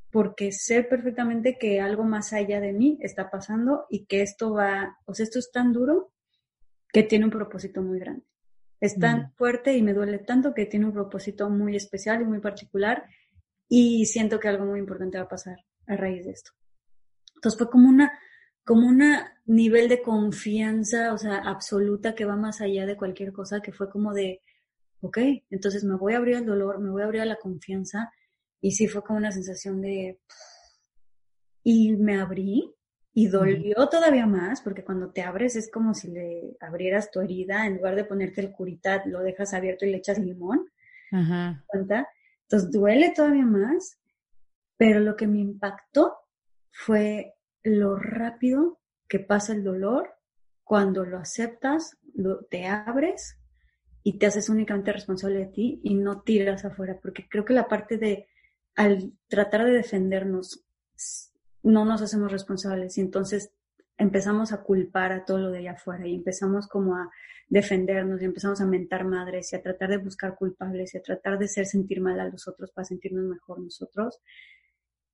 porque 0.10 0.54
sé 0.54 0.84
perfectamente 0.84 1.58
que 1.60 1.82
algo 1.82 2.04
más 2.04 2.32
allá 2.32 2.62
de 2.62 2.72
mí 2.72 2.98
está 3.02 3.30
pasando 3.30 3.86
y 3.90 4.06
que 4.06 4.22
esto 4.22 4.54
va, 4.54 4.98
o 5.06 5.14
sea, 5.14 5.26
esto 5.26 5.40
es 5.40 5.52
tan 5.52 5.74
duro 5.74 6.14
que 6.94 7.04
tiene 7.04 7.26
un 7.26 7.32
propósito 7.32 7.82
muy 7.82 8.00
grande. 8.00 8.26
Es 8.80 8.98
tan 9.00 9.20
mm. 9.20 9.32
fuerte 9.36 9.76
y 9.76 9.82
me 9.82 9.94
duele 9.94 10.20
tanto 10.20 10.54
que 10.54 10.66
tiene 10.66 10.86
un 10.86 10.94
propósito 10.94 11.50
muy 11.50 11.76
especial 11.76 12.22
y 12.22 12.26
muy 12.26 12.40
particular 12.40 13.06
y 13.68 14.06
siento 14.06 14.40
que 14.40 14.48
algo 14.48 14.66
muy 14.66 14.80
importante 14.80 15.18
va 15.18 15.26
a 15.26 15.30
pasar 15.30 15.58
a 15.88 15.96
raíz 15.96 16.26
de 16.26 16.32
esto. 16.32 16.52
Entonces 17.36 17.58
fue 17.58 17.70
como 17.70 17.90
una, 17.90 18.12
como 18.64 18.88
una 18.88 19.40
nivel 19.46 19.90
de 19.90 20.02
confianza, 20.02 21.14
o 21.14 21.18
sea, 21.18 21.38
absoluta 21.38 22.16
que 22.16 22.26
va 22.26 22.36
más 22.36 22.62
allá 22.62 22.86
de 22.86 22.98
cualquier 22.98 23.34
cosa, 23.34 23.62
que 23.62 23.72
fue 23.72 23.90
como 23.90 24.14
de, 24.14 24.42
ok, 25.02 25.18
entonces 25.50 25.84
me 25.84 25.96
voy 25.96 26.14
a 26.14 26.18
abrir 26.18 26.36
al 26.36 26.46
dolor, 26.46 26.80
me 26.80 26.90
voy 26.90 27.02
a 27.02 27.06
abrir 27.06 27.22
a 27.22 27.26
la 27.26 27.38
confianza 27.38 28.12
y 28.62 28.72
sí 28.72 28.88
fue 28.88 29.04
como 29.04 29.20
una 29.20 29.32
sensación 29.32 29.82
de... 29.82 30.20
Y 31.64 31.98
me 31.98 32.20
abrí 32.20 32.74
y 33.18 33.30
dolió 33.30 33.90
todavía 33.90 34.28
más, 34.28 34.62
porque 34.62 34.84
cuando 34.84 35.10
te 35.10 35.24
abres 35.24 35.56
es 35.56 35.72
como 35.72 35.96
si 35.96 36.12
le 36.12 36.56
abrieras 36.60 37.10
tu 37.10 37.20
herida, 37.20 37.66
en 37.66 37.78
lugar 37.78 37.96
de 37.96 38.06
ponerte 38.06 38.42
el 38.42 38.52
curita, 38.52 39.02
lo 39.08 39.24
dejas 39.24 39.56
abierto 39.56 39.88
y 39.88 39.90
le 39.90 39.98
echas 39.98 40.20
limón. 40.20 40.70
Ajá. 41.12 41.66
Entonces 41.74 42.70
duele 42.72 43.12
todavía 43.16 43.44
más, 43.44 44.00
pero 44.78 45.00
lo 45.00 45.16
que 45.16 45.26
me 45.26 45.40
impactó 45.40 46.16
fue 46.70 47.34
lo 47.64 47.96
rápido 47.96 48.80
que 49.08 49.18
pasa 49.18 49.54
el 49.54 49.64
dolor 49.64 50.14
cuando 50.64 51.04
lo 51.04 51.18
aceptas, 51.18 51.98
lo, 52.14 52.46
te 52.46 52.68
abres 52.68 53.40
y 54.04 54.20
te 54.20 54.28
haces 54.28 54.48
únicamente 54.48 54.94
responsable 54.94 55.40
de 55.40 55.48
ti 55.48 55.82
y 55.84 55.96
no 55.96 56.22
tiras 56.22 56.66
afuera, 56.66 57.00
porque 57.02 57.28
creo 57.28 57.46
que 57.46 57.56
la 57.56 57.68
parte 57.68 57.98
de 57.98 58.28
al 58.76 59.14
tratar 59.28 59.66
de 59.66 59.72
defendernos, 59.72 60.64
no 61.64 61.86
nos 61.86 62.02
hacemos 62.02 62.32
responsables 62.32 62.98
y 62.98 63.02
entonces 63.02 63.52
empezamos 63.98 64.54
a 64.54 64.62
culpar 64.62 65.12
a 65.12 65.26
todo 65.26 65.40
lo 65.40 65.52
de 65.52 65.60
allá 65.60 65.72
afuera 65.72 66.08
y 66.08 66.16
empezamos 66.16 66.68
como 66.68 66.96
a 66.96 67.10
defendernos 67.50 68.22
y 68.22 68.26
empezamos 68.26 68.62
a 68.62 68.66
mentar 68.66 69.06
madres 69.06 69.52
y 69.52 69.56
a 69.56 69.62
tratar 69.62 69.90
de 69.90 69.98
buscar 69.98 70.36
culpables 70.36 70.94
y 70.94 70.98
a 70.98 71.02
tratar 71.02 71.40
de 71.40 71.46
hacer 71.46 71.66
sentir 71.66 72.02
mal 72.02 72.20
a 72.20 72.30
los 72.30 72.48
otros 72.48 72.72
para 72.72 72.86
sentirnos 72.86 73.26
mejor 73.26 73.60
nosotros. 73.60 74.20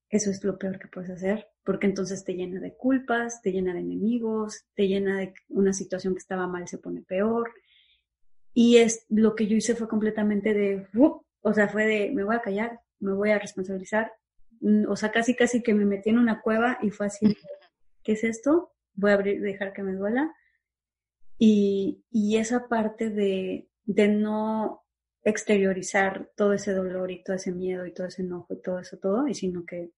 Eso 0.10 0.30
es 0.30 0.44
lo 0.44 0.60
peor 0.60 0.78
que 0.78 0.88
puedes 0.88 1.10
hacer, 1.10 1.48
porque 1.64 1.88
entonces 1.88 2.24
te 2.24 2.34
llena 2.34 2.60
de 2.60 2.76
culpas, 2.76 3.42
te 3.42 3.52
llena 3.52 3.74
de 3.74 3.80
enemigos, 3.80 4.66
te 4.76 4.88
llena 4.88 5.18
de 5.18 5.34
una 5.50 5.74
situación 5.74 6.14
que 6.14 6.20
estaba 6.20 6.46
mal 6.46 6.68
se 6.68 6.78
pone 6.78 7.02
peor. 7.02 7.52
Y 8.54 8.78
es 8.78 9.06
lo 9.10 9.34
que 9.36 9.48
yo 9.48 9.58
hice 9.58 9.74
fue 9.74 9.88
completamente 9.88 10.54
de, 10.54 10.88
o 11.42 11.54
sea, 11.54 11.68
fue 11.68 11.86
de, 11.86 12.12
me 12.12 12.24
voy 12.24 12.36
a 12.36 12.42
callar, 12.42 12.80
me 13.00 13.14
voy 13.14 13.32
a 13.32 13.40
responsabilizar. 13.40 14.12
Mm, 14.64 14.90
o 14.90 14.96
sea, 14.96 15.12
casi, 15.12 15.36
casi 15.36 15.62
que 15.62 15.74
me 15.74 15.86
metí 15.86 16.10
en 16.10 16.18
una 16.18 16.42
cueva 16.42 16.80
y 16.82 16.90
fue 16.90 17.08
así, 17.08 17.38
¿qué 18.02 18.14
es 18.14 18.24
esto? 18.24 18.72
Voy 18.96 19.12
a 19.12 19.16
abrir, 19.16 19.42
dejar 19.42 19.74
que 19.74 19.84
me 19.84 19.94
duela. 19.94 20.34
Y, 21.38 22.06
y 22.10 22.38
esa 22.38 22.70
parte 22.70 23.10
de, 23.10 23.68
de 23.84 24.08
no 24.08 24.84
exteriorizar 25.24 26.32
todo 26.36 26.54
ese 26.54 26.74
dolor 26.74 27.12
y 27.12 27.24
todo 27.24 27.36
ese 27.36 27.52
miedo 27.52 27.86
y 27.86 27.94
todo 27.94 28.08
ese 28.08 28.22
enojo 28.22 28.54
y 28.54 28.62
todo 28.62 28.80
eso, 28.80 28.98
todo, 28.98 29.28
y 29.28 29.34
sino 29.34 29.66
que 29.66 29.92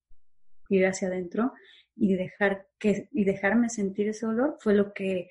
ir 0.69 0.85
hacia 0.87 1.09
adentro 1.09 1.53
y 1.95 2.15
dejar 2.15 2.67
que, 2.79 3.07
y 3.11 3.23
dejarme 3.23 3.69
sentir 3.69 4.09
ese 4.09 4.25
dolor 4.25 4.57
fue 4.59 4.73
lo 4.73 4.93
que 4.93 5.29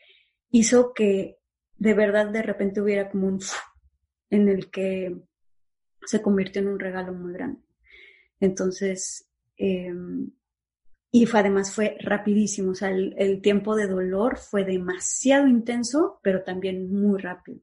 hizo 0.51 0.95
que 0.95 1.39
de 1.76 1.95
verdad 1.95 2.28
de 2.28 2.43
repente 2.43 2.80
hubiera 2.80 3.11
como 3.11 3.26
un 3.26 3.41
en 4.30 4.49
el 4.49 4.70
que 4.70 5.16
se 6.07 6.22
convirtió 6.22 6.62
en 6.62 6.68
un 6.68 6.78
regalo 6.78 7.12
muy 7.12 7.32
grande. 7.32 7.64
Entonces, 8.45 9.27
Em, 9.57 10.31
y 11.11 11.27
fue, 11.27 11.41
además 11.41 11.73
fue 11.73 11.97
rapidísimo, 12.01 12.73
o 12.73 12.75
sea, 12.75 12.91
el, 12.91 13.41
tiempo 13.41 13.77
de 13.77 13.87
dolor 13.87 14.37
fue 14.37 14.65
demasiado 14.65 15.47
intenso, 15.47 16.19
pero 16.23 16.43
también 16.43 16.93
muy 16.93 17.21
rápido, 17.21 17.61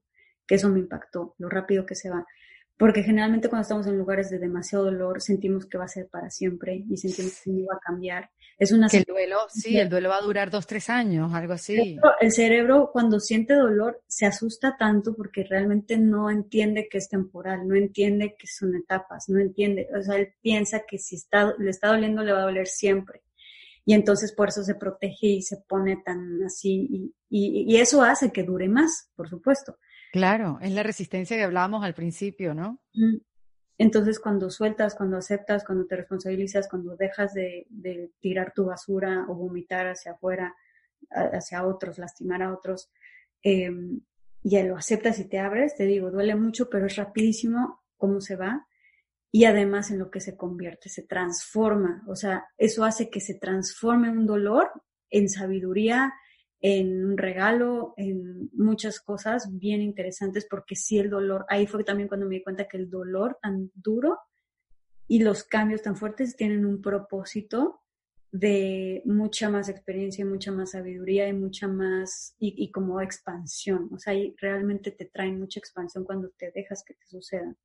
que 0.47 0.55
eso 0.55 0.69
me 0.69 0.79
impactó, 0.79 1.35
lo 1.37 1.49
rápido 1.49 1.85
que 1.85 1.95
se 1.95 2.09
va. 2.09 2.25
Porque 2.81 3.03
generalmente 3.03 3.47
cuando 3.47 3.61
estamos 3.61 3.85
en 3.85 3.95
lugares 3.95 4.31
de 4.31 4.39
demasiado 4.39 4.85
dolor 4.85 5.21
sentimos 5.21 5.67
que 5.67 5.77
va 5.77 5.83
a 5.83 5.87
ser 5.87 6.07
para 6.07 6.31
siempre 6.31 6.83
y 6.89 6.97
sentimos 6.97 7.39
que 7.43 7.51
no 7.51 7.67
va 7.67 7.75
a 7.75 7.79
cambiar. 7.79 8.31
Es 8.57 8.71
una 8.71 8.89
que 8.89 8.97
el 8.97 9.03
duelo, 9.03 9.37
sí, 9.53 9.77
el 9.77 9.87
duelo 9.87 10.09
va 10.09 10.17
a 10.17 10.21
durar 10.21 10.49
dos, 10.49 10.65
tres 10.65 10.89
años, 10.89 11.31
algo 11.31 11.53
así. 11.53 11.99
El 12.19 12.31
cerebro 12.31 12.89
cuando 12.91 13.19
siente 13.19 13.53
dolor 13.53 14.01
se 14.07 14.25
asusta 14.25 14.77
tanto 14.79 15.13
porque 15.13 15.43
realmente 15.43 15.99
no 15.99 16.31
entiende 16.31 16.87
que 16.89 16.97
es 16.97 17.07
temporal, 17.07 17.67
no 17.67 17.75
entiende 17.75 18.35
que 18.35 18.47
son 18.47 18.73
etapas, 18.73 19.29
no 19.29 19.39
entiende, 19.39 19.87
o 19.95 20.01
sea, 20.01 20.15
él 20.15 20.33
piensa 20.41 20.81
que 20.87 20.97
si 20.97 21.17
está, 21.17 21.53
le 21.59 21.69
está 21.69 21.89
doliendo 21.89 22.23
le 22.23 22.33
va 22.33 22.39
a 22.39 22.45
doler 22.45 22.65
siempre. 22.65 23.21
Y 23.85 23.93
entonces 23.93 24.33
por 24.33 24.49
eso 24.49 24.63
se 24.63 24.73
protege 24.73 25.27
y 25.27 25.41
se 25.43 25.57
pone 25.67 26.01
tan 26.03 26.41
así 26.43 27.13
y, 27.29 27.75
y 27.75 27.77
eso 27.79 28.01
hace 28.01 28.31
que 28.31 28.41
dure 28.41 28.67
más, 28.67 29.11
por 29.15 29.29
supuesto. 29.29 29.77
Claro, 30.11 30.59
es 30.61 30.71
la 30.71 30.83
resistencia 30.83 31.37
que 31.37 31.43
hablábamos 31.43 31.83
al 31.83 31.93
principio, 31.93 32.53
¿no? 32.53 32.81
Entonces, 33.77 34.19
cuando 34.19 34.49
sueltas, 34.49 34.93
cuando 34.95 35.17
aceptas, 35.17 35.63
cuando 35.63 35.85
te 35.85 35.95
responsabilizas, 35.95 36.67
cuando 36.67 36.95
dejas 36.95 37.33
de, 37.33 37.67
tirar 38.19 38.53
tu 38.53 38.65
basura 38.65 39.25
o 39.29 39.35
vomitar 39.35 39.87
hacia 39.87 40.11
afuera, 40.13 40.53
hacia 41.09 41.65
otros, 41.65 41.97
lastimar 41.97 42.43
a 42.43 42.53
otros, 42.53 42.91
eh, 43.43 43.71
ya 44.43 44.63
lo 44.63 44.75
aceptas 44.75 45.19
y 45.19 45.25
te 45.25 45.39
abres, 45.39 45.75
te 45.75 45.85
digo, 45.85 46.11
duele 46.11 46.35
mucho, 46.35 46.69
pero 46.69 46.87
es 46.87 46.95
rapidísimo 46.95 47.81
cómo 47.97 48.21
se 48.21 48.35
va 48.35 48.67
y 49.31 49.45
además 49.45 49.91
en 49.91 49.99
lo 49.99 50.11
que 50.11 50.19
se 50.19 50.35
convierte, 50.35 50.89
se 50.89 51.03
transforma. 51.03 52.03
O 52.07 52.15
sea, 52.15 52.45
eso 52.57 52.83
hace 52.83 53.09
que 53.09 53.21
se 53.21 53.35
transforme 53.35 54.09
un 54.09 54.25
dolor 54.25 54.71
en 55.09 55.29
sabiduría, 55.29 56.13
en 56.61 57.03
un 57.03 57.17
regalo, 57.17 57.93
en 57.97 58.49
muchas 58.53 58.99
cosas 58.99 59.49
bien 59.57 59.81
interesantes, 59.81 60.45
porque 60.49 60.75
sí 60.75 60.99
el 60.99 61.09
dolor, 61.09 61.45
ahí 61.49 61.65
fue 61.65 61.83
también 61.83 62.07
cuando 62.07 62.27
me 62.27 62.35
di 62.35 62.43
cuenta 62.43 62.67
que 62.67 62.77
el 62.77 62.89
dolor 62.89 63.39
tan 63.41 63.71
duro 63.73 64.19
y 65.07 65.23
los 65.23 65.43
cambios 65.43 65.81
tan 65.81 65.95
fuertes 65.95 66.35
tienen 66.35 66.65
un 66.65 66.81
propósito 66.81 67.81
de 68.31 69.01
mucha 69.05 69.49
más 69.49 69.67
experiencia, 69.67 70.25
mucha 70.25 70.51
más 70.51 70.71
sabiduría 70.71 71.27
y 71.27 71.33
mucha 71.33 71.67
más, 71.67 72.35
y, 72.39 72.71
como 72.71 73.01
expansión. 73.01 73.89
O 73.91 73.97
sea, 73.97 74.13
y 74.13 74.33
realmente 74.39 74.91
te 74.91 75.05
traen 75.05 75.39
mucha 75.39 75.59
expansión 75.59 76.05
cuando 76.05 76.29
te 76.37 76.51
dejas 76.51 76.83
que 76.85 76.93
te 76.93 77.07
sucedan. 77.07 77.57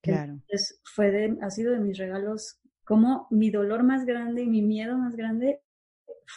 Claro. 0.00 0.32
Entonces, 0.32 0.80
fue 0.84 1.10
de, 1.10 1.36
ha 1.42 1.50
sido 1.50 1.72
de 1.72 1.80
mis 1.80 1.98
regalos 1.98 2.60
como 2.84 3.26
mi 3.30 3.50
dolor 3.50 3.82
más 3.82 4.06
grande 4.06 4.42
y 4.42 4.46
mi 4.46 4.62
miedo 4.62 4.96
más 4.96 5.16
grande 5.16 5.60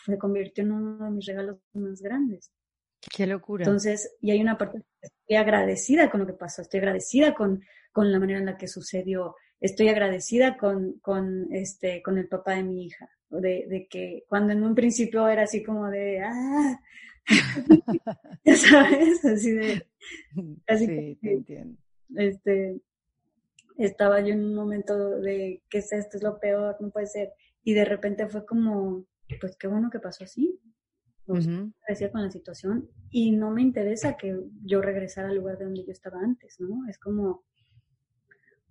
se 0.06 0.18
convirtió 0.18 0.64
en 0.64 0.72
uno 0.72 1.06
de 1.06 1.12
mis 1.12 1.26
regalos 1.26 1.58
más 1.74 2.02
grandes. 2.02 2.52
Qué 3.16 3.28
locura. 3.28 3.66
Entonces, 3.66 4.16
y 4.22 4.32
hay 4.32 4.42
una 4.42 4.58
parte, 4.58 4.82
estoy 5.02 5.36
agradecida 5.36 6.10
con 6.10 6.22
lo 6.22 6.28
que 6.28 6.34
pasó, 6.34 6.62
estoy 6.62 6.80
agradecida 6.80 7.34
con, 7.34 7.62
con 7.92 8.12
la 8.12 8.20
manera 8.20 8.40
en 8.40 8.46
la 8.46 8.58
que 8.58 8.68
sucedió, 8.68 9.36
estoy 9.60 9.90
agradecida 9.90 10.58
con, 10.58 11.00
con, 11.00 11.48
este, 11.54 12.02
con 12.02 12.18
el 12.18 12.28
papá 12.28 12.56
de 12.56 12.64
mi 12.64 12.86
hija, 12.86 13.10
de, 13.30 13.66
de 13.68 13.88
que 13.90 14.24
cuando 14.28 14.54
en 14.54 14.64
un 14.64 14.76
principio 14.76 15.28
era 15.28 15.44
así 15.44 15.64
como 15.64 15.90
de, 15.90 16.22
ah, 16.22 16.80
ya 18.46 18.56
sabes, 18.56 19.24
así 19.26 19.52
de, 19.52 19.88
así 20.68 20.86
sí, 20.86 21.18
te 21.22 21.34
entiendo. 21.34 21.78
Este, 22.16 22.82
estaba 23.78 24.22
yo 24.22 24.34
en 24.34 24.44
un 24.44 24.56
momento 24.56 25.20
de, 25.20 25.62
¿qué 25.70 25.80
es 25.80 25.92
esto? 25.92 26.18
Es 26.18 26.24
lo 26.24 26.40
peor, 26.40 26.78
no 26.80 26.90
puede 26.90 27.08
ser. 27.08 27.34
Y 27.64 27.74
de 27.74 27.86
repente 27.86 28.28
fue 28.28 28.46
como, 28.46 29.06
pues 29.40 29.58
qué 29.58 29.68
bueno 29.68 29.90
que 29.90 30.00
pasó 30.00 30.24
así. 30.24 30.60
Pues, 31.26 31.48
con 31.48 32.22
la 32.22 32.30
situación 32.30 32.90
y 33.10 33.32
no 33.32 33.50
me 33.50 33.62
interesa 33.62 34.18
que 34.18 34.38
yo 34.66 34.82
regresara 34.82 35.30
al 35.30 35.36
lugar 35.36 35.58
de 35.58 35.64
donde 35.64 35.86
yo 35.86 35.92
estaba 35.94 36.20
antes, 36.20 36.60
¿no? 36.60 36.86
Es 36.90 37.00
como, 37.00 37.46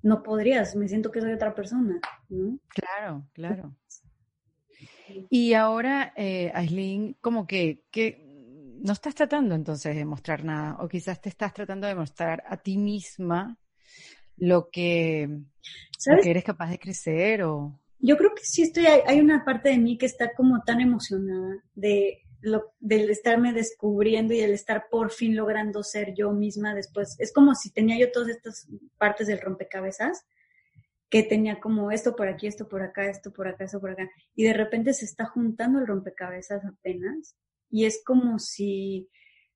no 0.03 0.23
podrías, 0.23 0.77
me 0.77 0.87
siento 0.87 1.11
que 1.11 1.23
soy 1.23 1.33
otra 1.33 1.55
persona, 1.55 1.99
¿no? 2.29 2.59
Claro, 2.69 3.27
claro. 3.33 3.75
Y 5.31 5.55
ahora, 5.55 6.13
eh, 6.15 6.53
Aislinn, 6.55 7.17
como 7.23 7.47
que, 7.47 7.85
que 7.91 8.23
no 8.83 8.93
estás 8.93 9.15
tratando 9.15 9.55
entonces 9.55 9.97
de 9.97 10.05
mostrar 10.05 10.45
nada, 10.45 10.77
o 10.81 10.89
quizás 10.89 11.23
te 11.23 11.31
estás 11.31 11.55
tratando 11.55 11.87
de 11.87 11.95
mostrar 11.95 12.45
a 12.47 12.59
ti 12.59 12.77
misma 12.77 13.57
lo 14.37 14.69
que, 14.71 15.27
lo 16.07 16.21
que 16.21 16.31
eres 16.31 16.45
capaz 16.45 16.69
de 16.69 16.79
crecer 16.79 17.45
o 17.45 17.81
yo 18.03 18.17
creo 18.17 18.35
que 18.35 18.45
sí 18.45 18.63
estoy, 18.63 18.87
hay, 18.87 19.21
una 19.21 19.45
parte 19.45 19.69
de 19.69 19.79
mí 19.79 19.97
que 19.97 20.07
está 20.07 20.35
como 20.35 20.63
tan 20.65 20.81
emocionada 20.81 21.63
de 21.75 22.23
lo, 22.41 22.75
del 22.81 23.09
estarme 23.11 23.53
descubriendo 23.53 24.35
y 24.35 24.41
el 24.41 24.53
estar 24.53 24.89
por 24.91 25.13
fin 25.13 25.37
logrando 25.37 25.85
ser 25.85 26.13
yo 26.13 26.33
misma 26.33 26.75
después. 26.75 27.15
Es 27.21 27.33
como 27.33 27.55
si 27.55 27.73
tenía 27.73 27.97
yo 27.99 28.11
todas 28.11 28.29
estas 28.29 28.69
partes 28.99 29.29
del 29.29 29.41
rompecabezas, 29.41 30.27
que 31.09 31.23
tenía 31.23 31.61
como 31.61 31.93
esto 31.93 32.17
por 32.17 32.27
aquí, 32.27 32.49
esto 32.49 32.69
por 32.69 32.83
acá, 32.83 33.09
esto 33.09 33.33
por 33.33 33.47
acá, 33.47 33.65
esto 33.65 33.81
por 33.81 33.91
acá, 33.91 34.11
y 34.35 34.45
de 34.45 34.55
repente 34.55 34.95
se 34.95 35.05
está 35.05 35.27
juntando 35.27 35.79
el 35.79 35.87
rompecabezas 35.87 36.65
apenas, 36.65 37.37
y 37.71 37.85
es 37.85 38.03
como 38.05 38.39
si 38.39 39.09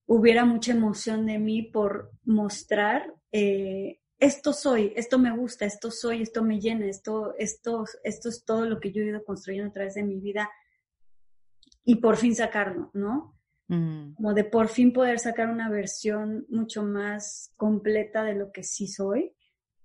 hubiera 0.06 0.44
mucha 0.44 0.72
emoción 0.72 1.26
de 1.26 1.38
mí 1.38 1.62
por 1.62 2.12
mostrar 2.24 3.12
eh, 3.32 3.98
esto 4.18 4.52
soy, 4.52 4.92
esto 4.96 5.18
me 5.18 5.36
gusta, 5.36 5.66
esto 5.66 5.90
soy, 5.90 6.22
esto 6.22 6.42
me 6.42 6.58
llena, 6.58 6.86
esto, 6.86 7.34
esto, 7.38 7.84
esto 8.02 8.28
es 8.28 8.44
todo 8.44 8.66
lo 8.66 8.80
que 8.80 8.92
yo 8.92 9.02
he 9.02 9.06
ido 9.06 9.24
construyendo 9.24 9.70
a 9.70 9.72
través 9.72 9.94
de 9.94 10.02
mi 10.02 10.18
vida 10.18 10.50
y 11.84 11.96
por 11.96 12.16
fin 12.16 12.34
sacarlo, 12.34 12.90
¿no? 12.94 13.38
Mm. 13.68 14.14
Como 14.14 14.34
de 14.34 14.44
por 14.44 14.68
fin 14.68 14.92
poder 14.92 15.18
sacar 15.18 15.48
una 15.50 15.68
versión 15.68 16.46
mucho 16.48 16.82
más 16.82 17.52
completa 17.56 18.24
de 18.24 18.34
lo 18.34 18.52
que 18.52 18.62
sí 18.62 18.86
soy 18.86 19.35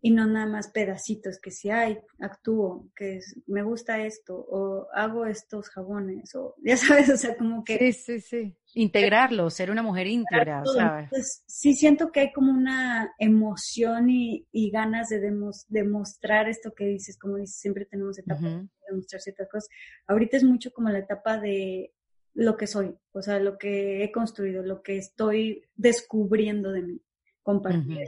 y 0.03 0.11
no 0.11 0.25
nada 0.25 0.47
más 0.47 0.71
pedacitos, 0.71 1.39
que 1.39 1.51
si 1.51 1.69
hay, 1.69 1.99
actúo, 2.19 2.89
que 2.95 3.19
me 3.45 3.61
gusta 3.61 4.03
esto, 4.03 4.35
o 4.35 4.87
hago 4.93 5.27
estos 5.27 5.69
jabones, 5.69 6.33
o 6.33 6.55
ya 6.63 6.75
sabes, 7.05 7.09
o 7.09 7.17
sea, 7.17 7.37
como 7.37 7.63
que... 7.63 7.77
Sí, 7.77 7.93
sí, 7.93 8.19
sí. 8.19 8.57
Integrarlo, 8.73 9.49
ser 9.49 9.69
una 9.69 9.83
mujer 9.83 10.07
íntegra, 10.07 10.63
¿sabes? 10.65 11.03
Entonces, 11.03 11.43
sí 11.45 11.75
siento 11.75 12.11
que 12.11 12.21
hay 12.21 12.31
como 12.31 12.51
una 12.51 13.13
emoción 13.19 14.09
y, 14.09 14.47
ganas 14.71 15.09
de 15.09 15.19
demostrar 15.67 16.47
esto 16.47 16.73
que 16.73 16.85
dices, 16.85 17.19
como 17.19 17.35
dices, 17.35 17.57
siempre 17.57 17.85
tenemos 17.85 18.17
etapas 18.17 18.41
de 18.41 18.69
demostrar 18.89 19.21
ciertas 19.21 19.49
cosas. 19.49 19.69
Ahorita 20.07 20.37
es 20.37 20.45
mucho 20.45 20.71
como 20.71 20.89
la 20.89 20.99
etapa 20.99 21.37
de 21.37 21.93
lo 22.33 22.55
que 22.55 22.67
soy, 22.67 22.95
o 23.11 23.21
sea, 23.21 23.39
lo 23.39 23.57
que 23.57 24.03
he 24.03 24.11
construido, 24.13 24.63
lo 24.63 24.81
que 24.81 24.97
estoy 24.97 25.65
descubriendo 25.75 26.71
de 26.71 26.83
mí, 26.83 27.01
compartir 27.43 28.07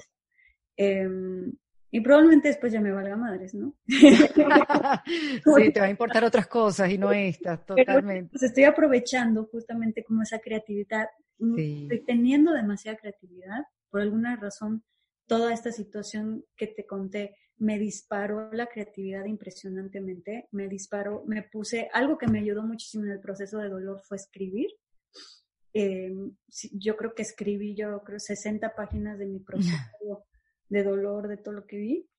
y 1.96 2.02
probablemente 2.02 2.48
después 2.48 2.74
ya 2.74 2.82
me 2.82 2.92
valga 2.92 3.16
madres, 3.16 3.54
¿no? 3.54 3.76
sí, 3.88 5.72
te 5.72 5.80
va 5.80 5.86
a 5.86 5.92
importar 5.92 6.24
otras 6.24 6.48
cosas 6.48 6.90
y 6.90 6.98
no 6.98 7.12
estas, 7.14 7.64
totalmente. 7.68 8.32
Pues 8.32 8.42
estoy 8.42 8.64
aprovechando 8.64 9.46
justamente 9.46 10.04
como 10.04 10.24
esa 10.24 10.40
creatividad. 10.40 11.08
Mm, 11.38 11.84
estoy 11.84 12.04
teniendo 12.04 12.52
demasiada 12.52 12.98
creatividad. 12.98 13.62
Por 13.92 14.02
alguna 14.02 14.36
razón, 14.38 14.84
toda 15.28 15.54
esta 15.54 15.72
situación 15.72 16.44
que 16.58 16.66
te 16.66 16.88
conté 16.88 17.36
me 17.58 17.78
disparó 17.78 18.52
la 18.52 18.66
creatividad 18.66 19.26
impresionantemente. 19.26 20.48
Me 20.50 20.68
disparó, 20.68 21.24
me 21.28 21.44
puse, 21.44 21.90
algo 21.94 22.18
que 22.18 22.26
me 22.26 22.40
ayudó 22.40 22.64
muchísimo 22.64 23.04
en 23.06 23.12
el 23.12 23.20
proceso 23.20 23.60
de 23.60 23.70
dolor 23.70 24.02
fue 24.02 24.18
escribir. 24.18 24.72
Em, 25.74 26.32
yo 26.72 26.98
creo 26.98 27.14
que 27.14 27.22
escribí, 27.22 27.76
yo 27.76 28.02
creo, 28.02 28.20
60 28.20 28.74
páginas 28.74 29.20
de 29.20 29.28
mi 29.28 29.40
proceso 29.46 30.26
de 30.74 30.84
dolor, 30.84 31.28
de 31.28 31.38
todo 31.38 31.54
lo 31.54 31.68
que 31.68 31.78
vi, 31.78 32.10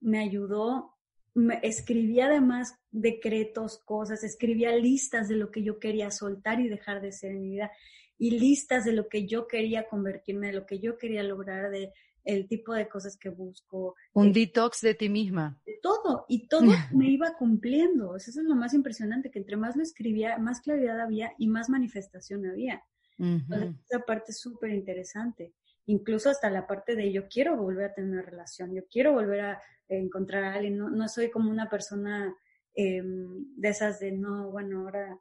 me 0.00 0.18
ayudó. 0.18 0.94
Me, 1.32 1.58
escribía 1.62 2.26
además 2.26 2.78
decretos, 2.90 3.78
cosas, 3.78 4.22
escribía 4.22 4.76
listas 4.76 5.28
de 5.28 5.36
lo 5.36 5.50
que 5.50 5.62
yo 5.62 5.78
quería 5.78 6.10
soltar 6.10 6.60
y 6.60 6.68
dejar 6.68 7.00
de 7.00 7.10
ser 7.10 7.32
en 7.32 7.40
mi 7.40 7.50
vida 7.50 7.72
y 8.18 8.38
listas 8.38 8.84
de 8.84 8.92
lo 8.92 9.08
que 9.08 9.26
yo 9.26 9.48
quería 9.48 9.88
convertirme, 9.88 10.48
de 10.48 10.52
lo 10.52 10.66
que 10.66 10.78
yo 10.78 10.98
quería 10.98 11.22
lograr, 11.22 11.70
de 11.70 11.92
el 12.22 12.46
tipo 12.48 12.72
de 12.72 12.88
cosas 12.88 13.16
que 13.16 13.30
busco. 13.30 13.96
Un 14.12 14.32
detox 14.32 14.80
de 14.82 14.94
ti 14.94 15.08
misma. 15.08 15.58
De 15.66 15.78
todo, 15.82 16.26
y 16.28 16.46
todo 16.46 16.62
me 16.94 17.10
iba 17.10 17.34
cumpliendo. 17.36 18.14
Eso 18.14 18.30
es 18.30 18.36
lo 18.46 18.54
más 18.54 18.74
impresionante, 18.74 19.30
que 19.30 19.38
entre 19.38 19.56
más 19.56 19.74
lo 19.74 19.82
escribía, 19.82 20.38
más 20.38 20.60
claridad 20.60 21.00
había 21.00 21.32
y 21.38 21.48
más 21.48 21.68
manifestación 21.68 22.46
había. 22.46 22.84
esa 23.18 24.00
parte 24.06 24.32
es 24.32 24.40
súper 24.40 24.70
interesante 24.70 25.54
incluso 25.86 26.30
hasta 26.30 26.50
la 26.50 26.66
parte 26.66 26.96
de 26.96 27.12
yo 27.12 27.28
quiero 27.28 27.56
volver 27.56 27.86
a 27.86 27.94
tener 27.94 28.10
una 28.10 28.22
relación, 28.22 28.74
yo 28.74 28.82
quiero 28.90 29.12
volver 29.12 29.40
a 29.40 29.62
encontrar 29.88 30.44
a 30.44 30.54
alguien, 30.54 30.78
no, 30.78 30.90
no 30.90 31.08
soy 31.08 31.30
como 31.30 31.50
una 31.50 31.68
persona 31.68 32.34
em, 32.74 33.44
de 33.56 33.68
esas 33.68 34.00
de 34.00 34.12
no, 34.12 34.50
bueno, 34.50 34.80
ahora 34.80 35.18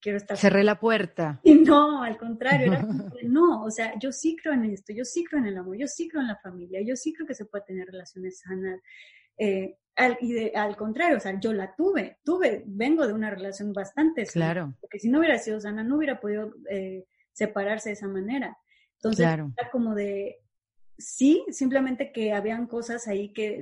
quiero 0.00 0.18
estar... 0.18 0.36
Cerré 0.36 0.62
la 0.62 0.78
puerta. 0.78 1.40
Y 1.42 1.54
no, 1.66 2.02
al 2.02 2.16
contrario, 2.16 2.72
era 2.72 2.82
no, 3.24 3.64
o 3.64 3.70
sea, 3.70 3.98
yo 3.98 4.12
sí 4.12 4.36
creo 4.40 4.54
en 4.54 4.66
esto, 4.66 4.92
yo 4.92 5.04
sí 5.04 5.24
creo 5.24 5.40
en 5.40 5.48
el 5.48 5.56
amor, 5.56 5.76
yo 5.76 5.86
sí 5.86 6.08
creo 6.08 6.22
en 6.22 6.28
la 6.28 6.36
familia, 6.36 6.80
yo 6.82 6.94
sí 6.96 7.12
creo 7.12 7.26
que 7.26 7.34
se 7.34 7.46
puede 7.46 7.64
tener 7.64 7.86
relaciones 7.86 8.40
sanas. 8.40 8.80
Eh, 9.38 9.78
al, 9.96 10.16
y 10.20 10.54
al 10.54 10.76
contrario, 10.76 11.16
o 11.16 11.20
sea, 11.20 11.38
yo 11.40 11.52
la 11.52 11.74
tuve, 11.74 12.18
tuve, 12.24 12.64
vengo 12.66 13.06
de 13.06 13.12
una 13.12 13.30
relación 13.30 13.72
bastante 13.72 14.26
sana, 14.26 14.52
claro. 14.52 14.74
porque 14.80 14.98
si 14.98 15.08
no 15.08 15.18
hubiera 15.18 15.38
sido 15.38 15.60
sana, 15.60 15.82
no 15.82 15.96
hubiera 15.96 16.20
podido 16.20 16.52
eh, 16.68 17.04
separarse 17.32 17.90
de 17.90 17.94
esa 17.94 18.08
manera. 18.08 18.56
Entonces, 19.04 19.26
era 19.26 19.70
como 19.70 19.94
de, 19.94 20.40
sí, 20.96 21.44
simplemente 21.50 22.12
que 22.12 22.32
habían 22.32 22.66
cosas 22.66 23.06
ahí 23.06 23.32
que 23.32 23.60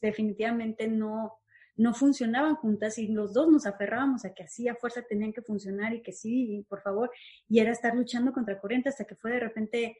definitivamente 0.00 0.86
no, 0.86 1.32
no 1.76 1.92
funcionaban 1.94 2.56
juntas 2.56 2.98
y 2.98 3.08
los 3.08 3.34
dos 3.34 3.50
nos 3.50 3.66
aferrábamos 3.66 4.24
a 4.24 4.32
que 4.32 4.44
así 4.44 4.68
a 4.68 4.76
fuerza 4.76 5.02
tenían 5.02 5.32
que 5.32 5.42
funcionar 5.42 5.92
y 5.92 6.02
que 6.02 6.12
sí, 6.12 6.64
por 6.68 6.82
favor, 6.82 7.10
y 7.48 7.58
era 7.58 7.72
estar 7.72 7.94
luchando 7.94 8.32
contra 8.32 8.60
corriente 8.60 8.88
hasta 8.88 9.04
que 9.04 9.16
fue 9.16 9.32
de 9.32 9.40
repente 9.40 9.98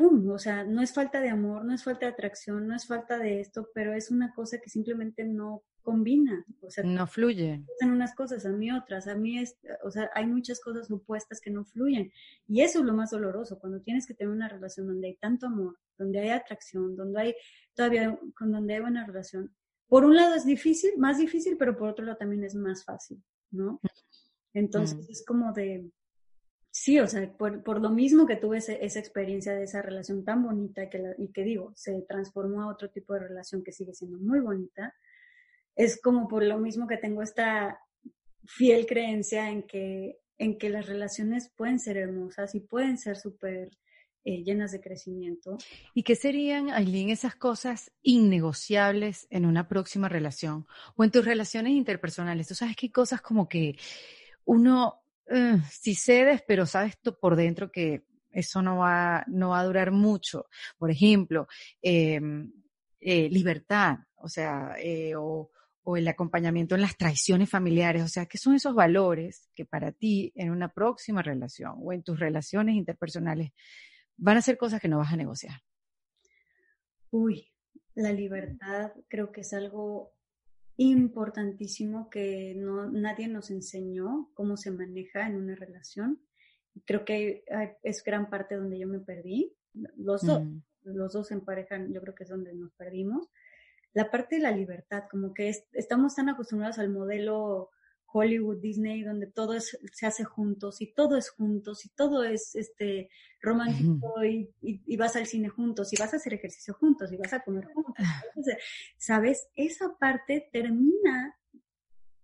o 0.00 0.38
sea, 0.38 0.64
no 0.64 0.82
es 0.82 0.92
falta 0.92 1.20
de 1.20 1.28
amor, 1.28 1.64
no 1.64 1.74
es 1.74 1.82
falta 1.82 2.06
de 2.06 2.12
atracción, 2.12 2.66
no 2.66 2.74
es 2.74 2.86
falta 2.86 3.18
de 3.18 3.40
esto, 3.40 3.68
pero 3.74 3.92
es 3.92 4.10
una 4.10 4.32
cosa 4.32 4.58
que 4.58 4.70
simplemente 4.70 5.24
no 5.24 5.62
combina, 5.82 6.44
o 6.60 6.70
sea, 6.70 6.84
no 6.84 7.06
fluye. 7.06 7.64
En 7.80 7.90
unas 7.90 8.14
cosas, 8.14 8.44
a 8.44 8.50
mí 8.50 8.70
otras, 8.70 9.08
a 9.08 9.14
mí 9.14 9.38
es, 9.38 9.56
o 9.82 9.90
sea, 9.90 10.10
hay 10.14 10.26
muchas 10.26 10.60
cosas 10.60 10.90
opuestas 10.90 11.40
que 11.40 11.50
no 11.50 11.64
fluyen 11.64 12.12
y 12.46 12.60
eso 12.60 12.80
es 12.80 12.84
lo 12.84 12.92
más 12.92 13.10
doloroso 13.10 13.58
cuando 13.58 13.80
tienes 13.80 14.06
que 14.06 14.14
tener 14.14 14.32
una 14.32 14.48
relación 14.48 14.86
donde 14.86 15.08
hay 15.08 15.16
tanto 15.16 15.46
amor, 15.46 15.78
donde 15.96 16.20
hay 16.20 16.28
atracción, 16.28 16.94
donde 16.94 17.20
hay 17.20 17.34
todavía 17.74 18.18
con 18.36 18.52
donde 18.52 18.74
hay 18.74 18.80
buena 18.80 19.06
relación. 19.06 19.54
Por 19.88 20.04
un 20.04 20.14
lado 20.14 20.34
es 20.34 20.44
difícil, 20.44 20.90
más 20.98 21.18
difícil, 21.18 21.56
pero 21.56 21.76
por 21.76 21.88
otro 21.88 22.04
lado 22.04 22.18
también 22.18 22.44
es 22.44 22.54
más 22.54 22.84
fácil, 22.84 23.22
¿no? 23.50 23.80
Entonces 24.52 25.08
es 25.08 25.24
como 25.24 25.52
de 25.52 25.90
Sí, 26.80 27.00
o 27.00 27.08
sea, 27.08 27.28
por, 27.36 27.80
lo 27.80 27.90
mismo 27.90 28.24
que 28.24 28.36
tuve 28.36 28.58
esa 28.58 29.00
experiencia 29.00 29.52
de 29.52 29.64
esa 29.64 29.82
relación 29.82 30.24
tan 30.24 30.44
bonita 30.44 30.88
que 30.88 31.02
y 31.18 31.32
que 31.32 31.42
digo, 31.42 31.72
se 31.74 32.02
transformó 32.02 32.62
a 32.62 32.68
otro 32.68 32.88
tipo 32.88 33.14
de 33.14 33.18
relación 33.18 33.64
que 33.64 33.72
sigue 33.72 33.92
siendo 33.94 34.16
muy 34.18 34.38
bonita, 34.38 34.94
es 35.74 36.00
como 36.00 36.28
por 36.28 36.44
lo 36.44 36.56
mismo 36.58 36.86
que 36.86 36.96
tengo 36.96 37.20
esta 37.20 37.80
fiel 38.44 38.86
creencia 38.86 39.50
en 39.50 39.64
que, 39.64 40.20
en 40.38 40.56
que 40.56 40.70
las 40.70 40.86
relaciones 40.86 41.50
pueden 41.56 41.80
ser 41.80 41.96
hermosas 41.96 42.54
y 42.54 42.60
pueden 42.60 42.96
ser 42.96 43.16
súper 43.16 43.76
eh, 44.22 44.44
llenas 44.44 44.70
de 44.70 44.80
crecimiento. 44.80 45.58
¿Y 45.94 46.04
qué 46.04 46.14
serían, 46.14 46.70
Aileen, 46.70 47.10
esas 47.10 47.34
cosas 47.34 47.90
innegociables 48.02 49.26
en 49.30 49.46
una 49.46 49.66
próxima 49.66 50.08
relación 50.08 50.64
o 50.94 51.02
en 51.02 51.10
tus 51.10 51.24
relaciones 51.24 51.72
interpersonales? 51.72 52.46
Tú 52.46 52.54
sabes 52.54 52.76
que 52.76 52.92
cosas 52.92 53.20
como 53.20 53.48
que 53.48 53.76
uno 54.44 55.02
eh, 55.30 55.58
si 55.70 55.94
cedes, 55.94 56.42
pero 56.46 56.66
sabes 56.66 56.98
tú 57.00 57.18
por 57.18 57.36
dentro 57.36 57.70
que 57.70 58.04
eso 58.30 58.62
no 58.62 58.78
va, 58.78 59.24
no 59.26 59.50
va 59.50 59.60
a 59.60 59.64
durar 59.64 59.90
mucho. 59.90 60.46
Por 60.78 60.90
ejemplo, 60.90 61.48
em, 61.82 62.52
eh, 63.00 63.28
libertad, 63.30 63.98
o 64.16 64.28
sea, 64.28 64.76
eh, 64.78 65.14
o, 65.16 65.50
o, 65.82 65.96
el 65.96 66.08
acompañamiento 66.08 66.74
en 66.74 66.82
las 66.82 66.96
traiciones 66.96 67.48
familiares, 67.48 68.02
o 68.02 68.08
sea, 68.08 68.26
¿qué 68.26 68.38
son 68.38 68.54
esos 68.54 68.74
valores 68.74 69.50
que 69.54 69.64
para 69.64 69.92
ti 69.92 70.32
en 70.34 70.50
una 70.50 70.68
próxima 70.68 71.22
relación 71.22 71.74
o 71.82 71.92
en 71.92 72.02
tus 72.02 72.18
relaciones 72.18 72.74
interpersonales 72.74 73.52
van 74.16 74.36
a 74.36 74.42
ser 74.42 74.58
cosas 74.58 74.80
que 74.80 74.88
no 74.88 74.98
vas 74.98 75.12
a 75.12 75.16
negociar? 75.16 75.60
Uy, 77.10 77.50
la 77.94 78.12
libertad 78.12 78.92
creo 79.08 79.32
que 79.32 79.40
es 79.40 79.52
algo 79.54 80.12
importantísimo 80.78 82.08
que 82.08 82.54
no, 82.56 82.90
nadie 82.90 83.28
nos 83.28 83.50
enseñó 83.50 84.30
cómo 84.34 84.56
se 84.56 84.70
maneja 84.70 85.26
en 85.26 85.36
una 85.36 85.56
relación. 85.56 86.20
Creo 86.86 87.04
que 87.04 87.44
es 87.82 88.04
gran 88.04 88.30
parte 88.30 88.54
donde 88.54 88.78
yo 88.78 88.86
me 88.86 89.00
perdí. 89.00 89.54
Los 89.96 90.22
dos, 90.22 90.44
mm. 90.44 90.62
los 90.84 91.12
dos 91.12 91.32
en 91.32 91.44
pareja, 91.44 91.84
yo 91.88 92.00
creo 92.00 92.14
que 92.14 92.22
es 92.22 92.30
donde 92.30 92.54
nos 92.54 92.72
perdimos. 92.74 93.28
La 93.92 94.10
parte 94.10 94.36
de 94.36 94.42
la 94.42 94.52
libertad, 94.52 95.04
como 95.10 95.34
que 95.34 95.52
estamos 95.72 96.14
tan 96.14 96.28
acostumbrados 96.28 96.78
al 96.78 96.90
modelo 96.90 97.70
Hollywood, 98.12 98.58
Disney, 98.58 99.02
donde 99.02 99.26
todo 99.26 99.58
se 99.60 100.06
hace 100.06 100.24
juntos 100.24 100.80
y 100.80 100.92
todo 100.92 101.16
es 101.16 101.30
juntos 101.30 101.84
y 101.84 101.90
todo 101.90 102.24
es 102.24 102.54
este 102.54 103.10
romántico 103.40 104.24
y, 104.24 104.50
y, 104.60 104.96
vas 104.96 105.14
al 105.16 105.26
cine 105.26 105.48
juntos 105.48 105.92
y 105.92 105.96
vas 105.96 106.12
a 106.12 106.16
hacer 106.16 106.34
ejercicio 106.34 106.74
juntos 106.74 107.12
y 107.12 107.16
vas 107.16 107.32
a 107.32 107.40
comer 107.40 107.66
juntos. 107.66 107.94
Ah. 107.98 108.22
¿Sabes? 108.96 109.48
Esa 109.54 109.96
parte 109.98 110.48
termina 110.52 111.38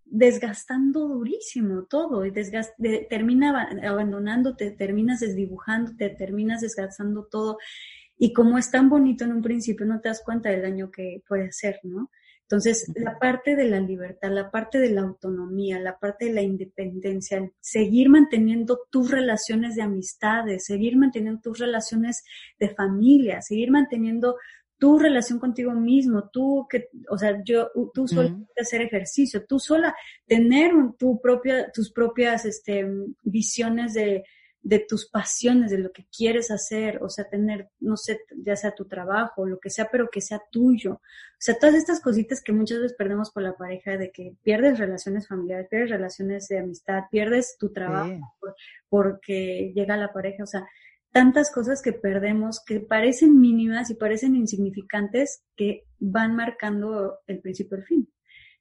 desgastando 0.04 1.08
durísimo 1.08 1.84
todo 1.84 2.24
y 2.24 2.32
termina 3.10 3.68
abandonándote, 3.82 4.70
terminas 4.70 5.20
desdibujándote, 5.20 6.10
terminas 6.10 6.60
desgastando 6.60 7.24
todo. 7.24 7.58
Y 8.16 8.32
como 8.32 8.58
es 8.58 8.70
tan 8.70 8.88
bonito 8.88 9.24
en 9.24 9.32
un 9.32 9.42
principio, 9.42 9.86
no 9.86 10.00
te 10.00 10.08
das 10.08 10.22
cuenta 10.24 10.50
del 10.50 10.62
daño 10.62 10.90
que 10.90 11.22
puede 11.26 11.48
hacer, 11.48 11.80
¿no? 11.82 12.10
Entonces, 12.44 12.92
la 12.94 13.18
parte 13.18 13.56
de 13.56 13.64
la 13.64 13.80
libertad, 13.80 14.30
la 14.30 14.50
parte 14.50 14.78
de 14.78 14.90
la 14.90 15.00
autonomía, 15.00 15.80
la 15.80 15.98
parte 15.98 16.26
de 16.26 16.32
la 16.32 16.42
independencia, 16.42 17.50
seguir 17.58 18.10
manteniendo 18.10 18.80
tus 18.90 19.10
relaciones 19.10 19.76
de 19.76 19.82
amistades, 19.82 20.66
seguir 20.66 20.96
manteniendo 20.96 21.40
tus 21.40 21.58
relaciones 21.58 22.22
de 22.58 22.68
familia, 22.68 23.40
seguir 23.40 23.70
manteniendo 23.70 24.36
tu 24.76 24.98
relación 24.98 25.38
contigo 25.38 25.72
mismo, 25.72 26.28
tú 26.30 26.66
que, 26.68 26.88
o 27.08 27.16
sea, 27.16 27.42
yo, 27.42 27.70
tú 27.94 28.06
sola 28.06 28.36
hacer 28.60 28.82
ejercicio, 28.82 29.46
tú 29.46 29.58
sola 29.58 29.94
tener 30.26 30.72
tu 30.98 31.20
propia, 31.22 31.70
tus 31.72 31.90
propias, 31.90 32.44
este, 32.44 32.86
visiones 33.22 33.94
de, 33.94 34.24
de 34.64 34.78
tus 34.78 35.10
pasiones, 35.10 35.70
de 35.70 35.76
lo 35.76 35.92
que 35.92 36.06
quieres 36.06 36.50
hacer, 36.50 37.02
o 37.02 37.10
sea, 37.10 37.28
tener, 37.28 37.68
no 37.80 37.98
sé, 37.98 38.20
ya 38.34 38.56
sea 38.56 38.74
tu 38.74 38.86
trabajo, 38.86 39.46
lo 39.46 39.60
que 39.60 39.68
sea, 39.68 39.90
pero 39.92 40.08
que 40.10 40.22
sea 40.22 40.40
tuyo. 40.50 40.94
O 40.94 41.38
sea, 41.38 41.58
todas 41.58 41.74
estas 41.74 42.00
cositas 42.00 42.42
que 42.42 42.54
muchas 42.54 42.78
veces 42.78 42.96
perdemos 42.96 43.30
por 43.30 43.42
la 43.42 43.54
pareja, 43.56 43.98
de 43.98 44.10
que 44.10 44.34
pierdes 44.42 44.78
relaciones 44.78 45.28
familiares, 45.28 45.68
pierdes 45.68 45.90
relaciones 45.90 46.48
de 46.48 46.60
amistad, 46.60 47.02
pierdes 47.10 47.58
tu 47.58 47.72
trabajo 47.72 48.18
porque 48.88 49.70
llega 49.74 49.98
la 49.98 50.14
pareja, 50.14 50.44
o 50.44 50.46
sea, 50.46 50.66
tantas 51.12 51.52
cosas 51.52 51.82
que 51.82 51.92
perdemos 51.92 52.64
que 52.64 52.80
parecen 52.80 53.38
mínimas 53.38 53.90
y 53.90 53.94
parecen 53.96 54.34
insignificantes 54.34 55.44
que 55.56 55.84
van 55.98 56.34
marcando 56.34 57.18
el 57.26 57.40
principio 57.40 57.76
y 57.76 57.80
el 57.80 57.86
fin. 57.86 58.12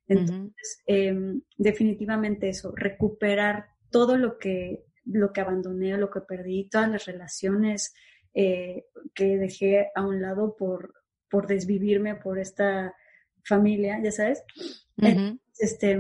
Entonces, 0.05 0.81
em, 0.85 1.41
definitivamente 1.57 2.49
eso, 2.49 2.73
recuperar 2.75 3.67
todo 3.89 4.17
lo 4.17 4.37
que 4.37 4.83
lo 5.05 5.31
que 5.33 5.41
abandoné, 5.41 5.97
lo 5.97 6.09
que 6.09 6.21
perdí, 6.21 6.69
todas 6.69 6.89
las 6.89 7.05
relaciones 7.05 7.93
eh, 8.33 8.85
que 9.13 9.37
dejé 9.37 9.91
a 9.95 10.05
un 10.05 10.21
lado 10.21 10.55
por, 10.55 10.93
por 11.29 11.47
desvivirme 11.47 12.15
por 12.15 12.39
esta 12.39 12.95
familia, 13.43 13.99
ya 14.03 14.11
sabes. 14.11 14.43
Este, 15.59 15.99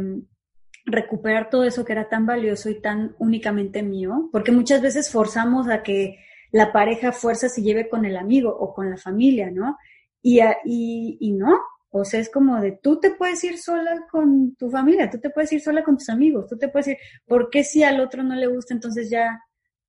recuperar 0.85 1.49
todo 1.49 1.63
eso 1.63 1.85
que 1.85 1.93
era 1.93 2.09
tan 2.09 2.25
valioso 2.25 2.69
y 2.69 2.81
tan 2.81 3.15
únicamente 3.19 3.83
mío, 3.83 4.29
porque 4.31 4.51
muchas 4.51 4.81
veces 4.81 5.11
forzamos 5.11 5.67
a 5.69 5.83
que 5.83 6.19
la 6.51 6.71
pareja 6.71 7.11
fuerza 7.11 7.49
se 7.49 7.61
lleve 7.61 7.89
con 7.89 8.05
el 8.05 8.17
amigo 8.17 8.55
o 8.55 8.73
con 8.73 8.89
la 8.89 8.97
familia, 8.97 9.49
¿no? 9.51 9.77
Y, 10.21 10.39
y, 10.65 11.17
y 11.19 11.31
no, 11.33 11.59
o 11.95 12.03
sea, 12.03 12.19
es 12.19 12.31
como 12.31 12.59
de 12.59 12.79
tú 12.81 12.99
te 12.99 13.11
puedes 13.11 13.43
ir 13.43 13.59
sola 13.59 14.07
con 14.09 14.55
tu 14.55 14.71
familia, 14.71 15.11
tú 15.11 15.19
te 15.19 15.29
puedes 15.29 15.53
ir 15.53 15.61
sola 15.61 15.83
con 15.83 15.95
tus 15.95 16.09
amigos, 16.09 16.47
tú 16.47 16.57
te 16.57 16.67
puedes 16.67 16.87
ir, 16.87 16.97
¿por 17.27 17.51
qué 17.51 17.63
si 17.63 17.83
al 17.83 17.99
otro 17.99 18.23
no 18.23 18.33
le 18.33 18.47
gusta? 18.47 18.73
Entonces 18.73 19.11
ya, 19.11 19.39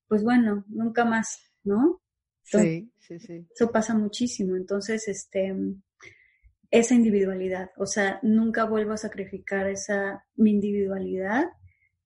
pues 0.06 0.22
bueno, 0.22 0.66
nunca 0.68 1.06
más, 1.06 1.38
¿no? 1.62 2.02
sí, 2.42 2.92
sí, 2.98 3.18
sí. 3.18 3.46
Eso 3.54 3.72
pasa 3.72 3.94
muchísimo. 3.94 4.54
Entonces, 4.54 5.08
este, 5.08 5.54
esa 6.70 6.94
individualidad, 6.94 7.70
o 7.78 7.86
sea, 7.86 8.18
nunca 8.22 8.64
vuelvo 8.64 8.92
a 8.92 8.98
sacrificar 8.98 9.66
esa, 9.70 10.26
mi 10.36 10.50
individualidad 10.50 11.46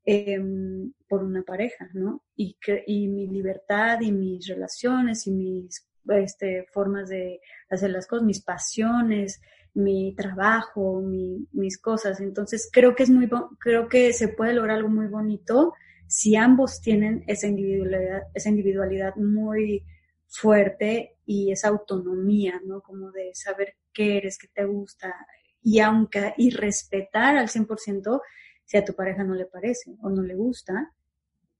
em, 0.04 0.92
por 1.08 1.24
una 1.24 1.42
pareja, 1.42 1.90
¿no? 1.92 2.22
Y, 2.36 2.56
que, 2.60 2.84
y 2.86 3.08
mi 3.08 3.26
libertad 3.26 4.00
y 4.00 4.12
mis 4.12 4.46
relaciones 4.46 5.26
y 5.26 5.32
mis 5.32 5.88
este, 6.10 6.66
formas 6.72 7.08
de 7.08 7.40
hacer 7.68 7.90
las 7.90 8.06
cosas, 8.06 8.24
mis 8.24 8.44
pasiones, 8.44 9.40
mi 9.78 10.12
trabajo, 10.14 11.00
mis 11.00 11.78
cosas. 11.78 12.20
Entonces 12.20 12.68
creo 12.72 12.94
que 12.94 13.04
es 13.04 13.10
muy, 13.10 13.30
creo 13.58 13.88
que 13.88 14.12
se 14.12 14.28
puede 14.28 14.52
lograr 14.52 14.76
algo 14.76 14.88
muy 14.88 15.06
bonito 15.06 15.72
si 16.06 16.36
ambos 16.36 16.80
tienen 16.80 17.22
esa 17.26 17.46
individualidad, 17.46 18.22
esa 18.34 18.48
individualidad 18.48 19.14
muy 19.16 19.84
fuerte 20.26 21.16
y 21.24 21.52
esa 21.52 21.68
autonomía, 21.68 22.60
¿no? 22.64 22.80
Como 22.80 23.12
de 23.12 23.30
saber 23.34 23.76
qué 23.92 24.16
eres, 24.18 24.38
qué 24.38 24.48
te 24.48 24.64
gusta 24.64 25.14
y 25.62 25.80
aunque, 25.80 26.34
y 26.36 26.50
respetar 26.50 27.36
al 27.36 27.48
100% 27.48 28.20
si 28.64 28.76
a 28.76 28.84
tu 28.84 28.94
pareja 28.94 29.22
no 29.22 29.34
le 29.34 29.46
parece 29.46 29.94
o 30.02 30.10
no 30.10 30.22
le 30.22 30.34
gusta 30.34 30.92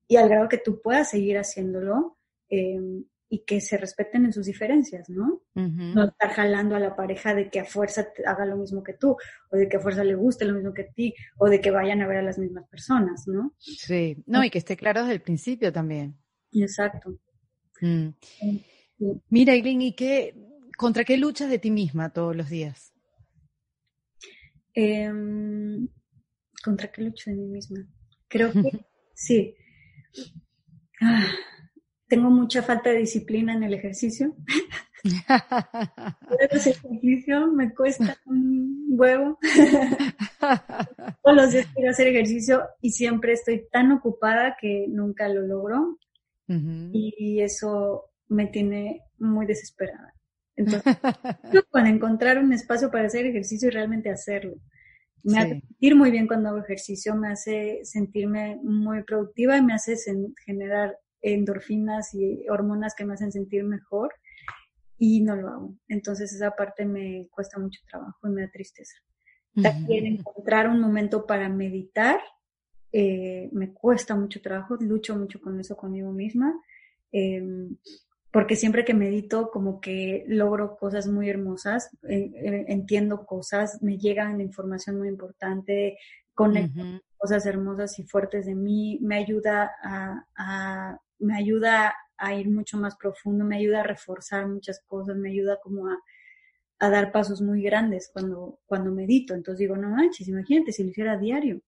y 0.09 0.17
al 0.17 0.29
grado 0.29 0.49
que 0.49 0.59
tú 0.59 0.81
puedas 0.81 1.11
seguir 1.11 1.39
haciéndolo, 1.39 2.17
eh, 2.49 2.81
y 3.31 3.45
que 3.45 3.61
se 3.61 3.77
respeten 3.77 4.25
en 4.25 4.33
sus 4.33 4.47
diferencias, 4.47 5.11
¿no? 5.11 5.43
No 5.55 6.05
estar 6.05 6.31
jalando 6.31 6.77
a 6.77 6.81
la 6.81 6.97
pareja 6.97 7.35
de 7.35 7.51
que 7.51 7.61
a 7.61 7.65
fuerza 7.65 8.09
haga 8.27 8.47
lo 8.47 8.57
mismo 8.57 8.83
que 8.83 8.95
tú, 8.95 9.17
o 9.51 9.57
de 9.57 9.69
que 9.69 9.77
a 9.77 9.81
fuerza 9.81 10.03
le 10.03 10.15
guste 10.15 10.47
lo 10.47 10.55
mismo 10.55 10.73
que 10.73 10.83
a 10.83 10.93
ti, 10.93 11.15
o 11.37 11.49
de 11.49 11.61
que 11.61 11.71
vayan 11.71 12.01
a 12.01 12.07
ver 12.07 12.19
a 12.19 12.23
las 12.23 12.39
mismas 12.39 12.67
personas, 12.69 13.29
¿no? 13.29 13.55
Sí, 13.59 14.23
no, 14.27 14.43
y 14.43 14.51
que 14.51 14.59
esté 14.59 14.77
claro 14.77 15.03
desde 15.03 15.15
el 15.15 15.21
principio 15.21 15.73
también. 15.73 16.17
Exacto. 16.53 17.19
Mm. 17.81 18.09
Mira, 19.29 19.55
Irene, 19.55 19.87
¿y 19.87 19.93
qué, 19.93 20.35
contra 20.77 21.05
qué 21.05 21.19
luchas 21.19 21.51
de 21.51 21.59
ti 21.59 21.71
misma 21.71 22.11
todos 22.11 22.35
los 22.35 22.49
días? 22.49 22.95
Em, 24.75 25.89
¿Contra 26.65 26.91
qué 26.91 27.03
lucho 27.03 27.31
de 27.31 27.37
mí 27.37 27.47
misma? 27.47 27.87
Creo 28.29 28.53
que 28.53 28.71
sí. 29.15 29.55
Ah, 31.01 31.27
tengo 32.09 32.31
mucha 32.31 32.63
falta 32.63 32.91
de 32.91 32.99
disciplina 32.99 33.55
en 33.55 33.63
el 33.63 33.75
ejercicio. 33.75 34.35
el 35.05 36.49
ejercicio 36.51 37.47
me 37.49 37.75
cuesta 37.75 38.19
un 38.27 38.87
huevo. 38.91 39.39
Todos 41.23 41.37
los 41.37 41.53
días 41.53 41.69
quiero 41.75 41.91
hacer 41.91 42.09
ejercicio 42.09 42.63
y 42.81 42.91
siempre 42.91 43.33
estoy 43.33 43.69
tan 43.71 43.93
ocupada 43.93 44.57
que 44.61 44.87
nunca 44.89 45.29
lo 45.29 45.43
logro. 45.43 45.99
Y 46.51 47.43
eso 47.43 48.11
me 48.29 48.47
tiene 48.47 49.03
muy 49.19 49.45
desesperada. 49.45 50.15
Entonces, 50.57 50.97
para 51.71 51.91
encontrar 51.91 52.39
un 52.39 52.55
espacio 52.55 52.91
para 52.91 53.07
hacer 53.07 53.27
ejercicio 53.27 53.69
y 53.69 53.73
realmente 53.73 54.11
hacerlo. 54.11 54.57
Me 55.25 55.39
hace 55.39 55.61
sentir 55.61 55.95
muy 55.95 56.11
bien 56.11 56.27
cuando 56.27 56.49
hago 56.49 56.59
ejercicio, 56.59 57.15
me 57.15 57.29
hace 57.29 57.81
sentirme 57.85 58.59
muy 58.63 59.03
productiva 59.03 59.59
y 59.59 59.63
me 59.63 59.75
hace 59.75 59.95
generar 60.47 60.97
endorfinas 61.23 62.15
y 62.15 62.49
hormonas 62.49 62.95
que 62.95 63.05
me 63.05 63.15
hacen 63.15 63.33
sentir 63.33 63.65
mejor 63.65 64.13
y 64.99 65.21
no 65.21 65.37
lo 65.37 65.49
hago. 65.49 65.75
Entonces 65.89 66.33
esa 66.33 66.53
parte 66.53 66.85
me 66.85 67.29
cuesta 67.31 67.59
mucho 67.59 67.81
trabajo 67.89 68.19
y 68.27 68.31
me 68.31 68.43
da 68.43 68.51
tristeza. 68.51 68.97
También 69.61 70.07
encontrar 70.07 70.69
un 70.69 70.81
momento 70.81 71.27
para 71.27 71.49
meditar 71.49 72.21
eh, 72.93 73.51
me 73.53 73.73
cuesta 73.73 74.15
mucho 74.15 74.41
trabajo, 74.41 74.77
lucho 74.81 75.17
mucho 75.17 75.41
con 75.41 75.59
eso 75.61 75.77
conmigo 75.77 76.13
misma. 76.13 76.55
Em, 77.13 77.77
porque 78.31 78.57
siempre 78.57 78.85
que 78.85 78.95
medito 78.95 79.51
como 79.51 79.81
que 79.81 80.25
logro 80.29 80.77
cosas 80.77 81.07
muy 81.07 81.29
hermosas, 81.29 81.91
eh, 82.09 82.31
eh, 82.35 82.65
entiendo 82.69 83.25
cosas, 83.25 83.83
me 83.83 83.99
llegan 83.99 84.41
información 84.41 84.99
muy 84.99 85.09
importante, 85.09 85.99
conecto 86.35 86.83
cosas 87.17 87.47
hermosas 87.47 87.99
y 87.99 88.05
fuertes 88.05 88.47
de 88.47 88.55
mí, 88.55 88.99
me 89.03 89.17
ayuda 89.17 89.73
a, 89.83 91.01
me 91.19 91.37
ayuda 91.37 91.95
a 92.17 92.35
ir 92.35 92.49
mucho 92.51 92.79
más 92.79 92.97
profundo, 92.97 93.45
me 93.45 93.57
ayuda 93.57 93.81
a 93.81 93.85
reforzar 93.85 94.47
muchas 94.49 94.83
cosas, 94.87 95.17
me 95.17 95.31
ayuda 95.31 95.59
como 95.63 95.89
a, 95.89 95.99
a 96.81 96.91
dar 96.91 97.13
pasos 97.13 97.41
muy 97.41 97.63
grandes 97.63 98.11
cuando, 98.13 98.61
cuando 98.67 98.91
medito. 98.91 99.35
Entonces 99.35 99.61
digo, 99.61 99.77
no 99.77 99.91
manches, 99.91 100.29
imagínate 100.29 100.73
si 100.73 100.83
lo 100.83 100.91
hiciera 100.91 101.13
a 101.13 101.19
diario. 101.19 101.63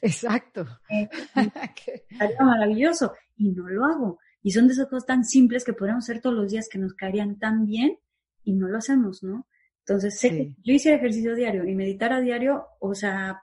Exacto. 0.00 0.66
Eh, 0.90 1.08
maravilloso. 2.40 3.14
Y 3.36 3.50
no 3.52 3.68
lo 3.68 3.84
hago. 3.84 4.18
Y 4.42 4.52
son 4.52 4.66
de 4.66 4.74
esas 4.74 4.88
cosas 4.88 5.06
tan 5.06 5.24
simples 5.24 5.64
que 5.64 5.72
podríamos 5.72 6.04
hacer 6.04 6.20
todos 6.20 6.36
los 6.36 6.50
días 6.50 6.68
que 6.68 6.78
nos 6.78 6.94
caerían 6.94 7.38
tan 7.38 7.64
bien 7.64 7.98
y 8.44 8.52
no 8.52 8.68
lo 8.68 8.78
hacemos, 8.78 9.22
¿no? 9.22 9.46
Entonces, 9.86 10.18
sé 10.18 10.30
que 10.30 10.54
yo 10.62 10.72
hiciera 10.72 10.96
ejercicio 10.96 11.34
diario 11.34 11.64
y 11.66 11.74
meditar 11.74 12.12
a 12.12 12.20
diario, 12.20 12.66
o 12.80 12.94
sea, 12.94 13.42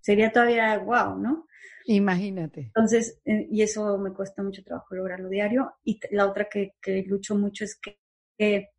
sería 0.00 0.32
todavía 0.32 0.76
guau, 0.78 1.18
¿no? 1.18 1.46
Imagínate. 1.84 2.60
Entonces, 2.60 3.20
eh, 3.24 3.46
y 3.50 3.62
eso 3.62 3.98
me 3.98 4.12
cuesta 4.12 4.42
mucho 4.42 4.64
trabajo 4.64 4.94
lograrlo 4.94 5.28
diario. 5.28 5.74
Y 5.84 6.00
la 6.10 6.26
otra 6.26 6.48
que, 6.48 6.74
lucho 7.06 7.34
mucho 7.36 7.64
es 7.64 7.78
que 7.78 8.70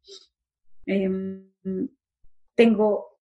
em, 0.86 1.52
tengo, 2.56 3.20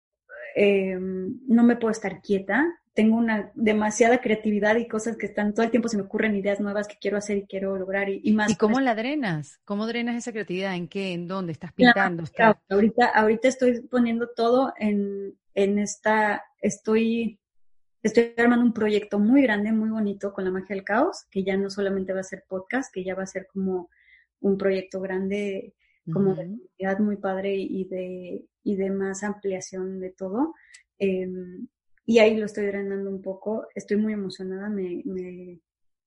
em, 0.55 1.41
no 1.49 1.63
me 1.63 1.77
puedo 1.77 1.93
estar 1.93 2.21
quieta, 2.21 2.81
tengo 2.95 3.17
una 3.17 3.51
demasiada 3.55 4.21
creatividad 4.21 4.77
y 4.77 4.89
cosas 4.89 5.17
que 5.17 5.27
están, 5.27 5.55
todo 5.55 5.65
el 5.65 5.71
tiempo 5.71 5.89
se 5.89 5.97
me 5.97 6.03
ocurren 6.03 6.37
ideas 6.37 6.61
nuevas 6.61 6.89
que 6.89 6.97
quiero 7.01 7.17
hacer 7.17 7.39
y 7.39 7.47
quiero 7.47 7.77
lograr 7.77 8.09
y, 8.11 8.33
más. 8.33 8.51
¿Y 8.51 8.57
cómo 8.57 8.81
la 8.81 8.95
drenas? 8.95 9.59
¿Cómo 9.65 9.87
drenas 9.87 10.17
esa 10.17 10.33
creatividad? 10.33 10.75
¿En 10.75 10.89
qué? 10.89 11.13
¿En 11.13 11.29
dónde? 11.29 11.53
¿Estás 11.53 11.73
pintando? 11.73 12.25
Ahorita, 12.69 13.07
ahorita 13.07 13.49
estoy 13.49 13.81
poniendo 13.83 14.29
todo 14.31 14.75
en, 14.79 15.35
en 15.55 15.79
esta, 15.79 16.45
estoy, 16.61 17.39
estoy 18.03 18.35
armando 18.37 18.65
un 18.65 18.73
proyecto 18.73 19.19
muy 19.19 19.43
grande, 19.43 19.73
muy 19.73 19.91
bonito 19.91 20.33
con 20.33 20.45
la 20.45 20.51
magia 20.51 20.75
del 20.75 20.85
caos, 20.85 21.27
que 21.31 21.45
ya 21.45 21.57
no 21.57 21.71
solamente 21.71 22.13
va 22.13 22.21
a 22.21 22.25
ser 22.25 22.45
podcast, 22.49 22.93
que 22.93 23.05
ya 23.05 23.15
va 23.15 23.25
a 23.25 23.27
ser 23.27 23.47
como 23.47 23.91
un 24.41 24.57
proyecto 24.57 25.01
grande, 25.01 25.75
como 26.13 26.35
de 26.35 26.45
comunidad 26.45 26.99
muy 26.99 27.17
padre 27.17 27.55
y 27.55 27.85
de, 27.85 28.47
y 28.65 28.77
de 28.77 28.91
más 28.91 29.23
ampliación 29.23 30.01
de 30.01 30.11
todo. 30.11 30.55
Em, 30.99 31.69
y 32.07 32.19
ahí 32.19 32.37
lo 32.37 32.47
estoy 32.47 32.67
drenando 32.67 33.11
un 33.11 33.23
poco. 33.23 33.69
Estoy 33.75 33.99
muy 33.99 34.15
emocionada, 34.15 34.69
me, 34.69 35.03
me, 35.05 35.61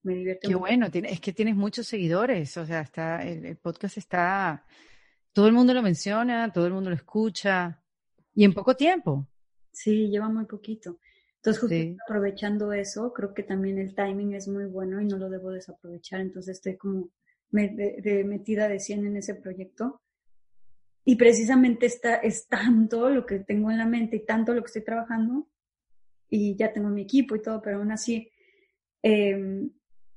me 0.04 0.16
divierte. 0.16 0.48
Qué 0.48 0.56
bueno, 0.56 0.88
es 0.92 1.20
que 1.22 1.34
tienes 1.34 1.56
muchos 1.56 1.88
seguidores, 1.88 2.58
o 2.58 2.66
sea, 2.66 2.82
está, 2.82 3.24
el, 3.24 3.56
podcast 3.58 3.98
está, 3.98 4.66
todo 5.32 5.48
el 5.48 5.54
mundo 5.54 5.74
lo 5.74 5.82
menciona, 5.82 6.52
todo 6.52 6.68
el 6.68 6.74
mundo 6.74 6.90
lo 6.90 6.96
escucha, 6.96 7.82
y 8.34 8.44
en 8.44 8.54
poco 8.54 8.76
tiempo. 8.76 9.28
Sí, 9.72 10.10
lleva 10.10 10.30
muy 10.30 10.46
poquito. 10.46 11.00
Entonces, 11.46 11.62
justo 11.62 12.04
aprovechando 12.08 12.72
eso, 12.72 13.12
creo 13.12 13.34
que 13.34 13.44
también 13.44 13.78
el 13.78 13.94
timing 13.94 14.34
es 14.34 14.48
muy 14.48 14.64
bueno 14.64 15.02
y 15.02 15.06
no 15.06 15.18
lo 15.18 15.30
debo 15.30 15.52
desaprovechar. 15.52 16.22
Entonces, 16.22 16.56
estoy 16.56 16.78
como 16.78 17.10
metida 17.52 18.70
de 18.70 18.80
100 18.80 19.06
en 19.08 19.18
ese 19.18 19.36
proyecto. 19.36 20.02
Y 21.04 21.18
precisamente 21.18 21.86
está, 21.86 22.16
es 22.16 22.48
tanto 22.48 23.10
lo 23.10 23.26
que 23.26 23.40
tengo 23.40 23.70
en 23.72 23.78
la 23.78 23.86
mente 23.86 24.16
y 24.16 24.26
tanto 24.26 24.54
lo 24.54 24.62
que 24.62 24.68
estoy 24.68 24.86
trabajando 24.86 25.50
y 26.30 26.56
ya 26.56 26.72
tengo 26.72 26.88
mi 26.88 27.02
equipo 27.02 27.36
y 27.36 27.42
todo, 27.42 27.62
pero 27.62 27.80
aún 27.80 27.92
así, 27.92 28.32
em, 29.02 29.70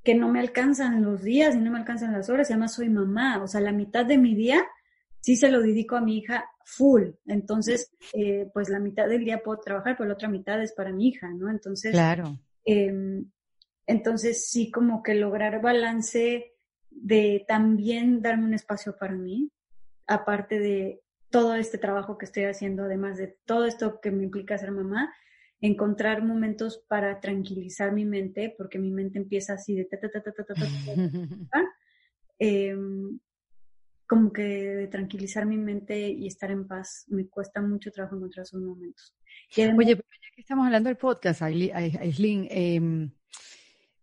que 0.05 0.15
no 0.15 0.29
me 0.29 0.39
alcanzan 0.39 1.03
los 1.03 1.25
días 1.25 1.57
y 1.57 1.59
no 1.59 1.73
me 1.73 1.79
alcanzan 1.79 2.13
las 2.13 2.31
horas, 2.31 2.49
y 2.49 2.53
además 2.53 2.73
soy 2.73 2.89
mamá, 2.89 3.43
o 3.43 3.49
sea, 3.49 3.61
la 3.61 3.73
mitad 3.73 4.07
de 4.07 4.17
mi 4.17 4.37
día 4.37 4.65
sí 5.27 5.35
se 5.35 5.51
lo 5.51 5.61
dedico 5.61 5.97
a 5.97 6.01
mi 6.01 6.19
hija 6.19 6.49
full, 6.65 7.09
entonces, 7.27 7.91
eh, 8.13 8.49
pues 8.55 8.69
la 8.69 8.79
mitad 8.79 9.09
del 9.09 9.25
día 9.25 9.43
puedo 9.43 9.59
trabajar, 9.59 9.97
pero 9.97 10.07
la 10.07 10.15
otra 10.15 10.29
mitad 10.29 10.63
es 10.63 10.73
para 10.73 10.93
mi 10.93 11.09
hija, 11.09 11.29
¿no? 11.31 11.51
Entonces, 11.51 11.91
claro. 11.91 12.39
Em, 12.65 13.29
entonces 13.89 14.49
sí 14.49 14.71
como 14.71 15.03
que 15.03 15.15
lograr 15.17 15.61
balance 15.61 16.55
de 16.91 17.45
también 17.49 18.23
darme 18.23 18.45
un 18.45 18.55
espacio 18.55 18.97
para 18.97 19.15
mí, 19.15 19.51
aparte 20.07 20.61
de 20.61 21.03
todo 21.29 21.57
este 21.57 21.79
trabajo 21.79 22.19
que 22.19 22.27
estoy 22.27 22.45
haciendo, 22.45 22.85
además 22.85 23.19
de 23.19 23.37
todo 23.47 23.65
esto 23.65 24.01
que 24.01 24.13
me 24.13 24.23
implica 24.23 24.57
ser 24.57 24.71
mamá, 24.71 25.13
encontrar 25.61 26.23
momentos 26.23 26.85
para 26.87 27.19
tranquilizar 27.19 27.91
mi 27.91 28.05
mente, 28.05 28.55
porque 28.57 28.79
mi 28.79 28.93
mente 28.93 29.19
empieza 29.19 29.55
así 29.55 29.75
de 29.75 29.87
ta, 29.87 29.99
ta, 29.99 30.09
ta, 30.09 30.23
ta, 30.23 30.45
ta, 30.45 30.55
ta, 30.55 31.63
como 34.09 34.33
que 34.33 34.43
de 34.43 34.87
tranquilizar 34.89 35.47
mi 35.47 35.57
mente 35.57 36.09
y 36.11 36.27
estar 36.27 36.51
en 36.51 36.67
paz. 36.67 37.05
Me 37.09 37.27
cuesta 37.27 37.61
mucho 37.61 37.91
trabajo 37.91 38.17
encontrar 38.17 38.45
esos 38.45 38.61
momentos. 38.61 39.15
Oye, 39.57 39.97
pero 39.97 40.09
ya 40.23 40.35
que 40.35 40.41
estamos 40.41 40.67
hablando 40.67 40.89
del 40.89 40.97
podcast, 40.97 41.43
Aislin, 41.43 42.49
eh, 42.51 43.11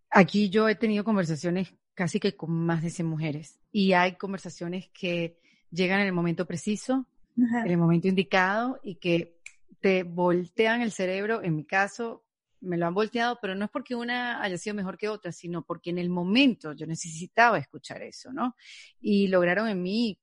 aquí 0.10 0.50
yo 0.50 0.70
he 0.70 0.76
tenido 0.76 1.04
conversaciones 1.04 1.74
casi 1.94 2.20
que 2.20 2.36
con 2.36 2.52
más 2.52 2.82
de 2.82 2.90
100 2.90 3.08
mujeres 3.08 3.60
y 3.72 3.94
hay 3.94 4.16
conversaciones 4.16 4.90
que 4.90 5.40
llegan 5.72 6.00
en 6.00 6.08
el 6.08 6.14
momento 6.14 6.46
preciso, 6.46 7.08
en 7.36 7.72
el 7.72 7.78
momento 7.78 8.08
indicado 8.08 8.80
y 8.84 8.96
que 8.96 9.38
te 9.82 10.04
voltean 10.04 10.82
el 10.82 10.92
cerebro, 10.92 11.44
en 11.44 11.56
mi 11.56 11.66
caso, 11.66 12.23
me 12.64 12.78
lo 12.78 12.88
han 12.88 12.94
volteado, 12.94 13.38
pero 13.42 13.56
no 13.56 13.66
es 13.66 13.72
porque 13.72 13.96
una 13.96 14.42
haya 14.42 14.58
sido 14.58 14.76
mejor 14.76 14.98
que 14.98 15.10
otra, 15.10 15.32
sino 15.32 15.64
porque 15.64 15.90
en 15.90 15.98
el 15.98 16.10
momento 16.10 16.74
yo 16.74 16.88
necesitaba 16.88 17.58
escuchar 17.58 18.02
eso, 18.02 18.32
¿no? 18.32 18.56
Y 19.00 19.28
lograron 19.28 19.68
en 19.68 19.82
mí 19.82 20.20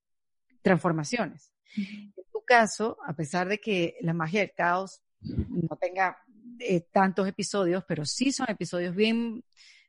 transformaciones. 0.63 1.53
En 1.77 2.13
tu 2.33 2.43
caso, 2.45 2.97
a 3.07 3.15
pesar 3.15 3.49
de 3.49 3.59
que 3.59 3.97
la 4.01 4.15
magia 4.15 4.41
del 4.41 4.53
caos 4.53 5.03
no 5.21 5.77
tenga 5.81 6.17
eh, 6.59 6.81
tantos 6.93 7.29
episodios, 7.29 7.85
pero 7.87 8.05
sí 8.05 8.33
son 8.33 8.47
episodios 8.49 8.95
bien, 8.95 9.45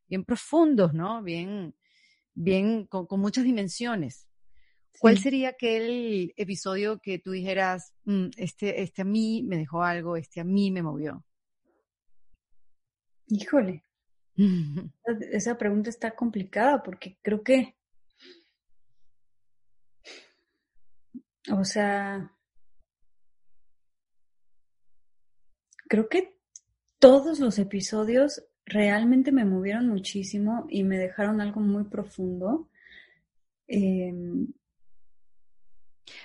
bien 0.08 0.24
profundos, 0.24 0.94
¿no? 0.94 1.24
Bien, 1.24 1.74
bien, 2.34 2.86
con 2.86 3.20
muchas 3.20 3.44
dimensiones. 3.44 4.28
¿Cuál 5.00 5.18
sería 5.18 5.50
aquel 5.50 6.34
episodio 6.38 7.00
que 7.00 7.18
tú 7.18 7.32
dijeras, 7.32 7.94
mm, 8.06 8.28
este, 8.38 8.84
este 8.84 9.02
a 9.02 9.06
mí 9.06 9.42
me 9.44 9.58
dejó 9.58 9.84
algo, 9.84 10.16
este 10.16 10.42
a 10.42 10.44
mí 10.44 10.70
me 10.70 10.84
movió? 10.84 11.24
Híjole. 13.32 13.86
Esa 15.32 15.58
pregunta 15.58 15.90
está 15.90 16.12
complicada 16.12 16.84
porque 16.84 17.18
creo 17.22 17.44
que, 17.44 17.76
o 21.52 21.64
sea, 21.64 22.32
creo 25.88 26.10
que 26.10 26.38
todos 27.00 27.40
los 27.40 27.58
episodios 27.58 28.44
realmente 28.66 29.32
me 29.32 29.46
movieron 29.46 29.88
muchísimo 29.88 30.66
y 30.70 30.84
me 30.84 30.98
dejaron 30.98 31.40
algo 31.42 31.62
muy 31.62 31.86
profundo. 31.86 32.70
Em, 33.68 34.48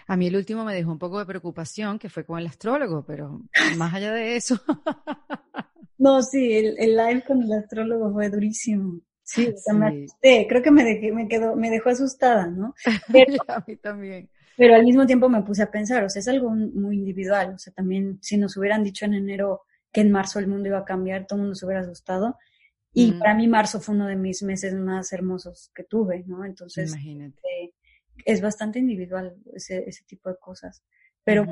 a 0.09 0.17
mí 0.17 0.27
el 0.27 0.37
último 0.37 0.65
me 0.65 0.75
dejó 0.75 0.91
un 0.91 0.99
poco 0.99 1.21
de 1.21 1.27
preocupación, 1.27 1.99
que 1.99 2.09
fue 2.09 2.25
con 2.25 2.39
el 2.39 2.47
astrólogo, 2.47 3.05
pero 3.07 3.43
más 3.77 3.95
allá 3.95 4.13
de 4.13 4.37
eso. 4.37 4.61
no, 5.99 6.23
sí, 6.23 6.55
el, 6.55 6.97
live 6.97 7.25
con 7.27 7.43
el 7.43 7.53
astrólogo 7.53 8.13
fue 8.13 8.29
durísimo. 8.29 9.01
Sí, 9.23 9.49
o 9.49 9.57
sea, 9.57 9.75
me 9.75 9.87
asusté. 9.89 10.47
Creo 10.49 10.63
que 10.63 10.71
me, 10.71 10.85
dejé, 10.85 11.11
me, 11.11 11.27
quedó, 11.27 11.57
me 11.57 11.71
dejó 11.71 11.91
asustada, 11.91 12.47
¿no? 12.47 12.75
Pero, 13.13 13.35
a 13.49 13.65
mí 13.67 13.77
también. 13.77 14.29
Pero 14.57 14.75
al 14.75 14.85
mismo 14.85 15.05
tiempo 15.07 15.29
me 15.29 15.43
puse 15.43 15.63
a 15.63 15.71
pensar, 15.71 16.05
o 16.05 16.09
sea, 16.09 16.21
es 16.21 16.29
algo 16.29 16.51
muy 16.51 16.97
individual. 16.97 17.55
O 17.55 17.59
sea, 17.59 17.73
también 17.73 18.19
si 18.23 18.37
nos 18.37 18.57
hubieran 18.57 18.85
dicho 18.85 19.05
en 19.05 19.15
enero 19.15 19.63
que 19.93 20.03
en 20.03 20.13
marzo 20.13 20.39
el 20.39 20.47
mundo 20.47 20.69
iba 20.69 20.79
a 20.79 20.85
cambiar, 20.85 21.27
todo 21.27 21.39
el 21.39 21.43
mundo 21.43 21.55
se 21.55 21.67
hubiera 21.67 21.83
asustado. 21.83 22.37
Y 22.93 23.13
para 23.13 23.35
mí 23.35 23.47
marzo 23.47 23.79
fue 23.79 23.95
uno 23.95 24.07
de 24.07 24.17
mis 24.17 24.43
meses 24.43 24.73
más 24.75 25.13
hermosos 25.13 25.71
que 25.75 25.85
tuve, 25.85 26.25
¿no? 26.27 26.47
Entonces, 26.47 26.95
eh, 26.95 27.73
es 28.25 28.41
bastante 28.41 28.79
individual 28.79 29.37
ese, 29.53 29.85
ese 29.87 30.03
tipo 30.05 30.31
de 30.31 30.37
cosas. 30.39 30.83
Pero, 31.23 31.45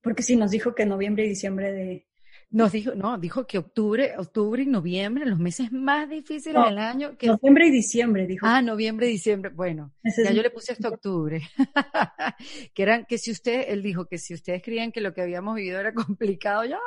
porque 0.00 0.22
sí, 0.22 0.36
nos 0.36 0.52
dijo 0.52 0.72
que 0.72 0.86
noviembre 0.86 1.24
y 1.24 1.30
diciembre 1.30 1.72
de, 1.72 2.06
nos 2.52 2.70
dijo, 2.70 2.94
no, 2.94 3.16
dijo 3.18 3.46
que 3.46 3.56
octubre, 3.56 4.12
octubre 4.18 4.62
y 4.62 4.66
noviembre, 4.66 5.24
los 5.24 5.38
meses 5.38 5.72
más 5.72 6.08
difíciles 6.08 6.62
del 6.62 6.78
año. 6.78 7.16
Que... 7.16 7.26
Noviembre 7.26 7.68
y 7.68 7.70
diciembre, 7.70 8.26
dijo. 8.26 8.46
Ah, 8.46 8.60
noviembre 8.60 9.08
y 9.08 9.12
diciembre. 9.12 9.50
Bueno, 9.54 9.94
ya 10.04 10.32
yo 10.32 10.42
le 10.42 10.50
puse 10.50 10.72
hasta 10.72 10.90
octubre. 10.90 11.40
que 12.74 12.82
eran, 12.82 13.06
que 13.06 13.16
si 13.16 13.30
usted, 13.30 13.64
él 13.68 13.82
dijo 13.82 14.06
que 14.06 14.18
si 14.18 14.34
ustedes 14.34 14.62
creían 14.62 14.92
que 14.92 15.00
lo 15.00 15.14
que 15.14 15.22
habíamos 15.22 15.54
vivido 15.56 15.80
era 15.80 15.94
complicado, 15.94 16.64
ya. 16.66 16.78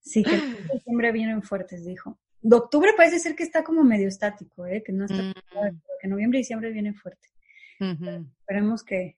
sí, 0.00 0.22
que 0.22 0.40
diciembre 0.72 1.10
vienen 1.10 1.42
fuertes, 1.42 1.84
dijo. 1.84 2.18
De 2.40 2.54
octubre 2.54 2.92
parece 2.96 3.18
ser 3.18 3.34
que 3.34 3.42
está 3.42 3.64
como 3.64 3.82
medio 3.82 4.06
estático, 4.06 4.66
¿eh? 4.66 4.84
que 4.84 4.92
no 4.92 5.06
está, 5.06 5.20
mm. 5.20 5.80
que 6.00 6.08
noviembre 6.08 6.38
y 6.38 6.42
diciembre 6.42 6.70
vienen 6.70 6.94
fuerte. 6.94 7.28
Esperemos 7.80 8.84
que, 8.84 9.16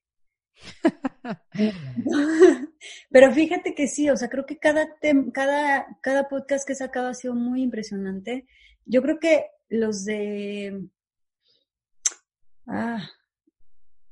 Pero 3.10 3.32
fíjate 3.32 3.74
que 3.74 3.88
sí, 3.88 4.08
o 4.10 4.16
sea, 4.16 4.28
creo 4.28 4.46
que 4.46 4.58
cada, 4.58 4.88
cada, 5.32 5.98
cada 6.00 6.28
podcast 6.28 6.66
que 6.66 6.72
he 6.72 6.76
sacado 6.76 7.08
ha 7.08 7.14
sido 7.14 7.34
muy 7.34 7.62
impresionante. 7.62 8.46
Yo 8.84 9.02
creo 9.02 9.18
que 9.18 9.46
los 9.68 10.04
de... 10.04 10.88
Ah, 12.66 13.08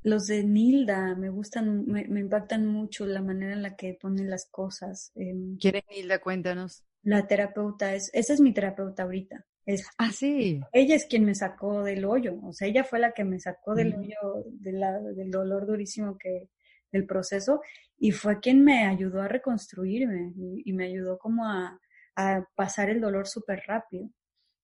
los 0.02 0.26
de 0.26 0.44
Nilda 0.44 1.14
me 1.16 1.30
gustan, 1.30 1.86
me, 1.86 2.20
impactan 2.20 2.66
mucho 2.66 3.06
la 3.06 3.22
manera 3.22 3.54
en 3.54 3.62
la 3.62 3.74
que 3.74 3.94
ponen 3.94 4.28
las 4.28 4.46
cosas. 4.50 5.12
Em, 5.14 5.56
¿Quién 5.58 5.76
es 5.76 5.84
Nilda? 5.90 6.20
Cuéntanos. 6.20 6.84
La 7.02 7.26
terapeuta 7.26 7.94
es, 7.94 8.10
esa 8.12 8.34
es 8.34 8.40
mi 8.40 8.52
terapeuta 8.52 9.04
ahorita. 9.04 9.46
Es, 9.66 9.86
ah, 9.98 10.10
sí. 10.10 10.60
Ella 10.72 10.94
es 10.94 11.06
quien 11.06 11.24
me 11.24 11.34
sacó 11.34 11.82
del 11.82 12.04
hoyo, 12.04 12.38
o 12.42 12.52
sea, 12.52 12.68
ella 12.68 12.84
fue 12.84 12.98
la 12.98 13.12
que 13.12 13.24
me 13.24 13.40
sacó 13.40 13.74
del 13.74 13.94
hoyo 13.94 14.44
de 14.46 14.72
la, 14.72 15.00
del 15.00 15.30
dolor 15.30 15.66
durísimo 15.66 16.18
que 16.18 16.50
del 16.92 17.06
proceso 17.06 17.60
y 17.98 18.12
fue 18.12 18.40
quien 18.40 18.62
me 18.62 18.86
ayudó 18.86 19.22
a 19.22 19.28
reconstruirme 19.28 20.32
y, 20.36 20.72
me 20.72 20.86
ayudó 20.86 21.18
como 21.18 21.46
a, 21.46 21.80
a 22.14 22.44
pasar 22.54 22.88
el 22.90 23.00
dolor 23.00 23.26
súper 23.26 23.62
rápido. 23.66 24.08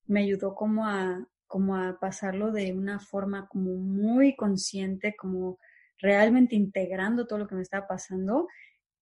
Me 0.07 0.21
ayudó 0.21 0.55
como 0.55 0.87
a, 0.87 1.27
como 1.47 1.77
a 1.77 1.99
pasarlo 1.99 2.53
de 2.53 2.73
una 2.73 3.01
forma 3.01 3.49
como 3.49 3.75
muy 3.75 4.37
consciente, 4.37 5.17
como 5.17 5.59
realmente 5.99 6.55
integrando 6.55 7.27
todo 7.27 7.41
lo 7.41 7.49
que 7.49 7.57
me 7.57 7.63
estaba 7.63 7.89
pasando 7.89 8.47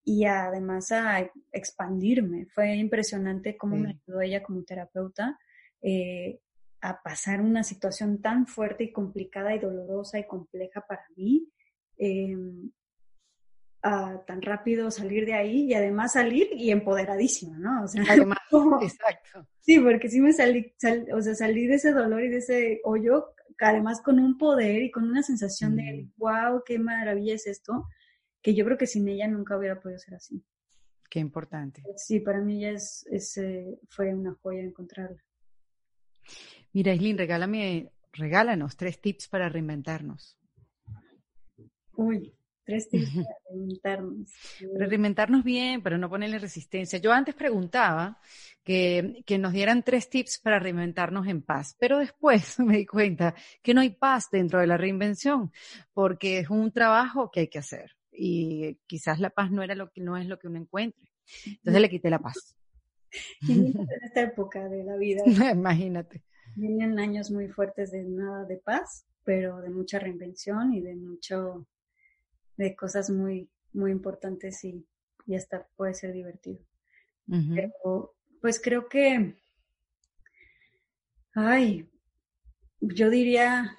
y 0.04 0.24
además 0.24 0.90
a 0.92 1.30
expandirme. 1.52 2.46
Fue 2.46 2.74
impresionante 2.76 3.56
cómo 3.56 3.76
me 3.76 3.90
ayudó 3.90 4.20
ella 4.22 4.42
como 4.42 4.62
terapeuta 4.62 5.38
eh, 5.82 6.40
a 6.80 7.02
pasar 7.02 7.40
una 7.40 7.64
situación 7.64 8.20
tan 8.20 8.46
fuerte 8.46 8.84
y 8.84 8.92
complicada 8.92 9.54
y 9.54 9.58
dolorosa 9.58 10.18
y 10.18 10.26
compleja 10.26 10.84
para 10.86 11.02
mí, 11.16 11.48
a 13.82 14.24
tan 14.26 14.42
rápido 14.42 14.90
salir 14.90 15.24
de 15.24 15.34
ahí 15.34 15.66
y 15.66 15.74
además 15.74 16.12
salir 16.12 16.48
y 16.52 16.70
empoderadísima, 16.70 17.58
¿no? 17.58 17.84
O 17.84 17.88
sea, 17.88 18.02
además, 18.08 18.38
exacto. 18.82 19.46
Sí, 19.60 19.78
porque 19.78 20.08
sí 20.08 20.20
me 20.20 20.32
salí, 20.32 20.74
o 21.14 21.20
sea, 21.22 21.34
salí 21.34 21.66
de 21.66 21.76
ese 21.76 21.92
dolor 21.92 22.22
y 22.22 22.28
de 22.28 22.38
ese 22.38 22.80
hoyo, 22.84 23.34
además 23.60 24.00
con 24.02 24.18
un 24.18 24.36
poder 24.38 24.82
y 24.82 24.90
con 24.90 25.04
una 25.04 25.22
sensación 25.22 25.76
de, 25.76 26.08
wow, 26.16 26.62
qué 26.64 26.78
maravilla 26.78 27.34
es 27.34 27.46
esto, 27.46 27.86
que 28.42 28.54
yo 28.54 28.64
creo 28.64 28.78
que 28.78 28.86
sin 28.86 29.08
ella 29.08 29.28
nunca 29.28 29.56
hubiera 29.56 29.80
podido 29.80 29.98
ser 29.98 30.14
así. 30.14 30.42
Qué 31.10 31.20
importante. 31.20 31.82
Sí, 31.96 32.20
para 32.20 32.40
mí 32.40 32.60
ya 32.60 32.70
es, 32.70 33.06
fue 33.88 34.14
una 34.14 34.34
joya 34.42 34.60
encontrarla. 34.60 35.22
Mira, 36.72 36.92
Islin, 36.94 37.18
regálame, 37.18 37.92
regálanos 38.12 38.76
tres 38.76 39.00
tips 39.00 39.28
para 39.28 39.48
reinventarnos. 39.48 40.36
Uy, 41.96 42.34
tres 42.64 42.88
tips 42.88 43.10
para 43.14 43.36
reinventarnos. 43.50 44.32
Para 44.72 44.86
reinventarnos 44.86 45.44
bien, 45.44 45.82
para 45.82 45.98
no 45.98 46.08
ponerle 46.08 46.38
resistencia. 46.38 46.98
Yo 46.98 47.12
antes 47.12 47.34
preguntaba 47.34 48.20
que, 48.62 49.22
que 49.26 49.38
nos 49.38 49.52
dieran 49.52 49.82
tres 49.82 50.10
tips 50.10 50.38
para 50.38 50.58
reinventarnos 50.58 51.26
en 51.26 51.42
paz, 51.42 51.76
pero 51.78 51.98
después 51.98 52.58
me 52.60 52.78
di 52.78 52.86
cuenta 52.86 53.34
que 53.62 53.74
no 53.74 53.80
hay 53.80 53.90
paz 53.90 54.28
dentro 54.30 54.60
de 54.60 54.66
la 54.66 54.76
reinvención, 54.76 55.52
porque 55.92 56.40
es 56.40 56.50
un 56.50 56.70
trabajo 56.72 57.30
que 57.30 57.40
hay 57.40 57.48
que 57.48 57.58
hacer 57.58 57.98
y 58.18 58.74
quizás 58.86 59.20
la 59.20 59.30
paz 59.30 59.50
no 59.50 59.62
era 59.62 59.74
lo 59.74 59.90
que 59.90 60.00
no 60.00 60.16
es 60.16 60.26
lo 60.26 60.38
que 60.38 60.48
uno 60.48 60.58
encuentre. 60.58 61.08
Entonces 61.46 61.80
le 61.80 61.88
quité 61.90 62.10
la 62.10 62.18
paz. 62.18 62.57
en 63.48 63.74
esta 64.02 64.22
época 64.22 64.68
de 64.68 64.84
la 64.84 64.96
vida. 64.96 65.22
Imagínate. 65.52 66.22
Vienen 66.54 66.98
años 66.98 67.30
muy 67.30 67.48
fuertes 67.48 67.92
de 67.92 68.02
nada 68.02 68.44
de 68.44 68.56
paz, 68.56 69.06
pero 69.24 69.60
de 69.60 69.70
mucha 69.70 69.98
reinvención 69.98 70.72
y 70.72 70.80
de 70.80 70.96
mucho, 70.96 71.66
de 72.56 72.74
cosas 72.74 73.10
muy, 73.10 73.48
muy 73.72 73.92
importantes 73.92 74.64
y, 74.64 74.84
y 75.26 75.34
hasta 75.36 75.66
puede 75.76 75.94
ser 75.94 76.12
divertido. 76.12 76.60
Pero, 77.54 78.14
pues 78.40 78.58
creo 78.58 78.88
que, 78.88 79.36
ay, 81.34 81.86
yo 82.80 83.10
diría, 83.10 83.76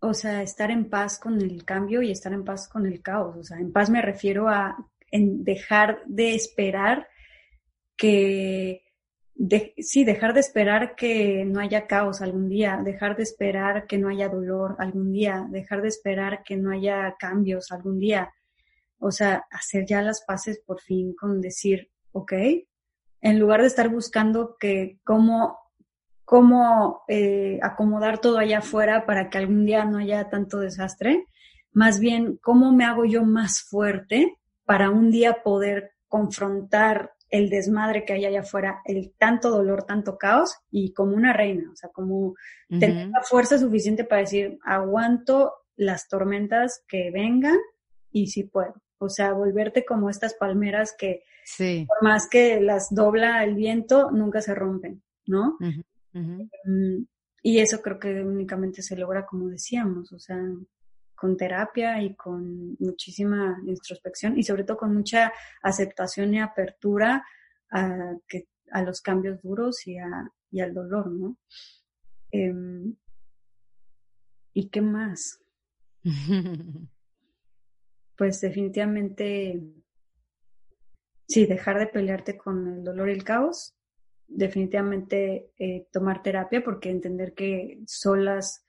o 0.00 0.12
sea, 0.12 0.42
estar 0.42 0.72
en 0.72 0.90
paz 0.90 1.20
con 1.20 1.40
el 1.40 1.64
cambio 1.64 2.02
y 2.02 2.10
estar 2.10 2.32
en 2.32 2.44
paz 2.44 2.68
con 2.68 2.84
el 2.84 3.00
caos. 3.00 3.36
O 3.36 3.44
sea, 3.44 3.58
en 3.58 3.72
paz 3.72 3.90
me 3.90 4.02
refiero 4.02 4.48
a 4.48 4.76
en 5.10 5.44
dejar 5.44 6.02
de 6.06 6.34
esperar 6.34 7.08
que, 7.96 8.84
sí, 9.78 10.04
dejar 10.04 10.34
de 10.34 10.40
esperar 10.40 10.94
que 10.94 11.44
no 11.44 11.60
haya 11.60 11.86
caos 11.86 12.20
algún 12.20 12.48
día, 12.48 12.80
dejar 12.84 13.16
de 13.16 13.22
esperar 13.22 13.86
que 13.86 13.98
no 13.98 14.08
haya 14.08 14.28
dolor 14.28 14.76
algún 14.78 15.12
día, 15.12 15.46
dejar 15.50 15.82
de 15.82 15.88
esperar 15.88 16.42
que 16.44 16.56
no 16.56 16.70
haya 16.70 17.16
cambios 17.18 17.72
algún 17.72 17.98
día. 17.98 18.32
O 18.98 19.10
sea, 19.10 19.46
hacer 19.50 19.84
ya 19.86 20.02
las 20.02 20.24
paces 20.24 20.60
por 20.64 20.80
fin 20.80 21.14
con 21.14 21.40
decir, 21.40 21.90
ok, 22.12 22.32
en 23.20 23.38
lugar 23.38 23.60
de 23.60 23.66
estar 23.66 23.88
buscando 23.88 24.56
que 24.58 24.98
cómo, 25.04 25.58
cómo 26.24 27.02
eh, 27.08 27.58
acomodar 27.62 28.20
todo 28.20 28.38
allá 28.38 28.58
afuera 28.58 29.04
para 29.04 29.28
que 29.28 29.38
algún 29.38 29.66
día 29.66 29.84
no 29.84 29.98
haya 29.98 30.28
tanto 30.30 30.60
desastre, 30.60 31.26
más 31.72 32.00
bien 32.00 32.38
cómo 32.40 32.72
me 32.72 32.84
hago 32.84 33.04
yo 33.04 33.24
más 33.24 33.60
fuerte 33.60 34.38
para 34.64 34.90
un 34.90 35.10
día 35.10 35.42
poder 35.42 35.92
confrontar 36.08 37.12
el 37.36 37.50
desmadre 37.50 38.04
que 38.04 38.14
hay 38.14 38.24
allá 38.24 38.40
afuera, 38.40 38.80
el 38.84 39.12
tanto 39.18 39.50
dolor, 39.50 39.84
tanto 39.84 40.18
caos, 40.18 40.56
y 40.70 40.92
como 40.92 41.14
una 41.14 41.32
reina, 41.32 41.70
o 41.70 41.76
sea, 41.76 41.90
como 41.90 42.34
tener 42.68 43.08
la 43.08 43.22
fuerza 43.22 43.58
suficiente 43.58 44.04
para 44.04 44.22
decir, 44.22 44.58
aguanto 44.64 45.52
las 45.76 46.08
tormentas 46.08 46.82
que 46.88 47.10
vengan 47.10 47.58
y 48.10 48.28
sí 48.28 48.44
puedo. 48.44 48.74
O 48.98 49.08
sea, 49.08 49.32
volverte 49.32 49.84
como 49.84 50.08
estas 50.08 50.34
palmeras 50.34 50.94
que, 50.96 51.22
por 51.86 52.02
más 52.02 52.28
que 52.28 52.60
las 52.60 52.94
dobla 52.94 53.44
el 53.44 53.54
viento, 53.54 54.10
nunca 54.10 54.40
se 54.40 54.54
rompen, 54.54 55.02
¿no? 55.26 55.58
Mm, 56.12 57.04
y 57.42 57.58
eso 57.58 57.82
creo 57.82 57.98
que 57.98 58.22
únicamente 58.22 58.82
se 58.82 58.96
logra, 58.96 59.26
como 59.26 59.48
decíamos, 59.48 60.12
o 60.12 60.18
sea, 60.18 60.40
con 61.16 61.36
terapia 61.36 62.02
y 62.02 62.14
con 62.14 62.76
muchísima 62.78 63.60
introspección 63.66 64.38
y 64.38 64.42
sobre 64.42 64.64
todo 64.64 64.76
con 64.76 64.94
mucha 64.94 65.32
aceptación 65.62 66.34
y 66.34 66.40
apertura 66.40 67.24
a, 67.70 68.14
que, 68.28 68.48
a 68.70 68.82
los 68.82 69.00
cambios 69.00 69.42
duros 69.42 69.86
y, 69.86 69.98
a, 69.98 70.30
y 70.50 70.60
al 70.60 70.74
dolor, 70.74 71.10
¿no? 71.10 71.36
Em, 72.30 72.94
¿Y 74.52 74.68
qué 74.70 74.80
más? 74.80 75.38
pues 78.16 78.40
definitivamente, 78.40 79.62
sí, 81.28 81.46
dejar 81.46 81.78
de 81.78 81.86
pelearte 81.88 82.36
con 82.38 82.66
el 82.68 82.84
dolor 82.84 83.10
y 83.10 83.12
el 83.12 83.24
caos, 83.24 83.76
definitivamente 84.28 85.52
eh, 85.58 85.86
tomar 85.92 86.22
terapia 86.22 86.62
porque 86.64 86.90
entender 86.90 87.34
que 87.34 87.82
solas, 87.86 88.64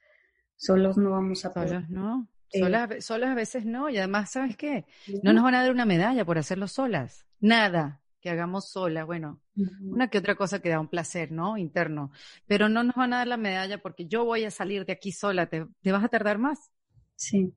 solos 0.56 0.98
no 0.98 1.12
vamos 1.12 1.44
a 1.44 1.52
poder. 1.52 1.88
¿no? 1.90 2.28
Solas, 2.50 3.30
a 3.30 3.34
veces 3.34 3.64
no, 3.64 3.88
y 3.90 3.98
además, 3.98 4.30
¿sabes 4.30 4.56
qué? 4.56 4.86
No 5.22 5.32
nos 5.32 5.44
van 5.44 5.54
a 5.54 5.62
dar 5.62 5.70
una 5.70 5.84
medalla 5.84 6.24
por 6.24 6.38
hacerlo 6.38 6.68
solas. 6.68 7.26
Nada 7.40 8.00
que 8.20 8.30
hagamos 8.30 8.70
solas. 8.70 9.06
Bueno, 9.06 9.40
una 9.82 10.08
que 10.08 10.18
otra 10.18 10.34
cosa 10.34 10.60
que 10.60 10.70
da 10.70 10.80
un 10.80 10.88
placer, 10.88 11.30
¿no? 11.30 11.56
Interno. 11.58 12.10
Pero 12.46 12.68
no 12.68 12.82
nos 12.82 12.96
van 12.96 13.12
a 13.12 13.18
dar 13.18 13.26
la 13.26 13.36
medalla 13.36 13.78
porque 13.78 14.06
yo 14.06 14.24
voy 14.24 14.44
a 14.44 14.50
salir 14.50 14.84
de 14.86 14.92
aquí 14.92 15.12
sola. 15.12 15.46
¿Te, 15.46 15.66
vas 15.84 16.04
a 16.04 16.08
tardar 16.08 16.38
más? 16.38 16.70
Sí, 17.16 17.52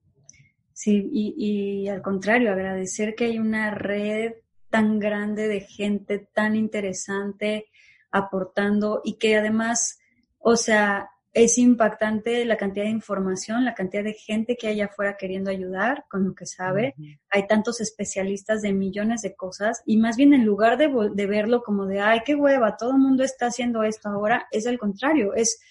sí, 0.73 1.09
y, 1.11 1.35
y 1.37 1.87
al 1.87 2.01
contrario, 2.01 2.51
agradecer 2.51 3.15
que 3.15 3.25
hay 3.25 3.39
una 3.39 3.71
red 3.71 4.33
tan 4.69 4.99
grande 4.99 5.47
de 5.47 5.61
gente 5.61 6.19
tan 6.33 6.55
interesante 6.55 7.67
aportando 8.11 9.01
y 9.03 9.17
que 9.17 9.37
además, 9.37 9.99
o 10.39 10.55
sea, 10.55 11.10
es 11.33 11.57
impactante 11.57 12.43
la 12.45 12.57
cantidad 12.57 12.85
de 12.85 12.91
información, 12.91 13.63
la 13.63 13.73
cantidad 13.73 14.03
de 14.03 14.13
gente 14.13 14.57
que 14.57 14.67
hay 14.67 14.81
afuera 14.81 15.15
queriendo 15.17 15.49
ayudar 15.49 16.05
con 16.09 16.25
lo 16.25 16.35
que 16.35 16.45
sabe. 16.45 16.93
Hay 17.29 17.47
tantos 17.47 17.79
especialistas 17.79 18.61
de 18.61 18.73
millones 18.73 19.21
de 19.21 19.35
cosas 19.35 19.81
y 19.85 19.97
más 19.97 20.17
bien 20.17 20.33
en 20.33 20.45
lugar 20.45 20.77
de, 20.77 20.89
de 21.13 21.27
verlo 21.27 21.63
como 21.63 21.85
de, 21.85 22.01
ay, 22.01 22.21
qué 22.25 22.35
hueva, 22.35 22.75
todo 22.75 22.91
el 22.91 22.97
mundo 22.97 23.23
está 23.23 23.47
haciendo 23.47 23.83
esto 23.83 24.09
ahora, 24.09 24.47
es 24.51 24.67
al 24.67 24.77
contrario, 24.77 25.33
es 25.33 25.61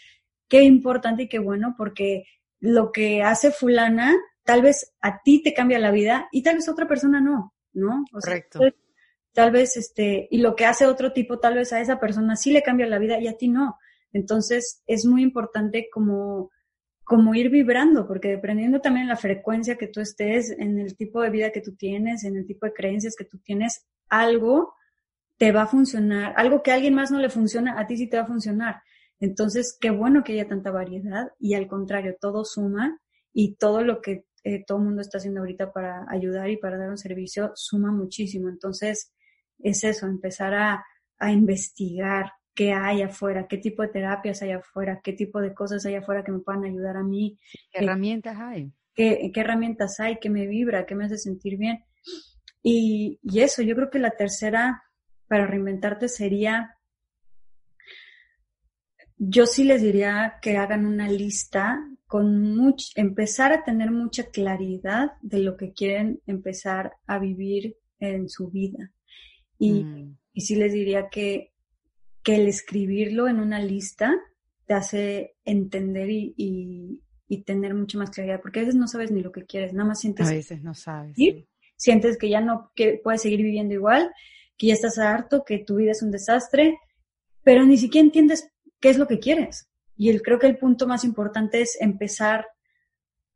qué 0.49 0.63
importante 0.63 1.25
y 1.25 1.29
qué 1.29 1.39
bueno 1.39 1.75
porque 1.77 2.25
lo 2.59 2.91
que 2.91 3.23
hace 3.23 3.51
fulana 3.51 4.17
tal 4.45 4.63
vez 4.63 4.95
a 5.01 5.23
ti 5.23 5.43
te 5.43 5.53
cambia 5.53 5.79
la 5.79 5.91
vida 5.91 6.29
y 6.33 6.43
tal 6.43 6.57
vez 6.57 6.69
a 6.69 6.73
otra 6.73 6.89
persona 6.89 7.21
no, 7.21 7.55
¿no? 7.73 8.05
Correcto. 8.11 8.61
tal 9.33 9.51
vez 9.51 9.77
este, 9.77 10.27
y 10.31 10.39
lo 10.39 10.57
que 10.57 10.67
hace 10.67 10.87
otro 10.87 11.13
tipo, 11.13 11.39
tal 11.39 11.55
vez 11.55 11.73
a 11.73 11.81
esa 11.81 12.01
persona 12.01 12.35
sí 12.35 12.51
le 12.51 12.63
cambia 12.63 12.87
la 12.87 12.99
vida 12.99 13.21
y 13.21 13.29
a 13.29 13.37
ti 13.37 13.49
no. 13.49 13.79
Entonces 14.13 14.83
es 14.87 15.05
muy 15.07 15.23
importante 15.23 15.89
como, 15.93 16.51
como 17.05 17.35
ir 17.35 17.51
vibrando, 17.51 18.07
porque 18.07 18.29
dependiendo 18.29 18.81
también 18.81 19.07
de 19.07 19.15
la 19.15 19.17
frecuencia 19.17 19.77
que 19.77 19.89
tú 19.89 20.01
estés, 20.01 20.51
en 20.51 20.79
el 20.79 20.97
tipo 20.97 21.23
de 21.23 21.31
vida 21.31 21.51
que 21.51 21.61
tú 21.61 21.75
tienes, 21.77 22.25
en 22.25 22.37
el 22.37 22.47
tipo 22.47 22.67
de 22.67 22.73
creencias 22.73 23.15
que 23.17 23.25
tú 23.25 23.39
tienes, 23.39 23.87
algo 24.09 24.75
te 25.39 25.53
va 25.53 25.63
a 25.63 25.67
funcionar, 25.67 26.35
algo 26.37 26.63
que 26.63 26.71
a 26.71 26.75
alguien 26.75 26.95
más 26.95 27.11
no 27.11 27.19
le 27.19 27.31
funciona, 27.31 27.81
a 27.81 27.87
ti 27.87 27.97
sí 27.97 28.07
te 28.09 28.19
va 28.19 28.25
a 28.25 28.27
funcionar. 28.27 28.83
Entonces, 29.21 29.77
qué 29.81 29.91
bueno 29.91 30.23
que 30.23 30.33
haya 30.33 30.49
tanta 30.49 30.71
variedad 30.71 31.33
y 31.39 31.55
al 31.55 31.67
contrario, 31.67 32.17
todo 32.21 32.45
suma 32.45 33.01
y 33.33 33.55
todo 33.57 33.83
lo 33.83 34.03
que 34.03 34.27
eh, 34.45 34.65
todo 34.67 34.79
el 34.79 34.85
mundo 34.85 35.03
está 35.03 35.19
haciendo 35.19 35.41
ahorita 35.41 35.73
para 35.73 36.07
ayudar 36.11 36.51
y 36.51 36.57
para 36.57 36.79
dar 36.79 36.91
un 36.91 36.99
servicio 36.99 37.53
suma 37.55 37.93
muchísimo. 37.93 38.49
Entonces, 38.49 39.13
es 39.59 39.85
eso, 39.85 40.07
empezar 40.07 40.55
a, 40.55 40.85
a 41.19 41.33
investigar, 41.33 42.33
qué 42.55 42.73
hay 42.73 43.03
afuera, 43.03 43.47
qué 43.49 43.59
tipo 43.59 43.83
de 43.83 43.89
terapias 43.89 44.43
hay 44.43 44.53
afuera, 44.53 45.01
qué 45.03 45.13
tipo 45.13 45.41
de 45.41 45.55
cosas 45.55 45.85
hay 45.87 45.95
afuera 45.95 46.25
que 46.25 46.33
me 46.33 46.41
puedan 46.41 46.65
ayudar 46.65 46.97
a 46.97 47.03
mí. 47.03 47.39
¿Qué 47.73 47.85
herramientas 47.85 48.37
hay? 48.39 48.73
Qué, 48.95 49.31
qué 49.33 49.41
herramientas 49.41 50.01
hay, 50.01 50.19
qué 50.21 50.31
me 50.31 50.47
vibra, 50.47 50.87
qué 50.87 50.95
me 50.95 51.05
hace 51.05 51.19
sentir 51.19 51.57
bien. 51.57 51.85
Y, 52.63 53.19
y 53.23 53.41
eso, 53.41 53.63
yo 53.63 53.75
creo 53.75 53.91
que 53.91 53.99
la 53.99 54.11
tercera 54.11 54.83
para 55.29 55.47
reinventarte 55.47 56.09
sería, 56.09 56.77
yo 59.17 59.47
sí 59.47 59.65
les 59.65 59.81
diría 59.81 60.39
que 60.43 60.57
hagan 60.57 60.87
una 60.87 61.09
lista 61.09 61.79
con 62.07 62.57
much, 62.57 62.91
empezar 62.97 63.53
a 63.53 63.63
tener 63.63 63.93
mucha 63.93 64.25
claridad 64.31 65.13
de 65.23 65.39
lo 65.39 65.57
que 65.57 65.73
quieren 65.73 66.21
empezar 66.27 66.95
a 67.07 67.19
vivir 67.21 67.77
en 68.01 68.29
su 68.29 68.51
vida. 68.51 68.93
Y, 69.59 69.85
mm. 69.85 70.19
y 70.33 70.41
sí 70.41 70.57
les 70.57 70.73
diría 70.73 71.09
que 71.09 71.53
que 72.23 72.37
el 72.37 72.49
escribirlo 72.49 73.29
en 73.29 73.41
una 73.41 73.61
lista 73.61 74.15
te 74.67 74.75
hace 74.75 75.37
entender 75.45 76.09
y, 76.11 77.01
tener 77.47 77.75
mucha 77.75 77.97
más 77.97 78.11
claridad, 78.11 78.41
porque 78.41 78.59
a 78.61 78.63
veces 78.63 78.75
no 78.75 78.89
sabes 78.89 79.11
ni 79.13 79.23
lo 79.23 79.31
que 79.31 79.45
quieres, 79.45 79.73
nada 79.73 79.89
más 79.89 80.01
sientes... 80.01 80.27
A 80.27 80.31
veces 80.31 80.63
no 80.63 80.75
sabes. 80.75 81.17
Sientes 81.77 82.19
que 82.19 82.29
ya 82.29 82.41
no 82.41 82.73
que 82.75 83.01
puedes 83.03 83.23
seguir 83.23 83.43
viviendo 83.43 83.73
igual, 83.73 84.13
que 84.59 84.67
ya 84.67 84.75
estás 84.75 84.99
harto, 84.99 85.45
que 85.45 85.59
tu 85.59 85.77
vida 85.77 85.93
es 85.93 86.03
un 86.03 86.11
desastre, 86.11 86.79
pero 87.43 87.65
ni 87.65 87.79
siquiera 87.79 88.05
entiendes 88.05 88.51
qué 88.81 88.91
es 88.91 88.99
lo 88.99 89.07
que 89.07 89.21
quieres. 89.21 89.69
Y 89.97 90.11
el, 90.11 90.23
creo 90.23 90.39
que 90.39 90.49
el 90.49 90.59
punto 90.59 90.87
más 90.87 91.05
importante 91.05 91.61
es 91.61 91.77
empezar 91.81 92.47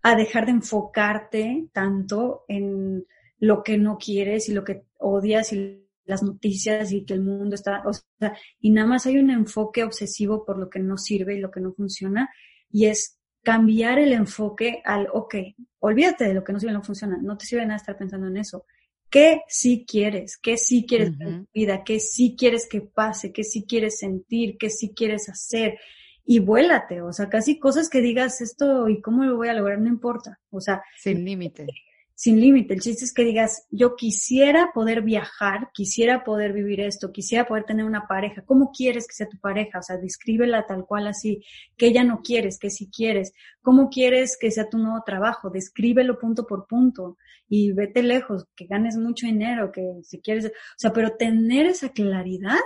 a 0.02 0.16
dejar 0.16 0.46
de 0.46 0.52
enfocarte 0.52 1.68
tanto 1.72 2.44
en 2.48 3.06
lo 3.38 3.62
que 3.62 3.78
no 3.78 3.96
quieres 3.96 4.48
y 4.48 4.52
lo 4.52 4.64
que 4.64 4.84
odias 4.98 5.52
y 5.52 5.83
las 6.04 6.22
noticias 6.22 6.92
y 6.92 7.04
que 7.04 7.14
el 7.14 7.22
mundo 7.22 7.54
está, 7.54 7.82
o 7.86 7.92
sea, 7.92 8.36
y 8.60 8.70
nada 8.70 8.86
más 8.86 9.06
hay 9.06 9.18
un 9.18 9.30
enfoque 9.30 9.82
obsesivo 9.84 10.44
por 10.44 10.58
lo 10.58 10.68
que 10.68 10.78
no 10.78 10.98
sirve 10.98 11.36
y 11.36 11.40
lo 11.40 11.50
que 11.50 11.60
no 11.60 11.72
funciona, 11.72 12.30
y 12.70 12.86
es 12.86 13.18
cambiar 13.42 13.98
el 13.98 14.12
enfoque 14.12 14.82
al, 14.84 15.08
ok, 15.12 15.34
olvídate 15.80 16.24
de 16.24 16.34
lo 16.34 16.44
que 16.44 16.52
no 16.52 16.60
sirve 16.60 16.72
y 16.72 16.76
no 16.76 16.82
funciona, 16.82 17.18
no 17.22 17.36
te 17.36 17.46
sirve 17.46 17.66
nada 17.66 17.76
estar 17.76 17.96
pensando 17.96 18.26
en 18.26 18.36
eso. 18.36 18.64
¿Qué 19.10 19.42
sí 19.46 19.84
quieres? 19.86 20.38
¿Qué 20.38 20.56
sí 20.56 20.86
quieres 20.88 21.12
en 21.20 21.44
tu 21.44 21.50
vida? 21.52 21.84
¿Qué 21.84 22.00
sí 22.00 22.34
quieres 22.36 22.66
que 22.68 22.80
pase? 22.80 23.32
¿Qué 23.32 23.44
sí 23.44 23.64
quieres 23.64 23.98
sentir? 23.98 24.56
¿Qué 24.58 24.70
sí 24.70 24.92
quieres 24.92 25.28
hacer? 25.28 25.78
Y 26.24 26.40
vuélate, 26.40 27.02
o 27.02 27.12
sea, 27.12 27.28
casi 27.28 27.58
cosas 27.58 27.88
que 27.90 28.00
digas 28.00 28.40
esto 28.40 28.88
y 28.88 29.00
cómo 29.00 29.24
lo 29.24 29.36
voy 29.36 29.48
a 29.48 29.54
lograr, 29.54 29.78
no 29.78 29.88
importa. 29.88 30.40
O 30.50 30.60
sea, 30.60 30.82
sin 30.98 31.24
límite 31.24 31.66
sin 32.14 32.40
límite. 32.40 32.74
El 32.74 32.80
chiste 32.80 33.04
es 33.04 33.12
que 33.12 33.24
digas, 33.24 33.66
yo 33.70 33.96
quisiera 33.96 34.70
poder 34.72 35.02
viajar, 35.02 35.70
quisiera 35.72 36.22
poder 36.22 36.52
vivir 36.52 36.80
esto, 36.80 37.12
quisiera 37.12 37.44
poder 37.46 37.64
tener 37.64 37.84
una 37.84 38.06
pareja. 38.06 38.42
¿Cómo 38.42 38.70
quieres 38.70 39.06
que 39.06 39.14
sea 39.14 39.28
tu 39.28 39.38
pareja? 39.38 39.80
O 39.80 39.82
sea, 39.82 39.96
descríbela 39.96 40.66
tal 40.66 40.86
cual 40.86 41.08
así, 41.08 41.44
que 41.76 41.86
ella 41.86 42.04
no 42.04 42.22
quieres, 42.22 42.58
que 42.58 42.70
si 42.70 42.88
quieres. 42.88 43.32
¿Cómo 43.62 43.90
quieres 43.90 44.36
que 44.38 44.50
sea 44.50 44.68
tu 44.68 44.78
nuevo 44.78 45.02
trabajo? 45.04 45.50
Descríbelo 45.50 46.18
punto 46.18 46.46
por 46.46 46.66
punto 46.66 47.16
y 47.48 47.72
vete 47.72 48.02
lejos, 48.02 48.46
que 48.54 48.66
ganes 48.66 48.96
mucho 48.96 49.26
dinero, 49.26 49.72
que 49.72 49.82
si 50.02 50.20
quieres, 50.20 50.46
o 50.46 50.50
sea, 50.78 50.92
pero 50.92 51.16
tener 51.16 51.66
esa 51.66 51.90
claridad 51.90 52.60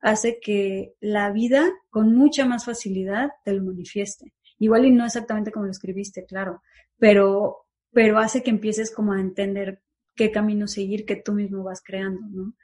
hace 0.00 0.38
que 0.40 0.92
la 1.00 1.32
vida 1.32 1.72
con 1.88 2.14
mucha 2.14 2.44
más 2.44 2.66
facilidad 2.66 3.30
te 3.44 3.54
lo 3.54 3.64
manifieste. 3.64 4.34
Igual 4.58 4.84
y 4.84 4.90
no 4.92 5.06
exactamente 5.06 5.50
como 5.50 5.64
lo 5.64 5.72
escribiste, 5.72 6.26
claro, 6.26 6.62
pero 6.98 7.63
pero 7.94 8.18
hace 8.18 8.42
que 8.42 8.50
empieces 8.50 8.92
como 8.92 9.12
a 9.12 9.20
entender 9.20 9.80
qué 10.14 10.30
camino 10.30 10.66
seguir 10.66 11.04
que 11.04 11.16
tú 11.16 11.32
mismo 11.32 11.62
vas 11.64 11.82
creando, 11.82 12.20
¿no? 12.30 12.54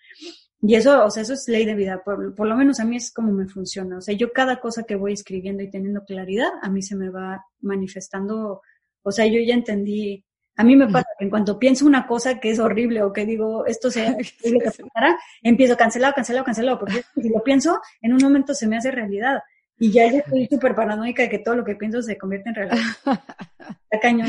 Y 0.63 0.75
eso, 0.75 1.05
o 1.05 1.11
sea, 1.11 1.23
eso 1.23 1.33
es 1.33 1.49
ley 1.49 1.65
de 1.65 1.75
vida, 1.75 2.03
por, 2.05 2.35
por, 2.35 2.47
lo 2.47 2.55
menos 2.55 2.81
a 2.81 2.85
mí 2.85 2.97
es 2.97 3.13
como 3.13 3.33
me 3.33 3.49
funciona. 3.49 3.97
O 3.97 4.01
sea, 4.03 4.15
yo 4.15 4.31
cada 4.33 4.61
cosa 4.61 4.83
que 4.83 4.95
voy 4.95 5.15
escribiendo 5.15 5.63
y 5.63 5.71
teniendo 5.71 6.05
claridad, 6.05 6.51
a 6.61 6.69
mí 6.69 6.83
se 6.83 6.97
me 6.97 7.09
va 7.09 7.47
manifestando, 7.61 8.61
o 9.03 9.13
sea, 9.13 9.27
yo 9.27 9.41
ya 9.41 9.55
entendí, 9.55 10.23
a 10.57 10.65
mí 10.65 10.77
me 10.77 10.89
pasa 10.89 11.07
que 11.19 11.25
en 11.25 11.31
cuanto 11.31 11.59
pienso 11.59 11.87
una 11.87 12.07
cosa 12.07 12.39
que 12.39 12.51
es 12.51 12.59
horrible 12.59 13.03
o 13.03 13.15
que 13.15 13.25
digo, 13.25 13.65
esto 13.65 13.91
sea 13.91 14.15
que 14.43 14.61
pasará, 14.63 15.19
empiezo 15.43 15.75
cancelado, 15.77 16.13
cancelado, 16.13 16.45
cancelado, 16.45 16.79
porque 16.79 17.03
si 17.15 17.31
lo 17.31 17.43
pienso, 17.43 17.81
en 18.03 18.13
un 18.13 18.21
momento 18.23 18.53
se 18.53 18.67
me 18.67 18.77
hace 18.77 18.91
realidad. 18.91 19.41
Y 19.79 19.91
ya 19.91 20.05
estoy 20.05 20.47
súper 20.51 20.75
paranoica 20.75 21.23
de 21.23 21.31
que 21.31 21.39
todo 21.39 21.55
lo 21.55 21.65
que 21.65 21.77
pienso 21.77 22.03
se 22.03 22.19
convierte 22.19 22.51
en 22.51 22.55
realidad. 22.55 22.85
Está 23.91 24.01
cañón. 24.03 24.29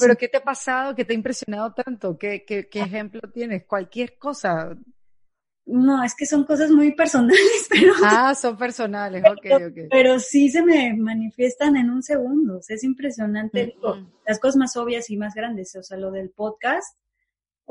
¿Pero 0.00 0.16
qué 0.16 0.28
te 0.28 0.38
ha 0.38 0.42
pasado? 0.42 0.94
¿Qué 0.94 1.04
te 1.04 1.12
ha 1.12 1.16
impresionado 1.16 1.72
tanto? 1.72 2.18
¿Qué, 2.18 2.44
qué, 2.46 2.68
qué 2.68 2.80
ejemplo 2.80 3.20
tienes? 3.32 3.64
Cualquier 3.66 4.18
cosa. 4.18 4.76
No, 5.66 6.02
es 6.02 6.14
que 6.16 6.26
son 6.26 6.44
cosas 6.44 6.70
muy 6.70 6.92
personales, 6.94 7.66
pero... 7.70 7.92
Ah, 8.02 8.34
son 8.34 8.56
personales, 8.56 9.22
ok, 9.22 9.46
ok. 9.68 9.78
Pero 9.90 10.18
sí 10.18 10.50
se 10.50 10.62
me 10.62 10.94
manifiestan 10.94 11.76
en 11.76 11.90
un 11.90 12.02
segundo, 12.02 12.58
o 12.58 12.62
sea, 12.62 12.74
es 12.76 12.82
impresionante. 12.82 13.76
las 14.26 14.40
cosas 14.40 14.56
más 14.56 14.76
obvias 14.76 15.10
y 15.10 15.16
más 15.16 15.34
grandes, 15.34 15.76
o 15.76 15.82
sea, 15.82 15.96
lo 15.96 16.10
del 16.10 16.30
podcast, 16.30 16.96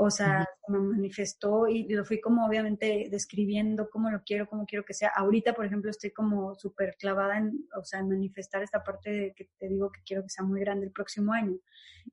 o 0.02 0.10
sea, 0.10 0.48
me 0.70 0.80
manifestó 0.80 1.68
y 1.68 1.84
lo 1.90 2.06
fui 2.06 2.22
como 2.22 2.46
obviamente 2.46 3.10
describiendo 3.12 3.90
cómo 3.90 4.10
lo 4.10 4.24
quiero, 4.24 4.48
cómo 4.48 4.66
quiero 4.66 4.86
que 4.86 4.94
sea. 4.94 5.12
Ahorita, 5.14 5.54
por 5.54 5.66
ejemplo, 5.66 5.92
estoy 5.92 6.12
como 6.12 6.56
súper 6.56 6.96
clavada 6.98 7.38
en, 7.38 7.68
o 7.78 7.84
sea, 7.84 8.00
en 8.00 8.08
manifestar 8.08 8.64
esta 8.64 8.82
parte 8.82 9.10
de 9.12 9.34
que 9.34 9.50
te 9.58 9.68
digo 9.68 9.92
que 9.92 10.00
quiero 10.06 10.24
que 10.24 10.30
sea 10.30 10.46
muy 10.46 10.62
grande 10.62 10.86
el 10.86 10.94
próximo 10.94 11.34
año. 11.34 11.58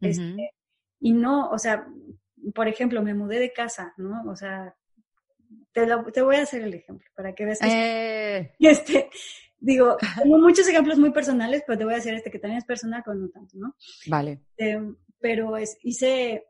este, 0.01 0.53
y 0.99 1.13
no, 1.13 1.49
o 1.51 1.59
sea, 1.59 1.87
por 2.57 2.67
ejemplo, 2.67 3.03
me 3.03 3.15
mudé 3.15 3.39
de 3.39 3.53
casa, 3.53 3.95
¿no? 3.99 4.25
O 4.29 4.35
sea, 4.35 4.75
te, 5.71 5.87
te 6.13 6.23
voy 6.23 6.37
a 6.37 6.43
hacer 6.43 6.63
el 6.63 6.75
ejemplo 6.75 7.09
para 7.15 7.37
que 7.37 7.45
veas 7.45 7.61
que... 7.61 7.69
Eh. 7.69 8.53
Este, 8.59 9.11
digo, 9.61 9.97
tengo 10.25 10.39
muchos 10.39 10.67
ejemplos 10.67 10.99
muy 10.99 11.13
personales, 11.13 11.63
pero 11.65 11.79
te 11.79 11.85
voy 11.85 11.95
a 11.95 11.99
hacer 11.99 12.15
este 12.15 12.33
que 12.33 12.41
también 12.41 12.59
es 12.59 12.65
personal, 12.65 13.03
pero 13.05 13.17
no 13.17 13.29
tanto, 13.29 13.57
¿no? 13.57 13.77
Vale. 14.09 14.41
Em, 14.57 14.97
pero 15.21 15.57
es, 15.57 15.79
hice 15.83 16.49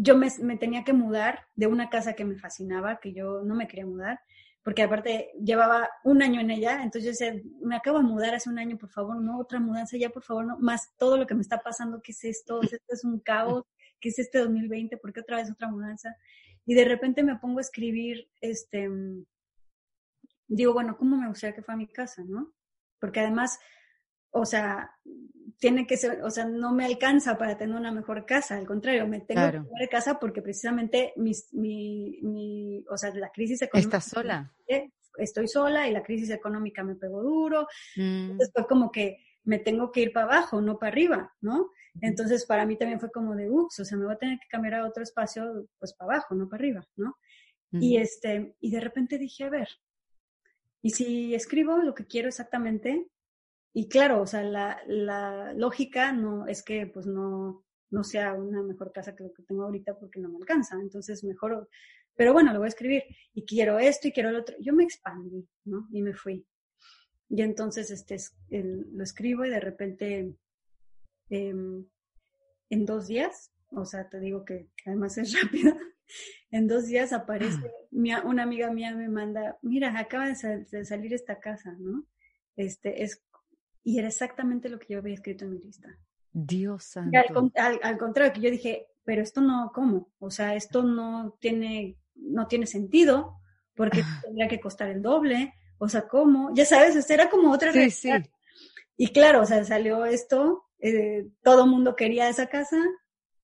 yo 0.00 0.16
me, 0.16 0.30
tenía 0.56 0.84
que 0.84 0.92
mudar 0.92 1.46
de 1.54 1.66
una 1.66 1.90
casa 1.90 2.14
que 2.14 2.24
me 2.24 2.36
fascinaba, 2.36 3.00
que 3.00 3.12
yo 3.12 3.42
no 3.42 3.54
me 3.54 3.66
quería 3.66 3.86
mudar, 3.86 4.20
porque 4.62 4.82
aparte 4.82 5.32
llevaba 5.42 5.90
un 6.04 6.22
año 6.22 6.40
en 6.40 6.50
ella, 6.50 6.82
entonces 6.82 7.04
yo 7.04 7.10
decía, 7.10 7.42
me 7.60 7.76
acabo 7.76 7.98
de 7.98 8.04
mudar 8.04 8.34
hace 8.34 8.48
un 8.48 8.58
año, 8.58 8.78
por 8.78 8.90
favor, 8.90 9.20
no, 9.20 9.38
otra 9.38 9.60
mudanza 9.60 9.96
ya, 9.96 10.10
por 10.10 10.22
favor, 10.22 10.46
no, 10.46 10.58
más 10.58 10.96
todo 10.96 11.16
lo 11.16 11.26
que 11.26 11.34
me 11.34 11.42
está 11.42 11.62
pasando, 11.62 12.00
¿qué 12.00 12.12
es 12.12 12.24
esto? 12.24 12.62
Esto 12.62 12.78
es 12.88 13.04
un 13.04 13.18
caos, 13.20 13.64
¿qué 14.00 14.10
es 14.10 14.18
este 14.18 14.38
2020? 14.38 14.96
¿Por 14.98 15.12
qué 15.12 15.20
otra 15.20 15.38
vez 15.38 15.50
otra 15.50 15.68
mudanza? 15.68 16.16
Y 16.64 16.74
de 16.74 16.84
repente 16.84 17.24
me 17.24 17.36
pongo 17.36 17.58
a 17.58 17.62
escribir, 17.62 18.28
este, 18.40 18.88
digo, 20.46 20.72
bueno, 20.72 20.96
¿cómo 20.96 21.16
me 21.16 21.28
gustaría 21.28 21.56
que 21.56 21.62
fuera 21.62 21.76
mi 21.76 21.88
casa, 21.88 22.22
no? 22.24 22.52
Porque 23.00 23.20
además, 23.20 23.58
o 24.32 24.44
sea, 24.44 24.90
tiene 25.58 25.86
que 25.86 25.96
ser, 25.96 26.22
o 26.22 26.30
sea, 26.30 26.44
no 26.44 26.72
me 26.72 26.84
alcanza 26.84 27.38
para 27.38 27.56
tener 27.56 27.76
una 27.76 27.92
mejor 27.92 28.26
casa, 28.26 28.56
al 28.56 28.66
contrario, 28.66 29.06
me 29.06 29.20
tengo 29.20 29.48
que 29.50 29.60
mudar 29.60 29.80
de 29.80 29.88
casa 29.88 30.18
porque 30.18 30.42
precisamente 30.42 31.12
mi, 31.16 31.32
mi, 31.52 32.84
o 32.90 32.96
sea, 32.96 33.14
la 33.14 33.30
crisis 33.30 33.62
económica. 33.62 33.98
¿Estás 33.98 34.10
sola? 34.10 34.52
Estoy 35.18 35.46
sola 35.46 35.86
y 35.86 35.92
la 35.92 36.02
crisis 36.02 36.30
económica 36.30 36.82
me 36.82 36.96
pegó 36.96 37.22
duro. 37.22 37.68
Mm. 37.96 38.32
Entonces 38.32 38.50
fue 38.52 38.66
como 38.66 38.90
que 38.90 39.18
me 39.44 39.58
tengo 39.58 39.92
que 39.92 40.00
ir 40.00 40.12
para 40.12 40.26
abajo, 40.26 40.60
no 40.60 40.78
para 40.78 40.90
arriba, 40.90 41.32
¿no? 41.40 41.70
Entonces 42.00 42.46
para 42.46 42.64
mí 42.64 42.76
también 42.76 42.98
fue 42.98 43.10
como 43.10 43.36
de, 43.36 43.50
ups, 43.50 43.80
o 43.80 43.84
sea, 43.84 43.98
me 43.98 44.04
voy 44.04 44.14
a 44.14 44.18
tener 44.18 44.38
que 44.38 44.48
cambiar 44.48 44.74
a 44.74 44.86
otro 44.86 45.02
espacio, 45.02 45.68
pues 45.78 45.94
para 45.94 46.14
abajo, 46.14 46.34
no 46.34 46.48
para 46.48 46.60
arriba, 46.60 46.88
¿no? 46.96 47.16
Y 47.74 47.96
este, 47.96 48.54
y 48.60 48.70
de 48.70 48.80
repente 48.80 49.16
dije, 49.16 49.44
a 49.44 49.48
ver, 49.48 49.68
y 50.82 50.90
si 50.90 51.34
escribo 51.34 51.78
lo 51.78 51.94
que 51.94 52.06
quiero 52.06 52.28
exactamente, 52.28 53.08
y 53.72 53.88
claro, 53.88 54.20
o 54.22 54.26
sea, 54.26 54.42
la, 54.42 54.80
la 54.86 55.52
lógica 55.54 56.12
no 56.12 56.46
es 56.46 56.62
que 56.62 56.86
pues 56.86 57.06
no, 57.06 57.64
no 57.90 58.04
sea 58.04 58.34
una 58.34 58.62
mejor 58.62 58.92
casa 58.92 59.14
que 59.14 59.24
lo 59.24 59.32
que 59.32 59.42
tengo 59.42 59.64
ahorita 59.64 59.98
porque 59.98 60.20
no 60.20 60.28
me 60.30 60.38
alcanza. 60.38 60.76
Entonces, 60.80 61.22
mejor, 61.24 61.68
pero 62.16 62.32
bueno, 62.32 62.52
lo 62.52 62.58
voy 62.58 62.66
a 62.66 62.68
escribir 62.68 63.04
y 63.34 63.44
quiero 63.44 63.78
esto 63.78 64.08
y 64.08 64.12
quiero 64.12 64.30
lo 64.30 64.40
otro. 64.40 64.56
Yo 64.60 64.72
me 64.72 64.84
expandí, 64.84 65.46
¿no? 65.64 65.88
Y 65.92 66.02
me 66.02 66.14
fui. 66.14 66.46
Y 67.28 67.40
entonces 67.40 67.90
este, 67.90 68.16
lo 68.50 69.02
escribo 69.02 69.44
y 69.44 69.50
de 69.50 69.60
repente 69.60 70.34
em, 71.30 71.86
en 72.68 72.86
dos 72.86 73.06
días, 73.06 73.52
o 73.70 73.86
sea, 73.86 74.08
te 74.08 74.20
digo 74.20 74.44
que 74.44 74.68
además 74.84 75.16
es 75.16 75.32
rápido, 75.42 75.74
en 76.50 76.68
dos 76.68 76.86
días 76.86 77.12
aparece, 77.12 77.72
una 78.24 78.42
amiga 78.42 78.70
mía 78.70 78.94
me 78.94 79.08
manda, 79.08 79.58
mira, 79.62 79.98
acaba 79.98 80.28
de, 80.28 80.84
salir 80.84 81.14
esta 81.14 81.40
casa, 81.40 81.74
¿no? 81.78 82.06
Este, 82.56 83.02
es, 83.02 83.24
y 83.84 83.98
era 83.98 84.08
exactamente 84.08 84.68
lo 84.68 84.78
que 84.78 84.94
yo 84.94 84.98
había 84.98 85.14
escrito 85.14 85.44
en 85.44 85.52
mi 85.52 85.58
lista. 85.58 85.98
Dios 86.32 86.84
santo. 86.84 87.18
Al, 87.56 87.80
al, 87.82 87.98
contrario, 87.98 88.32
que 88.32 88.40
yo 88.40 88.50
dije, 88.50 88.86
pero 89.04 89.22
esto 89.22 89.40
no, 89.40 89.70
¿cómo? 89.74 90.12
O 90.18 90.30
sea, 90.30 90.54
esto 90.54 90.82
no 90.82 91.36
tiene, 91.40 91.98
no 92.14 92.46
tiene 92.46 92.66
sentido, 92.66 93.38
porque 93.74 94.02
tendría 94.22 94.48
que 94.48 94.60
costar 94.60 94.88
el 94.88 95.02
doble, 95.02 95.54
o 95.78 95.88
sea, 95.88 96.06
¿cómo? 96.06 96.52
Ya 96.54 96.64
sabes, 96.64 97.10
era 97.10 97.28
como 97.28 97.52
otra 97.52 97.72
sí, 97.72 97.90
sí. 97.90 98.10
Y 98.96 99.08
claro, 99.08 99.42
o 99.42 99.46
sea, 99.46 99.64
salió 99.64 100.04
esto, 100.04 100.64
eh, 100.78 101.26
todo 101.42 101.66
mundo 101.66 101.96
quería 101.96 102.28
esa 102.28 102.46
casa, 102.46 102.78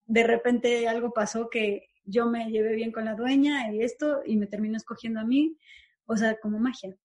de 0.06 0.24
repente 0.24 0.88
algo 0.88 1.12
pasó 1.12 1.50
que 1.50 1.88
yo 2.04 2.26
me 2.26 2.50
llevé 2.50 2.74
bien 2.74 2.92
con 2.92 3.04
la 3.04 3.14
dueña 3.14 3.72
y 3.72 3.82
esto, 3.82 4.22
y 4.24 4.36
me 4.36 4.46
terminó 4.46 4.76
escogiendo 4.76 5.20
a 5.20 5.24
mí, 5.24 5.56
o 6.06 6.16
sea, 6.16 6.38
como 6.40 6.58
magia. 6.58 6.96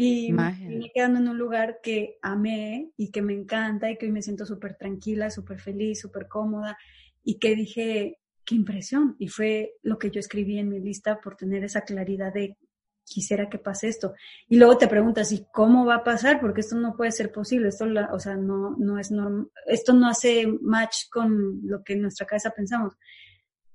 Y 0.00 0.32
me 0.32 0.92
quedando 0.94 1.18
en 1.18 1.28
un 1.28 1.38
lugar 1.38 1.80
que 1.82 2.18
amé 2.22 2.92
y 2.96 3.10
que 3.10 3.20
me 3.20 3.32
encanta 3.32 3.90
y 3.90 3.98
que 3.98 4.06
hoy 4.06 4.12
me 4.12 4.22
siento 4.22 4.46
súper 4.46 4.76
tranquila, 4.76 5.28
súper 5.28 5.58
feliz, 5.58 6.00
súper 6.00 6.28
cómoda 6.28 6.78
y 7.24 7.40
que 7.40 7.56
dije, 7.56 8.20
qué 8.44 8.54
impresión. 8.54 9.16
Y 9.18 9.26
fue 9.26 9.74
lo 9.82 9.98
que 9.98 10.12
yo 10.12 10.20
escribí 10.20 10.56
en 10.60 10.68
mi 10.68 10.78
lista 10.78 11.20
por 11.20 11.34
tener 11.34 11.64
esa 11.64 11.80
claridad 11.80 12.32
de 12.32 12.56
quisiera 13.04 13.48
que 13.48 13.58
pase 13.58 13.88
esto. 13.88 14.14
Y 14.48 14.56
luego 14.56 14.78
te 14.78 14.86
preguntas, 14.86 15.32
¿y 15.32 15.44
cómo 15.52 15.84
va 15.84 15.96
a 15.96 16.04
pasar? 16.04 16.40
Porque 16.40 16.60
esto 16.60 16.76
no 16.76 16.96
puede 16.96 17.10
ser 17.10 17.32
posible, 17.32 17.68
esto, 17.68 17.86
o 18.12 18.20
sea, 18.20 18.36
no, 18.36 18.76
no 18.78 19.00
es 19.00 19.10
normal, 19.10 19.48
esto 19.66 19.94
no 19.94 20.08
hace 20.08 20.46
match 20.60 21.08
con 21.10 21.60
lo 21.64 21.82
que 21.82 21.94
en 21.94 22.02
nuestra 22.02 22.26
cabeza 22.26 22.50
pensamos. 22.50 22.94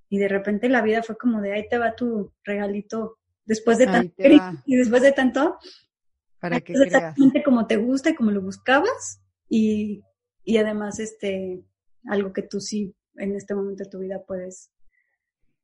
Y 0.08 0.20
de 0.20 0.30
repente 0.30 0.70
la 0.70 0.82
vida 0.82 1.04
fue 1.04 1.18
como 1.18 1.42
de, 1.42 1.52
ahí 1.52 1.68
te 1.68 1.78
va 1.78 1.96
tu 1.96 2.32
regalito, 2.46 3.18
después 3.44 3.78
de 3.78 3.88
tanto, 3.88 4.14
y 4.66 4.76
después 4.78 5.02
de 5.02 5.12
tanto, 5.12 5.58
para 6.44 6.60
que 6.60 6.74
exactamente 6.74 7.42
como 7.42 7.68
te 7.68 7.78
gusta 7.78 8.10
y 8.10 8.16
como 8.16 8.30
lo 8.32 8.42
buscabas, 8.42 9.22
y, 9.48 10.04
y 10.44 10.58
además, 10.58 11.00
este, 11.00 11.64
algo 12.06 12.34
que 12.34 12.42
tú 12.42 12.60
sí 12.60 12.94
en 13.16 13.34
este 13.36 13.56
momento 13.56 13.86
de 13.86 13.90
tu 13.90 14.00
vida 14.00 14.22
puedes 14.28 14.74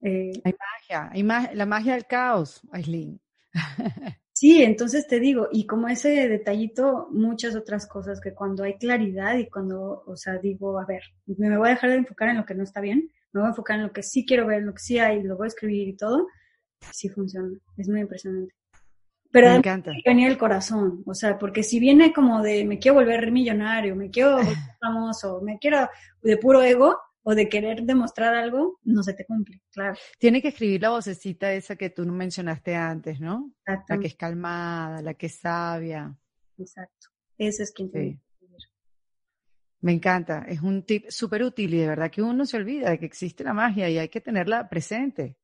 eh, 0.02 0.32
hay 0.46 0.54
magia, 0.54 1.10
hay 1.12 1.56
la 1.56 1.66
magia 1.66 1.94
del 1.96 2.06
caos, 2.06 2.62
Aislinn. 2.72 3.20
Sí, 4.32 4.64
entonces 4.64 5.06
te 5.06 5.20
digo, 5.20 5.50
y 5.52 5.66
como 5.66 5.90
ese 5.90 6.30
detallito, 6.30 7.10
muchas 7.12 7.58
otras 7.58 7.86
cosas 7.86 8.22
que 8.22 8.34
cuando 8.34 8.64
hay 8.64 8.78
claridad 8.78 9.38
y 9.38 9.50
cuando, 9.50 10.02
o 10.08 10.16
sea, 10.16 10.38
digo, 10.38 10.80
a 10.80 10.86
ver, 10.86 11.04
me 11.26 11.58
voy 11.58 11.68
a 11.68 11.72
dejar 11.72 11.90
de 11.90 11.98
enfocar 11.98 12.30
en 12.30 12.38
lo 12.38 12.46
que 12.46 12.56
no 12.56 12.64
está 12.64 12.80
bien, 12.80 13.12
me 13.34 13.42
voy 13.42 13.48
a 13.48 13.50
enfocar 13.50 13.76
en 13.76 13.88
lo 13.88 13.92
que 13.92 14.02
sí 14.02 14.26
quiero 14.26 14.48
ver, 14.48 14.60
en 14.60 14.68
lo 14.68 14.74
que 14.74 14.80
sí 14.80 14.98
hay, 14.98 15.22
lo 15.24 15.36
voy 15.36 15.48
a 15.48 15.50
escribir 15.50 15.90
y 15.90 15.98
todo, 15.98 16.26
sí 16.94 17.10
funciona, 17.10 17.50
es 17.76 17.90
muy 17.90 18.00
impresionante. 18.00 18.54
Pero 19.32 19.50
me 19.50 19.58
encanta. 19.58 19.92
venía 20.06 20.28
el 20.28 20.38
corazón, 20.38 21.04
o 21.06 21.14
sea, 21.14 21.38
porque 21.38 21.62
si 21.62 21.80
viene 21.80 22.12
como 22.12 22.42
de 22.42 22.66
me 22.66 22.80
quiero 22.80 22.96
volver 22.96 23.32
millonario, 23.32 23.96
me 23.96 24.10
quiero 24.10 24.38
volver 24.38 24.48
famoso, 24.82 25.42
me 25.42 25.60
quiero 25.60 25.88
de 26.24 26.38
puro 26.38 26.64
ego, 26.64 26.98
o 27.24 27.36
de 27.36 27.50
querer 27.50 27.84
demostrar 27.84 28.34
algo, 28.34 28.80
no 28.84 29.04
se 29.04 29.14
te 29.14 29.26
cumple, 29.26 29.62
claro. 29.72 29.96
Tiene 30.18 30.42
que 30.42 30.48
escribir 30.50 30.82
la 30.82 30.90
vocecita 30.90 31.54
esa 31.54 31.76
que 31.76 31.90
tú 31.90 32.06
mencionaste 32.06 32.76
antes, 32.76 33.20
¿no? 33.20 33.54
La 33.66 34.00
que 34.00 34.08
es 34.08 34.16
calmada, 34.16 35.02
la 35.02 35.14
que 35.14 35.28
es 35.28 35.40
sabia. 35.40 36.18
Exacto. 36.58 37.10
Ese 37.38 37.64
es 37.64 37.72
quien 37.72 37.92
tiene 37.92 38.08
que 38.14 38.22
escribir. 38.34 38.62
Me 39.82 39.94
encanta, 39.94 40.46
es 40.48 40.62
un 40.62 40.84
tip 40.84 41.06
súper 41.10 41.44
útil 41.44 41.74
y 41.74 41.80
de 41.80 41.88
verdad 41.88 42.12
que 42.12 42.22
uno 42.22 42.46
se 42.46 42.58
olvida 42.58 42.90
de 42.90 43.00
que 43.00 43.06
existe 43.06 43.44
la 43.44 43.54
magia 43.54 43.90
y 43.90 43.98
hay 43.98 44.10
que 44.10 44.22
tenerla 44.22 44.68
presente. 44.68 45.38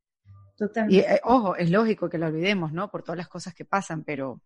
Totalmente. 0.57 0.95
Y 0.95 0.99
eh, 0.99 1.19
ojo, 1.23 1.55
es 1.55 1.69
lógico 1.69 2.09
que 2.09 2.17
la 2.17 2.27
olvidemos, 2.27 2.71
¿no? 2.71 2.89
Por 2.89 3.03
todas 3.03 3.17
las 3.17 3.27
cosas 3.27 3.53
que 3.53 3.65
pasan, 3.65 4.03
pero, 4.03 4.41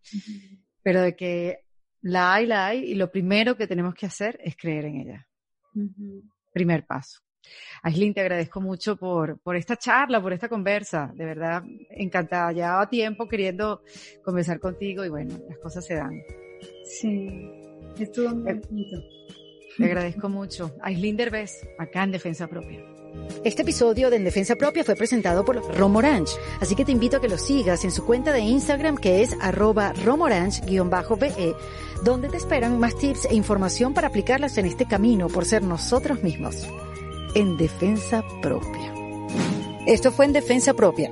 pero 0.82 1.02
de 1.02 1.16
que 1.16 1.66
la 2.02 2.34
hay, 2.34 2.46
la 2.46 2.68
hay 2.68 2.80
y 2.84 2.96
lo 2.96 3.12
primero 3.12 3.56
que 3.56 3.68
tenemos 3.68 3.94
que 3.94 4.06
hacer 4.06 4.40
es 4.44 4.56
creer 4.56 4.86
en 4.86 4.96
ella. 4.96 5.28
Primer 6.52 6.86
paso. 6.86 7.20
Aislinn, 7.84 8.14
te 8.14 8.22
agradezco 8.22 8.62
mucho 8.62 8.98
por, 8.98 9.40
por 9.40 9.56
esta 9.56 9.78
charla, 9.78 10.22
por 10.22 10.34
esta 10.34 10.50
conversa. 10.50 11.12
De 11.14 11.26
verdad, 11.26 11.64
encantada. 11.92 12.52
Llevaba 12.52 12.90
tiempo 12.90 13.28
queriendo 13.28 13.82
conversar 14.24 14.60
contigo 14.60 15.06
y 15.06 15.10
bueno, 15.10 15.36
las 15.48 15.58
cosas 15.60 15.86
se 15.86 15.96
dan. 15.96 16.12
Sí, 16.84 17.30
estuvo 17.98 18.36
muy 18.36 18.52
eh, 18.52 18.62
bonito. 18.70 18.98
Te 19.78 19.86
agradezco 19.86 20.28
mucho. 20.28 20.76
Aislinn 20.82 21.16
Derbez, 21.16 21.52
acá 21.78 22.04
en 22.04 22.12
Defensa 22.12 22.48
Propia. 22.48 22.84
Este 23.44 23.62
episodio 23.62 24.10
de 24.10 24.18
En 24.18 24.26
Defensa 24.26 24.56
Propia 24.56 24.84
fue 24.84 24.96
presentado 24.96 25.46
por 25.46 25.56
Romorange, 25.78 26.36
así 26.60 26.76
que 26.76 26.84
te 26.84 26.92
invito 26.92 27.18
a 27.18 27.22
que 27.22 27.30
lo 27.30 27.38
sigas 27.38 27.86
en 27.86 27.92
su 27.92 28.06
cuenta 28.06 28.34
de 28.34 28.42
Instagram 28.42 28.98
que 28.98 29.22
es 29.22 29.36
arroba 29.40 29.94
romorange-be, 29.94 31.56
donde 32.04 32.28
te 32.30 32.38
esperan 32.38 32.80
más 32.80 32.98
tips 32.98 33.26
e 33.26 33.36
información 33.36 33.94
para 33.94 34.10
aplicarlas 34.10 34.58
en 34.58 34.66
este 34.66 34.86
camino 34.86 35.28
por 35.28 35.46
ser 35.46 35.64
nosotros 35.64 36.22
mismos 36.22 36.68
en 37.36 37.58
defensa 37.58 38.24
propia. 38.42 38.94
Esto 39.86 40.12
fue 40.12 40.26
en 40.26 40.34
defensa 40.34 40.74
propia, 40.74 41.12